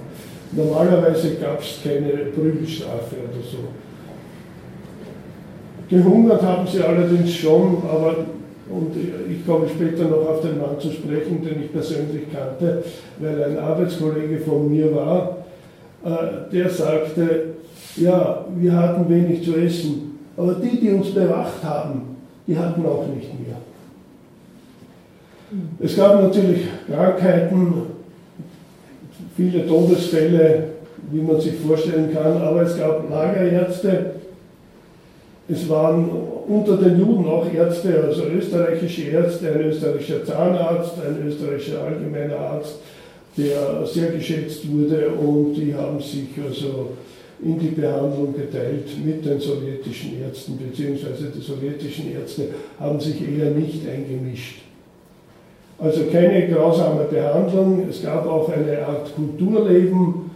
Normalerweise 0.55 1.36
gab 1.36 1.61
es 1.61 1.79
keine 1.84 2.25
Prügelstrafe 2.31 3.15
oder 3.15 3.43
so. 3.43 3.57
Gehungert 5.89 6.41
haben 6.41 6.67
sie 6.67 6.81
allerdings 6.81 7.34
schon, 7.34 7.77
aber, 7.89 8.15
und 8.69 8.95
ich 9.29 9.45
komme 9.45 9.67
später 9.67 10.05
noch 10.05 10.27
auf 10.29 10.41
den 10.41 10.59
Mann 10.59 10.79
zu 10.79 10.91
sprechen, 10.91 11.43
den 11.43 11.63
ich 11.63 11.71
persönlich 11.71 12.23
kannte, 12.31 12.84
weil 13.19 13.43
ein 13.43 13.59
Arbeitskollege 13.59 14.39
von 14.39 14.71
mir 14.71 14.93
war, 14.95 15.38
äh, 15.39 15.43
der 16.04 16.70
sagte, 16.70 17.54
ja, 17.95 18.45
wir 18.58 18.74
hatten 18.74 19.10
wenig 19.10 19.43
zu 19.43 19.56
essen, 19.56 20.20
aber 20.36 20.56
die, 20.56 20.80
die 20.80 20.91
uns 20.91 21.14
bewacht 21.14 21.64
haben, 21.64 22.18
die 22.47 22.58
hatten 22.58 22.86
auch 22.86 23.06
nicht 23.08 23.30
mehr. 23.39 23.58
Es 25.80 25.95
gab 25.95 26.22
natürlich 26.22 26.62
Krankheiten, 26.88 27.74
viele 29.38 29.68
Todesfälle, 29.68 30.64
wie 31.12 31.22
man 31.22 31.39
sich 31.39 31.56
vorstellen 31.56 32.14
kann, 32.14 32.41
aber 32.41 32.64
es 32.64 32.78
gab 32.78 33.10
Lagerärzte, 33.10 34.14
es 35.47 35.70
waren 35.70 36.10
unter 36.47 36.78
den 36.78 36.99
Juden 36.99 37.28
auch 37.28 37.45
Ärzte, 37.54 38.04
also 38.08 38.24
österreichische 38.26 39.10
Ärzte, 39.10 39.51
ein 39.51 39.62
österreichischer 39.62 40.24
Zahnarzt, 40.26 40.93
ein 41.06 41.28
österreichischer 41.28 41.84
allgemeiner 41.84 42.39
Arzt, 42.39 42.80
der 43.38 43.86
sehr 43.86 44.11
geschätzt 44.11 44.71
wurde 44.71 45.09
und 45.09 45.55
die 45.55 45.73
haben 45.73 45.99
sich 45.99 46.29
also 46.45 46.89
in 47.43 47.59
die 47.59 47.69
Behandlung 47.69 48.34
geteilt 48.34 48.88
mit 49.03 49.25
den 49.25 49.39
sowjetischen 49.39 50.21
Ärzten, 50.21 50.57
beziehungsweise 50.57 51.31
die 51.36 51.41
sowjetischen 51.41 52.13
Ärzte 52.13 52.49
haben 52.79 52.99
sich 52.99 53.21
eher 53.21 53.51
nicht 53.51 53.81
eingemischt. 53.88 54.61
Also 55.79 56.03
keine 56.11 56.47
grausame 56.47 57.05
Behandlung, 57.05 57.86
es 57.89 58.01
gab 58.01 58.25
auch 58.27 58.49
eine 58.49 58.86
Art 58.86 59.13
Kulturleben, 59.15 60.31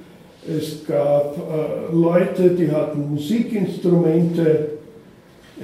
es 0.45 0.85
gab 0.85 1.37
äh, 1.37 1.95
Leute, 1.95 2.49
die 2.49 2.69
hatten 2.71 3.11
Musikinstrumente, 3.11 4.69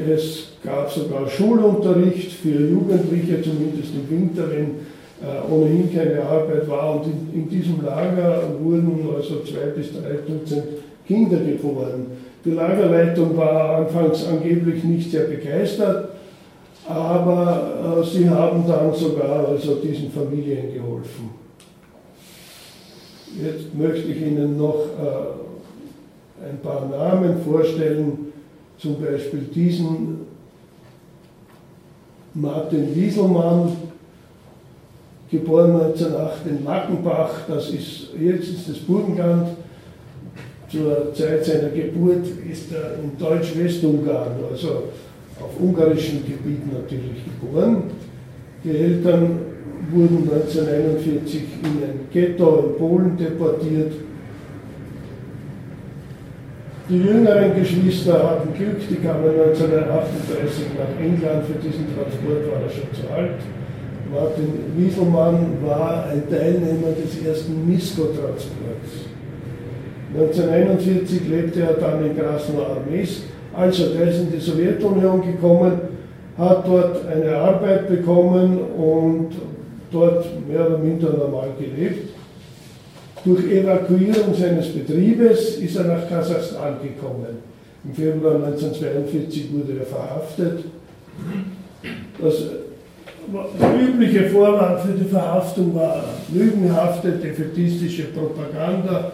es 0.07 0.53
gab 0.63 0.91
sogar 0.91 1.29
Schulunterricht 1.29 2.31
für 2.31 2.69
Jugendliche, 2.69 3.41
zumindest 3.41 3.91
im 3.93 4.09
Winter, 4.09 4.49
wenn 4.49 4.71
ohnehin 5.49 5.93
keine 5.93 6.21
Arbeit 6.21 6.67
war. 6.67 6.95
Und 6.95 7.05
in, 7.05 7.41
in, 7.41 7.49
diesem 7.49 7.83
Lager 7.83 8.43
wurden 8.59 9.07
also 9.15 9.41
zwei 9.41 9.67
bis 9.75 9.91
drei 9.91 10.17
Dutzend 10.27 10.63
Kinder 11.07 11.37
geboren. 11.37 12.07
Die 12.45 12.51
Lagerleitung 12.51 13.37
war 13.37 13.77
anfangs 13.77 14.25
angeblich 14.25 14.83
nicht 14.83 15.11
sehr 15.11 15.25
begeistert, 15.25 16.09
aber 16.87 18.01
äh, 18.01 18.05
sie 18.05 18.29
haben 18.29 18.65
dann 18.67 18.93
sogar 18.93 19.47
also 19.47 19.75
diesen 19.75 20.11
Familien 20.11 20.73
geholfen. 20.73 21.29
Jetzt 23.41 23.73
möchte 23.73 24.11
ich 24.11 24.21
Ihnen 24.21 24.57
noch 24.57 24.85
äh, 24.99 26.49
ein 26.49 26.59
paar 26.61 26.87
Namen 26.87 27.41
vorstellen 27.41 28.33
zum 28.77 29.01
Beispiel 29.01 29.47
diesen 29.55 30.27
Martin 32.33 32.93
Wieselmann, 32.95 33.71
geboren 35.33 35.75
1908 35.75 36.47
in 36.47 36.63
Lackenbach, 36.63 37.31
das 37.47 37.69
ist, 37.71 38.09
jetzt 38.19 38.49
ist 38.49 38.69
das 38.69 38.77
Burgenland, 38.77 39.47
zur 40.69 41.13
Zeit 41.13 41.43
seiner 41.43 41.69
Geburt 41.69 42.25
ist 42.49 42.71
er 42.71 42.95
in 43.03 43.17
Deutsch-Westungarn, 43.17 44.31
also 44.51 44.83
auf 45.39 45.59
ungarischem 45.59 46.23
Gebiet 46.25 46.71
natürlich 46.71 47.23
geboren. 47.25 47.83
Die 48.63 48.77
Eltern 48.77 49.39
wurden 49.91 50.29
1941 50.31 51.41
in 51.63 51.83
ein 51.83 51.99
Ghetto 52.11 52.65
in 52.67 52.77
Polen 52.77 53.17
deportiert. 53.17 53.93
Die 56.89 56.97
jüngeren 56.97 57.55
Geschwister 57.55 58.29
hatten 58.29 58.53
Glück, 58.53 58.77
die 58.89 58.95
kamen 58.95 59.29
1938 59.29 60.65
nach 60.77 60.99
England. 60.99 61.45
Für 61.45 61.59
diesen 61.59 61.87
Transport 61.95 62.51
war 62.51 62.61
er 62.61 62.69
schon 62.69 62.93
zu 62.93 63.11
alt. 63.13 63.62
Martin 64.13 64.47
Wieselmann 64.77 65.57
war 65.65 66.05
ein 66.05 66.29
Teilnehmer 66.29 66.91
des 66.91 67.25
ersten 67.25 67.67
Misko-Transports. 67.67 69.09
1941 70.13 71.27
lebte 71.27 71.61
er 71.61 71.73
dann 71.73 72.05
in 72.05 72.15
Krasnoarmeysk. 72.15 73.23
Also, 73.55 73.93
der 73.93 74.09
ist 74.09 74.19
in 74.19 74.31
die 74.31 74.39
Sowjetunion 74.39 75.21
gekommen, 75.23 75.73
hat 76.37 76.67
dort 76.67 77.07
eine 77.07 77.35
Arbeit 77.35 77.87
bekommen 77.89 78.59
und 78.77 79.29
dort 79.91 80.25
mehr 80.47 80.67
oder 80.67 80.77
minder 80.77 81.13
normal 81.13 81.49
gelebt. 81.59 82.09
Durch 83.25 83.45
Evakuierung 83.45 84.35
seines 84.35 84.69
Betriebes 84.73 85.57
ist 85.57 85.75
er 85.75 85.85
nach 85.85 86.07
Kasachstan 86.07 86.75
gekommen. 86.83 87.37
Im 87.83 87.93
Februar 87.93 88.35
1942 88.35 89.53
wurde 89.53 89.79
er 89.79 89.85
verhaftet. 89.85 90.65
Das 92.21 92.35
der 93.59 93.79
übliche 93.79 94.29
Vorwand 94.29 94.81
für 94.81 94.93
die 94.93 95.09
Verhaftung 95.09 95.73
war 95.75 96.03
lügenhafte, 96.33 97.11
defetistische 97.11 98.05
Propaganda, 98.05 99.11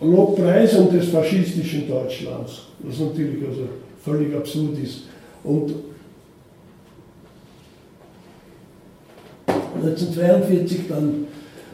Lobpreisung 0.00 0.90
des 0.90 1.08
faschistischen 1.08 1.88
Deutschlands, 1.88 2.62
was 2.78 2.98
natürlich 2.98 3.46
also 3.46 3.68
völlig 4.02 4.34
absurd 4.34 4.78
ist. 4.82 5.02
Und 5.44 5.74
1942 9.82 10.88
dann 10.88 11.26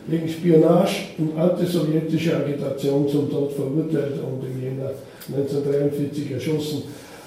wegen 0.08 0.28
Spionage 0.28 0.96
und 1.18 1.38
antisowjetischer 1.38 2.38
Agitation 2.38 3.08
zum 3.08 3.30
Tod 3.30 3.52
verurteilt 3.52 4.14
und 4.22 4.44
im 4.46 4.62
Jänner 4.62 4.90
1943 5.28 6.30
erschossen. 6.32 6.82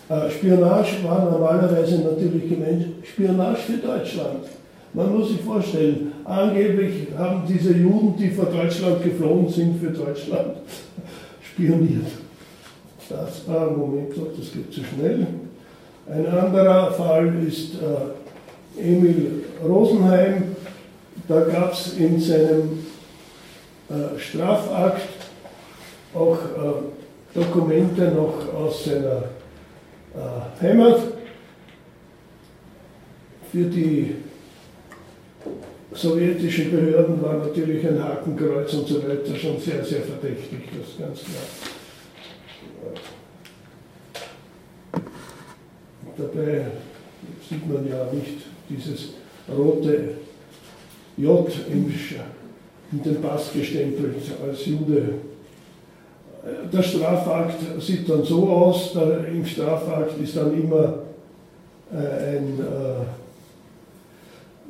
Äh, 0.10 0.32
Spionage 0.32 1.04
war 1.04 1.30
normalerweise 1.30 2.00
natürlich 2.00 2.50
gemeint 2.50 2.88
Spionage 3.04 3.62
für 3.62 3.78
Deutschland. 3.78 4.46
Man 4.92 5.16
muss 5.16 5.30
sich 5.30 5.42
vorstellen, 5.42 6.12
angeblich 6.26 7.10
haben 7.16 7.44
diese 7.48 7.74
Juden, 7.74 8.16
die 8.18 8.30
vor 8.32 8.46
Deutschland 8.46 9.04
geflohen 9.04 9.48
sind, 9.48 9.80
für 9.80 9.92
Deutschland 9.92 10.58
spioniert. 11.44 12.08
Das, 13.08 13.48
ah, 13.48 13.68
Moment, 13.76 14.10
das 14.12 14.52
geht 14.52 14.74
zu 14.74 14.82
schnell. 14.84 15.28
Ein 16.12 16.26
anderer 16.26 16.92
Fall 16.92 17.32
ist 17.48 17.76
äh, 17.76 18.82
Emil 18.82 19.44
Rosenheim. 19.64 20.56
Da 21.28 21.42
gab 21.42 21.74
es 21.74 21.98
in 21.98 22.20
seinem 22.20 22.84
äh, 23.90 24.18
Strafakt 24.18 25.08
auch 26.16 26.38
äh, 26.38 27.38
Dokumente 27.40 28.12
noch 28.12 28.52
aus 28.56 28.86
seiner 28.86 29.24
äh, 30.16 30.64
Heimat. 30.64 31.00
Für 33.52 33.64
die 33.66 34.16
sowjetischen 35.92 36.72
Behörden 36.72 37.22
war 37.22 37.38
natürlich 37.38 37.86
ein 37.88 38.02
Hakenkreuz 38.02 38.74
und 38.74 38.88
so 38.88 39.04
weiter 39.04 39.36
schon 39.36 39.60
sehr, 39.60 39.84
sehr 39.84 40.02
verdächtig, 40.02 40.70
das 40.78 40.90
ist 40.90 41.00
ganz 41.00 41.20
klar. 41.24 41.44
Dabei 46.18 46.66
sieht 47.50 47.68
man 47.68 47.88
ja 47.88 48.06
nicht 48.14 48.42
dieses 48.70 49.14
rote 49.50 50.16
J 51.18 51.50
in 52.92 53.04
den 53.04 53.22
Pass 53.22 53.52
gestempelt 53.54 54.16
als 54.46 54.66
Jude. 54.66 55.14
Der 56.72 56.82
Strafakt 56.82 57.58
sieht 57.80 58.10
dann 58.10 58.24
so 58.24 58.48
aus, 58.48 58.94
der, 58.94 59.28
im 59.28 59.46
Strafakt 59.46 60.20
ist 60.22 60.38
dann 60.38 60.54
immer 60.54 61.00
äh, 61.92 62.38
ein 62.38 62.60
äh, 62.60 63.04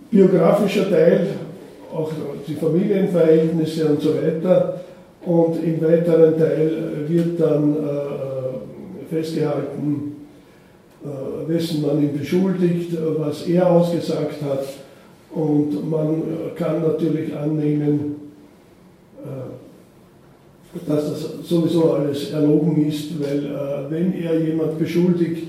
biografischer 0.10 0.90
Teil, 0.90 1.28
auch 1.94 2.12
die 2.48 2.56
Familienverhältnisse 2.56 3.86
und 3.88 4.02
so 4.02 4.16
weiter. 4.16 4.82
Und 5.26 5.64
im 5.64 5.82
weiteren 5.82 6.40
Teil 6.40 7.06
wird 7.08 7.40
dann 7.40 7.76
äh, 7.76 9.14
festgehalten, 9.14 10.26
äh, 11.04 11.50
wessen 11.50 11.84
man 11.86 12.02
ihn 12.02 12.18
beschuldigt, 12.18 12.98
was 13.18 13.48
er 13.48 13.70
ausgesagt 13.70 14.42
hat. 14.42 14.66
Und 15.32 15.88
man 15.88 16.24
kann 16.56 16.82
natürlich 16.82 17.36
annehmen, 17.36 18.16
äh, 18.16 18.19
dass 20.88 21.10
das 21.10 21.48
sowieso 21.48 21.94
alles 21.94 22.32
erlogen 22.32 22.88
ist, 22.88 23.20
weil 23.20 23.46
äh, 23.46 23.90
wenn 23.92 24.14
er 24.14 24.40
jemand 24.40 24.78
beschuldigt, 24.78 25.48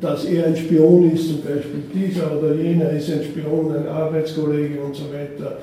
dass 0.00 0.24
er 0.24 0.46
ein 0.46 0.56
Spion 0.56 1.10
ist, 1.12 1.28
zum 1.28 1.42
Beispiel 1.42 1.82
dieser 1.94 2.38
oder 2.38 2.54
jener 2.54 2.90
ist 2.90 3.10
ein 3.10 3.22
Spion, 3.22 3.74
ein 3.74 3.86
Arbeitskollege 3.86 4.80
und 4.80 4.94
so 4.94 5.04
weiter, 5.12 5.58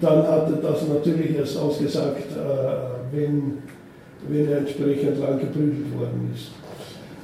dann 0.00 0.22
hat 0.26 0.50
er 0.50 0.56
das 0.56 0.88
natürlich 0.88 1.36
erst 1.36 1.58
ausgesagt, 1.58 2.30
äh, 2.32 3.16
wenn, 3.16 3.58
wenn 4.28 4.50
er 4.50 4.58
entsprechend 4.58 5.20
lang 5.20 5.38
geprügelt 5.40 5.94
worden 5.98 6.30
ist. 6.34 6.50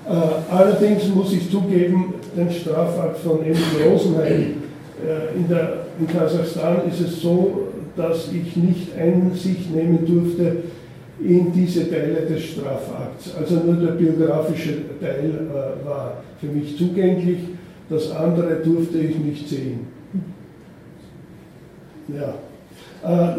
Äh, 0.06 0.52
allerdings 0.54 1.08
muss 1.08 1.32
ich 1.32 1.50
zugeben, 1.50 2.14
den 2.36 2.50
Strafakt 2.50 3.18
von 3.20 3.40
Emil 3.40 3.56
Rosenheim 3.88 4.56
äh, 5.02 5.36
in, 5.36 5.48
der, 5.48 5.86
in 5.98 6.06
Kasachstan 6.06 6.82
ist 6.90 7.00
es 7.00 7.22
so, 7.22 7.68
dass 7.96 8.28
ich 8.28 8.56
nicht 8.56 8.94
Einsicht 8.98 9.74
nehmen 9.74 10.04
durfte 10.04 10.64
in 11.20 11.52
diese 11.52 11.88
Teile 11.88 12.26
des 12.28 12.44
Strafakts. 12.44 13.34
Also 13.38 13.56
nur 13.56 13.76
der 13.76 13.92
biografische 13.92 14.98
Teil 15.00 15.30
äh, 15.30 15.86
war 15.86 16.22
für 16.40 16.46
mich 16.46 16.76
zugänglich, 16.76 17.38
das 17.88 18.10
andere 18.10 18.56
durfte 18.56 18.98
ich 18.98 19.16
nicht 19.18 19.48
sehen. 19.48 19.80
Ja. 22.08 22.34
Äh, 23.02 23.36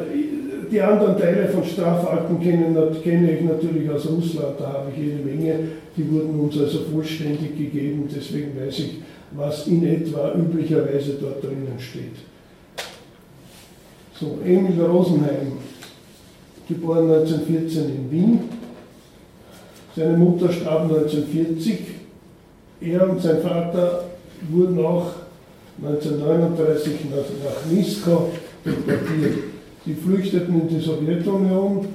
die 0.72 0.82
anderen 0.82 1.18
Teile 1.18 1.48
von 1.48 1.64
Strafakten 1.64 2.40
kenne, 2.40 2.92
kenne 3.04 3.32
ich 3.32 3.42
natürlich 3.42 3.90
aus 3.90 4.08
Russland, 4.10 4.60
da 4.60 4.74
habe 4.74 4.92
ich 4.92 5.04
jede 5.04 5.24
Menge, 5.24 5.60
die 5.96 6.12
wurden 6.12 6.40
uns 6.40 6.58
also 6.58 6.80
vollständig 6.92 7.58
gegeben, 7.58 8.10
deswegen 8.14 8.60
weiß 8.60 8.80
ich, 8.80 9.02
was 9.32 9.68
in 9.68 9.86
etwa 9.86 10.34
üblicherweise 10.34 11.14
dort 11.22 11.44
drinnen 11.44 11.78
steht. 11.78 12.16
So, 14.20 14.40
Emil 14.44 14.82
Rosenheim 14.82 15.58
geboren 16.68 17.12
1914 17.12 17.84
in 17.90 18.12
Wien. 18.12 18.40
Seine 19.96 20.18
Mutter 20.18 20.52
starb 20.52 20.84
1940. 20.84 21.80
Er 22.82 23.10
und 23.10 23.22
sein 23.22 23.42
Vater 23.42 24.04
wurden 24.50 24.84
auch 24.84 25.12
1939 25.82 26.94
nach, 27.12 27.72
Nisko 27.72 28.32
deportiert. 28.66 29.44
Sie 29.86 29.94
flüchteten 29.94 30.62
in 30.62 30.68
die 30.68 30.80
Sowjetunion, 30.80 31.88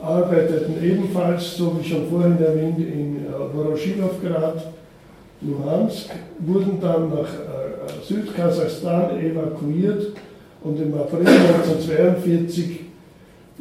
arbeiteten 0.00 0.82
ebenfalls, 0.82 1.56
so 1.56 1.76
wie 1.78 1.88
schon 1.88 2.08
vorhin 2.08 2.38
erwähnt, 2.38 2.78
in 2.78 3.26
Voroshilowgrad, 3.54 4.66
Luhansk, 5.42 6.10
wurden 6.40 6.80
dann 6.80 7.08
nach 7.10 7.20
äh, 7.20 8.06
Südkasachstan 8.06 9.18
evakuiert 9.18 10.12
und 10.62 10.80
im 10.80 10.94
April 10.94 11.26
1942 11.26 12.81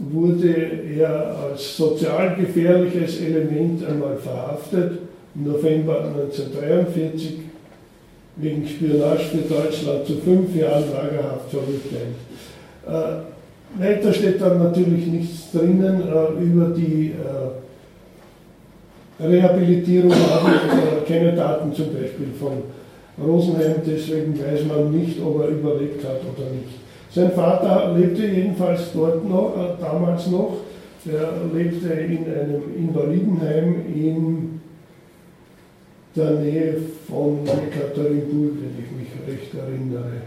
wurde 0.09 0.53
er 0.97 1.35
als 1.37 1.77
sozial 1.77 2.35
gefährliches 2.35 3.21
Element 3.21 3.85
einmal 3.85 4.17
verhaftet, 4.17 4.99
im 5.35 5.43
November 5.45 6.03
1943 6.03 7.39
wegen 8.37 8.67
Spionage 8.67 9.25
für 9.25 9.53
Deutschland 9.53 10.05
zu 10.05 10.15
fünf 10.15 10.55
Jahren 10.55 10.91
Lagerhaft 10.91 11.49
verurteilt. 11.49 12.15
Äh, 12.87 13.19
weiter 13.79 14.13
steht 14.13 14.41
dann 14.41 14.57
natürlich 14.63 15.05
nichts 15.07 15.51
drinnen 15.51 16.01
äh, 16.01 16.43
über 16.43 16.75
die 16.75 17.11
äh, 17.11 17.51
Rehabilitierung, 19.23 20.11
habe 20.11 20.51
keine 21.07 21.33
Daten 21.33 21.73
zum 21.73 21.93
Beispiel 21.93 22.29
von 22.39 22.63
Rosenheim, 23.23 23.75
deswegen 23.85 24.37
weiß 24.37 24.65
man 24.65 24.91
nicht, 24.91 25.21
ob 25.21 25.41
er 25.41 25.49
überlebt 25.49 26.03
hat 26.03 26.21
oder 26.21 26.49
nicht. 26.49 26.80
Sein 27.13 27.31
Vater 27.33 27.93
lebte 27.97 28.25
jedenfalls 28.25 28.93
dort 28.93 29.27
noch, 29.27 29.53
äh, 29.57 29.81
damals 29.81 30.27
noch. 30.27 30.57
Er 31.05 31.33
lebte 31.53 31.89
in 31.89 32.25
einem 32.25 32.63
Invalidenheim 32.77 33.75
in 33.93 34.61
der 36.15 36.31
Nähe 36.31 36.75
von 37.09 37.43
Katharinenburg, 37.45 38.53
wenn 38.61 38.83
ich 38.83 38.91
mich 38.91 39.09
recht 39.27 39.53
erinnere. 39.53 40.21